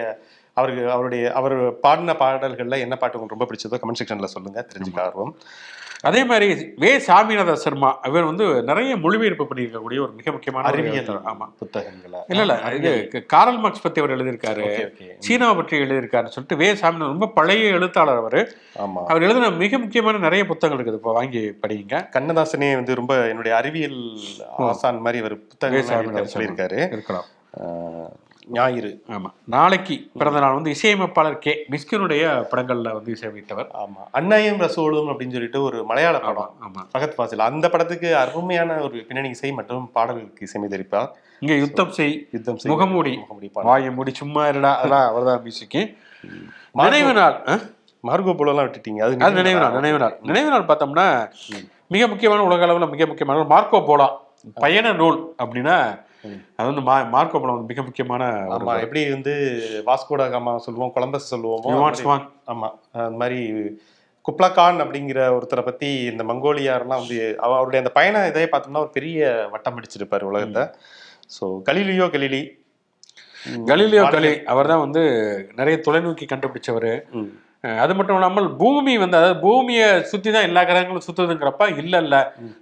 அவருக்கு 0.54 0.90
அவருடைய 0.90 1.32
அவர் 1.32 1.54
பாடின 1.84 2.12
பாடல்கள்ல 2.12 2.78
என்ன 2.78 2.96
பாட்டு 2.96 3.20
உங்களுக்கு 3.20 3.36
ரொம்ப 3.36 3.48
பிடிச்சதோ 3.50 3.78
கமெண்ட் 3.82 4.00
செக்ஷன்ல 4.00 4.24
சொல்லுங்க 4.24 4.66
தெரிஞ்சுக்க 4.72 5.00
ஆர்வம். 5.00 5.34
அதே 6.08 6.24
மாதிரி 6.24 6.74
வே 6.82 6.90
சாமிநாத 7.06 7.52
சர்மா 7.52 7.98
இவர் 8.08 8.24
வந்து 8.24 8.62
நிறைய 8.62 8.96
மொழிபெயர்ப்பு 8.96 9.44
பண்ணியிருக்கக்கூடிய 9.50 9.98
ஒரு 10.04 10.12
மிக 10.12 10.32
முக்கியமான 10.32 10.66
அறிவியல் 10.68 10.96
எழுத்தாளர். 10.96 11.26
ஆமா. 11.32 11.46
புத்தகங்களா? 11.60 12.20
இல்ல 12.28 12.42
இல்ல 12.42 12.54
இது 12.78 13.26
காரல் 13.26 13.58
மார்க்ஸ் 13.58 13.82
பத்தி 13.82 14.00
அவர் 14.00 14.14
எழுதியிருக்காரு. 14.16 14.64
சீனாவை 15.18 15.54
பற்றி 15.56 15.78
எழுதியிருக்காருன்னு 15.78 16.34
சொல்லிட்டு 16.36 16.56
வே 16.56 16.74
சாமிநாதன் 16.74 17.14
ரொம்ப 17.14 17.28
பழைய 17.28 17.68
எழுத்தாளர் 17.78 18.16
அவர். 18.16 18.40
ஆமா. 18.84 19.04
அவர் 19.12 19.22
எழுதின 19.22 19.50
மிக 19.50 19.78
முக்கியமான 19.78 20.18
நிறைய 20.18 20.46
புத்தகங்கள் 20.46 20.82
இருக்குது. 20.84 21.00
இப்போ 21.02 21.12
வாங்கி 21.12 21.44
படிங்க. 21.62 22.02
கண்ணதாசனே 22.18 22.74
வந்து 22.74 22.94
ரொம்ப 22.94 23.28
என்னுடைய 23.28 23.56
அறிவியல் 23.56 24.00
ஆசான் 24.70 25.00
மாதிரி 25.00 25.22
சாமிநாத 25.92 26.22
எழுதி 26.22 26.34
சொல்லியிருக்காரு. 26.34 26.80
இருக்கலாம். 26.96 27.28
ஞாயிறு. 28.46 29.02
ஆமா. 29.08 29.30
நாளைக்கு 29.44 30.10
பிறந்த 30.14 30.40
நாள் 30.40 30.54
வந்து 30.54 30.70
இசையமைப்பாளர் 30.70 31.38
கே. 31.38 31.64
மிஸ்கினுடைய 31.70 32.44
படங்கள்ல 32.50 32.92
வந்து 32.92 33.12
இசையமைத்தவர். 33.12 33.68
ஆமா. 33.78 34.02
அன்னையும் 34.10 34.60
ரசோலும் 34.60 35.10
அப்படின்னு 35.10 35.30
சொல்லிட்டு 35.30 35.62
ஒரு 35.62 35.84
மலையாள 35.84 36.20
படம். 36.20 36.54
ஆமா. 36.66 36.80
ஃபகத் 36.92 37.14
ஃபாசில் 37.18 37.38
அந்த 37.38 37.68
படத்துக்கு 37.68 38.16
அருமையான 38.16 38.78
ஒரு 38.78 39.04
பின்னணி 39.04 39.28
இசை 39.28 39.52
மற்றும் 39.52 39.90
பாடல்களுக்கு 39.92 40.46
இசையமைத்திருப்பார் 40.46 41.08
இங்க 41.38 41.54
யுத்தம் 41.54 41.90
செய் 41.90 42.28
யுத்தம் 42.32 42.56
செய்யும் 42.56 42.80
முகமூடி. 42.80 43.16
முகமூடி 43.16 43.50
வாயை 43.52 43.90
மூடி 43.90 44.14
சும்மா 44.14 44.44
இருடா. 44.44 44.74
அதெல்லாம் 44.76 45.08
அவர்தான் 45.08 45.42
மியூசிக்கு. 45.44 45.96
நினைவு 46.72 47.12
நாள்? 47.12 47.42
மார்கோ 48.06 48.32
போலலாம் 48.34 48.64
விட்டுட்டீங்க. 48.66 49.00
அது 49.02 49.16
அது 49.18 49.34
நினைவு 49.34 49.60
நாள் 49.60 49.72
நினைவு 49.72 49.98
நாள். 49.98 50.18
நினைவு 50.22 50.50
நாள் 50.50 50.64
பார்த்தோம்னா 50.64 51.30
மிக 51.86 52.06
முக்கியமான 52.06 52.42
உலக 52.42 52.62
அளவில் 52.62 52.88
மிக 52.88 53.06
முக்கியமான 53.06 53.44
மார்க்கோ 53.56 53.80
போலா 53.88 54.08
பயண 54.54 54.92
நூல் 54.92 55.34
அப்படின்னா 55.38 56.00
அது 56.56 56.66
வந்து 56.66 56.80
மா 56.80 56.96
மார்க்கோ 57.12 57.38
போலா 57.38 57.54
வந்து 57.54 57.70
மிக 57.70 57.82
முக்கியமான 57.82 58.22
ஆமா 58.56 58.74
எப்படி 58.82 59.10
வந்து 59.10 59.32
வாஸ்கோட 59.86 60.30
காமா 60.30 60.58
சொல்லுவோம் 60.58 60.92
கொலம்பஸ் 60.92 61.32
சொல்லுவோமோ 61.32 61.68
You 61.68 61.78
அது 61.78 62.04
மாதிரி-? 62.04 62.08
ஆமா 62.48 62.68
குப்லகான் 64.24 64.82
அப்படிங்கிற 64.82 65.20
ஒருத்தரை 65.36 65.62
பத்தி 65.62 65.88
இந்த 66.04 66.22
மங்கோலியாரெல்லாம் 66.24 67.02
வந்து 67.02 67.16
அவ- 67.40 67.56
அவருடைய 67.56 67.80
அந்த 67.80 67.92
பயண 67.92 68.26
இதே 68.26 68.44
பார்த்தோம்னா 68.46 68.78
ஒரு 68.78 68.90
பெரிய 68.90 69.22
வட்டம் 69.50 69.78
அடிச்சிருப்பாரு 69.78 70.22
உலகத்தை. 70.22 70.64
So 71.30 71.44
Galileo 71.66 72.06
Galilei. 72.08 72.42
கலீலியோ 73.66 74.02
கலி 74.10 74.32
அவர் 74.46 74.66
தான் 74.66 74.80
வந்து 74.80 75.02
நிறைய 75.56 75.76
தொலைநோக்கி 75.86 76.26
கண்டுபிடிச்சவர். 76.26 76.90
அது 77.82 77.92
மட்டும் 77.96 78.16
இல்லாமல் 78.18 78.46
பூமி 78.60 78.92
வந்து 79.02 79.16
அதாவது 79.18 79.36
பூமியை 79.44 79.88
சுற்றி 80.10 80.30
தான் 80.36 80.46
எல்லா 80.48 80.62
கிரகங்களும் 80.68 81.04
சுற்றுதுங்கிறப்ப 81.06 81.66
இல்லை 81.82 81.98
இல்லை 82.04 82.20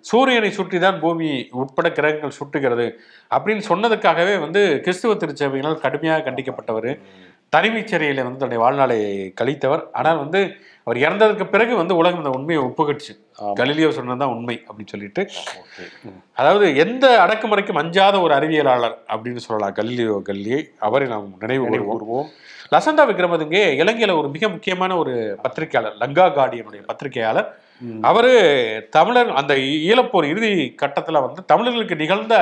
சூரியனை 0.08 0.50
சுற்றி 0.58 0.78
தான் 0.84 0.98
பூமி 1.04 1.28
உட்பட 1.62 1.88
கிரகங்கள் 1.98 2.38
சுட்டுகிறது 2.38 2.86
அப்படின்னு 3.30 3.64
சொன்னதுக்காகவே 3.70 4.34
வந்து 4.44 4.62
கிறிஸ்துவ 4.86 5.14
திருச்சபையினால் 5.22 5.82
கடுமையாக 5.84 6.24
கண்டிக்கப்பட்டவர். 6.26 6.90
தனிமைச் 7.54 7.90
சிறையில் 7.92 8.24
வந்து 8.24 8.40
தன்னுடைய 8.40 8.62
வாழ்நாளை 8.64 8.98
கழித்தவர். 9.38 9.82
ஆனால் 9.98 10.20
வந்து 10.22 10.40
அவர் 10.86 11.00
இறந்ததுக்கு 11.04 11.46
பிறகு 11.54 11.72
வந்து 11.80 11.94
உலகம் 12.00 12.20
இந்த 12.22 12.32
உண்மையை 12.36 12.60
ஒப்புக்கட்டுச்சு 12.66 13.12
ஆமா. 13.40 13.54
கலிலியோ 13.60 13.88
சொன்னதுதான் 13.96 14.34
உண்மை 14.34 14.56
அப்படின்னு 14.66 14.92
சொல்லிட்டு. 14.94 15.22
அதாவது 16.40 16.66
எந்த 16.84 17.06
அடக்குமுறைக்கும் 17.24 17.80
அஞ்சாத 17.82 18.20
ஒரு 18.26 18.32
அறிவியலாளர் 18.38 18.96
அப்படின்னு 19.12 19.42
சொல்லலாம். 19.46 19.76
கலிலியோ 19.80 20.16
கல்லியை 20.30 20.60
அவரை 20.88 21.08
நாம் 21.14 21.28
நினைவு 21.44 21.66
கூறுவோம். 21.90 22.30
லசந்தா 22.72 23.04
விக்ரமதுங்கே 23.08 23.62
இலங்கையில 23.82 24.14
ஒரு 24.20 24.28
மிக 24.28 24.48
முக்கியமான 24.48 24.96
ஒரு 24.96 25.14
பத்திரிகையாளர் 25.42 25.96
லங்கா 25.96 26.26
கார்டியனுடைய 26.36 26.82
பத்திரிகையாளர். 26.86 27.48
அவரு 28.02 28.30
தமிழர் 28.90 29.30
அந்த 29.40 29.52
ஈழப்போர் 29.88 30.26
இறுதி 30.32 30.50
கட்டத்துல 30.82 31.20
வந்து 31.26 31.42
தமிழர்களுக்கு 31.44 31.96
நிகழ்ந்த 31.96 32.34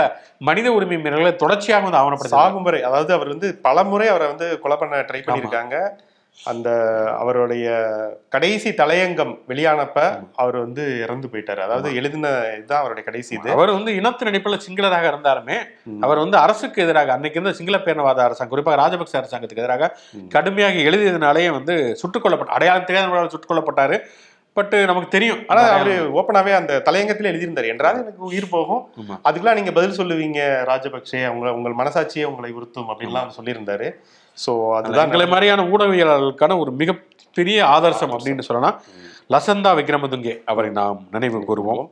மனித 0.49 0.69
உரிமை 0.73 0.97
மீறல்களை 0.97 1.33
தொடர்ச்சியாக 1.37 1.85
வந்து 1.85 2.01
ஆவணப்படுத்த 2.01 2.39
சாகுமுறை 2.39 2.81
அதாவது 2.81 3.13
அவர் 3.13 3.33
வந்து 3.35 3.49
பல 3.67 3.85
முறை 3.85 4.09
அவரை 4.09 4.27
வந்து 4.33 4.47
கொலை 4.65 4.77
பண்ண 4.77 5.03
ட்ரை 5.11 5.21
பண்ணியிருக்காங்க. 5.23 5.77
அந்த 6.45 6.71
அவருடைய 7.19 7.69
கடைசி 8.29 8.71
தலையங்கம் 8.71 9.39
வெளியானப்ப 9.49 10.27
அவர் 10.35 10.57
வந்து 10.57 11.01
இறந்து 11.03 11.29
போயிட்டாரு. 11.33 11.59
அதாவது 11.59 11.95
எழுதின 11.95 12.29
இதுதான் 12.55 12.79
அவருடைய 12.79 13.05
கடைசி 13.05 13.35
இது. 13.35 13.51
அவர் 13.51 13.71
வந்து 13.71 13.95
இனத்து 13.95 14.25
நடிப்பில் 14.25 14.61
சிங்களராக 14.69 15.11
இருந்தாலுமே 15.11 15.59
அவர் 16.01 16.19
வந்து 16.19 16.37
அரசுக்கு 16.37 16.83
எதிராக 16.83 17.13
அன்னைக்கு 17.13 17.41
இருந்த 17.41 17.59
சிங்கள 17.59 17.79
பேரினவாத 17.79 18.23
அரசாங்கம் 18.29 18.49
குறிப்பாக 18.49 18.79
ராஜபக்ச 18.83 19.19
அரசாங்கத்துக்கு 19.21 19.63
எதிராக 19.65 19.99
கடுமையாக 20.29 20.75
எழுதியதுனாலேயே 20.75 21.51
வந்து 21.51 21.97
சுட்டுக் 21.97 22.27
கொல்லப்பட்ட 22.27 22.57
அடையாளம் 22.59 22.85
தெரியாத 22.85 23.29
சுட்டுக் 23.29 23.51
கொல்லப்பட்டாரு. 23.51 23.99
பட் 24.53 24.75
நமக்கு 24.75 25.09
தெரியும். 25.09 25.45
ஆனா 25.47 25.61
அவரு 25.61 26.11
ஓப்பனாவே 26.15 26.55
அந்த 26.55 26.83
தலையங்கத்துல 26.85 27.31
எழுதியிருந்தாரு. 27.33 27.67
என்றால் 27.67 27.95
எனக்கு 27.95 28.23
உயிர் 28.23 28.49
போகும். 28.49 28.91
அதுக்கெல்லாம் 29.25 29.55
நீங்க 29.55 29.73
பதில் 29.73 29.99
சொல்லுவீங்க 29.99 30.41
ராஜபக்சே 30.71 31.29
உங்க 31.29 31.53
உங்கள் 31.53 31.75
மனசாட்சியே 31.75 32.25
உங்களை 32.25 32.53
உறுத்தும் 32.53 32.89
அப்படின்லாம் 32.89 33.23
அவர் 33.25 33.37
சொல்லியிருந்தாரு. 33.43 33.95
சோ 34.47 34.53
அதுதான் 34.77 35.05
எங்களை 35.05 35.27
மாதிரியான 35.27 35.65
ஊடகவியலாளர்களுக்கான 35.65 36.59
ஒரு 36.59 36.73
மிகப்பெரிய 36.73 37.59
ஆதர்சம் 37.67 38.13
அப்படின்னு 38.17 38.47
சொல்லலாம். 38.49 38.83
லசந்தா 39.35 39.71
விக்ரமதுங்கே 39.81 40.35
அவரை 40.45 40.71
நாம் 40.71 41.09
நினைவு 41.11 41.39
கூறுவோம். 41.49 41.87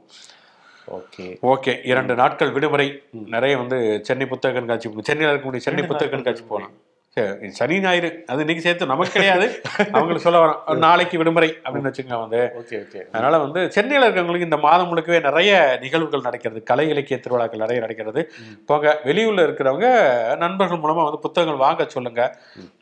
ஓகே. 0.97 1.25
ஓகே 1.43 1.73
இரண்டு 1.85 2.15
நாட்கள் 2.15 2.53
விடுமுறை. 2.53 3.03
நிறைய 3.11 3.59
வந்து 3.59 4.01
சென்னை 4.03 4.27
புத்தக 4.27 4.55
கண்காட்சி 4.55 4.91
சென்னையில் 5.01 5.33
இருக்கக்கூடிய 5.33 5.57
சென்னை 5.57 5.85
புத்தக 5.85 6.11
கண்காட்சி. 6.11 6.43
போகலாம். 6.43 6.75
சரி, 7.17 7.51
சனி 7.51 7.81
ஞாயிறு 7.81 8.25
அது 8.27 8.39
இன்னைக்கு 8.39 8.63
சேர்த்து 8.63 8.87
நமக்கு 8.87 9.13
கிடையாது. 9.13 9.47
அவங்களுக்கு 9.93 10.25
சொல்ல 10.25 10.39
வரோம். 10.39 10.59
நாளைக்கு 10.85 11.19
விடுமுறை 11.19 11.59
அப்படின்னு 11.65 11.91
வச்சுக்கோங்க 11.91 12.21
வந்து. 12.21 12.41
Okay 12.61 12.77
okay. 12.81 13.01
அதனால 13.13 13.39
வந்து 13.39 13.73
சென்னையில் 13.73 14.09
இருக்கிறவங்களுக்கு 14.09 14.41
இந்த 14.41 14.57
மாதம் 14.57 14.91
முழுக்கவே 14.91 15.23
நிறைய 15.23 15.53
நிகழ்வுகள் 15.81 16.21
நடக்கிறது. 16.21 16.63
கலை 16.63 16.89
இலக்கிய 16.89 17.21
திருவிழாக்கள் 17.21 17.59
நிறைய 17.59 17.81
நடக்கிறது. 17.81 18.23
போக 18.67 19.01
வெளியூர்ல 19.05 19.47
இருக்கிறவங்க 19.47 19.89
நண்பர்கள் 20.37 20.79
மூலமா 20.79 21.05
வந்து 21.05 21.19
புத்தகங்கள் 21.19 21.57
வாங்க 21.57 21.85
சொல்லுங்க. 21.89 22.21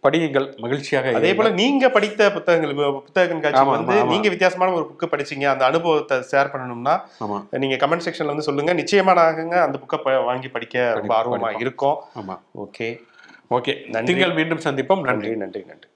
படியுங்கள் 0.03 0.57
மகிழ்ச்சியாக 0.57 1.13
அதே 1.15 1.35
போல 1.35 1.49
நீங்க 1.55 1.89
படித்த 1.89 2.33
புத்தகங்கள் 2.33 2.75
புத்தக 2.99 3.27
கண்காட்சி 3.27 3.65
வந்து. 3.69 4.05
நீங்க 4.05 4.29
வித்தியாசமான 4.29 4.73
ஒரு 4.73 4.87
புக்கு 4.91 5.07
படிச்சீங்க. 5.07 5.45
அந்த 5.45 5.65
அனுபவத்தை 5.65 6.19
ஷேர் 6.33 6.53
பண்ணணும்னா 6.53 6.97
நீங்க 7.59 7.77
கமெண்ட் 7.77 8.07
செக்ஷன்ல 8.09 8.27
வந்து 8.27 8.43
சொல்லுங்க. 8.43 8.75
நிச்சயமா 8.75 9.15
நாங்க 9.15 9.63
அந்த 9.63 9.79
புக்கை 9.79 10.25
வாங்கி 10.25 10.49
படிக்க 10.49 10.93
ரொம்ப 10.95 11.15
ஆர்வமா. 11.19 11.61
இருக்கோம். 11.61 11.99
ஆமா. 12.21 12.37
ஓகே. 12.61 12.89
ஓகே 13.51 13.89
நன்றி. 13.89 14.15
திங்கள் 14.15 14.35
மீண்டும் 14.35 14.59
சந்திப்போம். 14.59 15.01
நன்றி 15.01 15.37
நன்றி 15.37 15.61
நன்றி. 15.61 15.89